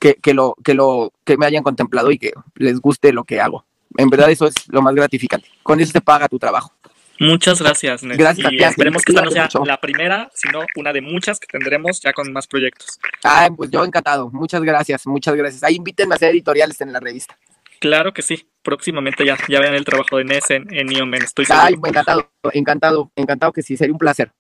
que, 0.01 0.15
que 0.15 0.33
lo, 0.33 0.55
que, 0.63 0.73
lo, 0.73 1.13
que 1.23 1.37
me 1.37 1.45
hayan 1.45 1.61
contemplado 1.61 2.11
y 2.11 2.17
que 2.17 2.33
les 2.55 2.81
guste 2.81 3.13
lo 3.13 3.23
que 3.23 3.39
hago. 3.39 3.65
En 3.97 4.09
verdad 4.09 4.31
eso 4.31 4.47
es 4.47 4.55
lo 4.67 4.81
más 4.81 4.95
gratificante. 4.95 5.47
Con 5.61 5.79
eso 5.79 5.91
se 5.91 6.01
paga 6.01 6.27
tu 6.27 6.39
trabajo. 6.39 6.73
Muchas 7.19 7.61
gracias, 7.61 8.01
Nes. 8.01 8.17
Gracias 8.17 8.51
y 8.51 8.57
ti, 8.57 8.63
esperemos 8.63 9.03
que 9.03 9.11
esta 9.11 9.23
no 9.23 9.29
sea 9.29 9.43
mucho. 9.43 9.63
la 9.63 9.79
primera, 9.79 10.31
sino 10.33 10.65
una 10.75 10.91
de 10.91 11.01
muchas 11.01 11.39
que 11.39 11.45
tendremos 11.45 12.01
ya 12.01 12.13
con 12.13 12.33
más 12.33 12.47
proyectos. 12.47 12.99
Ay, 13.21 13.51
pues 13.55 13.69
yo 13.69 13.85
encantado. 13.85 14.31
Muchas 14.31 14.63
gracias, 14.63 15.05
muchas 15.05 15.35
gracias. 15.35 15.61
Ahí 15.61 15.75
invítenme 15.75 16.15
a 16.15 16.17
hacer 16.17 16.31
editoriales 16.31 16.81
en 16.81 16.91
la 16.91 16.99
revista. 16.99 17.37
Claro 17.79 18.11
que 18.11 18.23
sí. 18.23 18.47
Próximamente 18.63 19.23
ya, 19.23 19.37
ya 19.47 19.59
vean 19.59 19.75
el 19.75 19.85
trabajo 19.85 20.17
de 20.17 20.23
Nes 20.23 20.49
en, 20.49 20.65
en 20.73 20.87
Neomen, 20.87 21.21
estoy 21.21 21.45
seguro. 21.45 21.65
Ay, 21.67 21.75
encantado, 21.75 22.31
encantado, 22.53 23.11
encantado 23.15 23.51
que 23.53 23.61
sí, 23.61 23.77
sería 23.77 23.93
un 23.93 23.99
placer. 23.99 24.31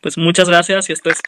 Pues 0.00 0.16
muchas 0.16 0.48
gracias 0.48 0.88
y 0.88 0.94
esto 0.94 1.10
es 1.10 1.20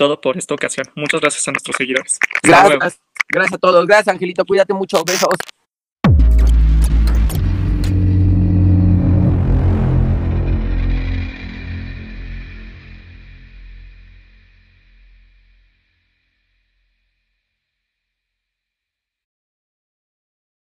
todo 0.00 0.18
por 0.18 0.38
esta 0.38 0.54
ocasión. 0.54 0.86
Muchas 0.94 1.20
gracias 1.20 1.46
a 1.46 1.52
nuestros 1.52 1.76
seguidores. 1.76 2.18
Hasta 2.36 2.68
luego. 2.68 2.78
Gracias, 2.80 3.02
gracias 3.28 3.52
a 3.52 3.58
todos. 3.58 3.86
Gracias, 3.86 4.08
Angelito. 4.08 4.46
Cuídate 4.46 4.72
mucho. 4.72 5.04
Besos. 5.04 5.28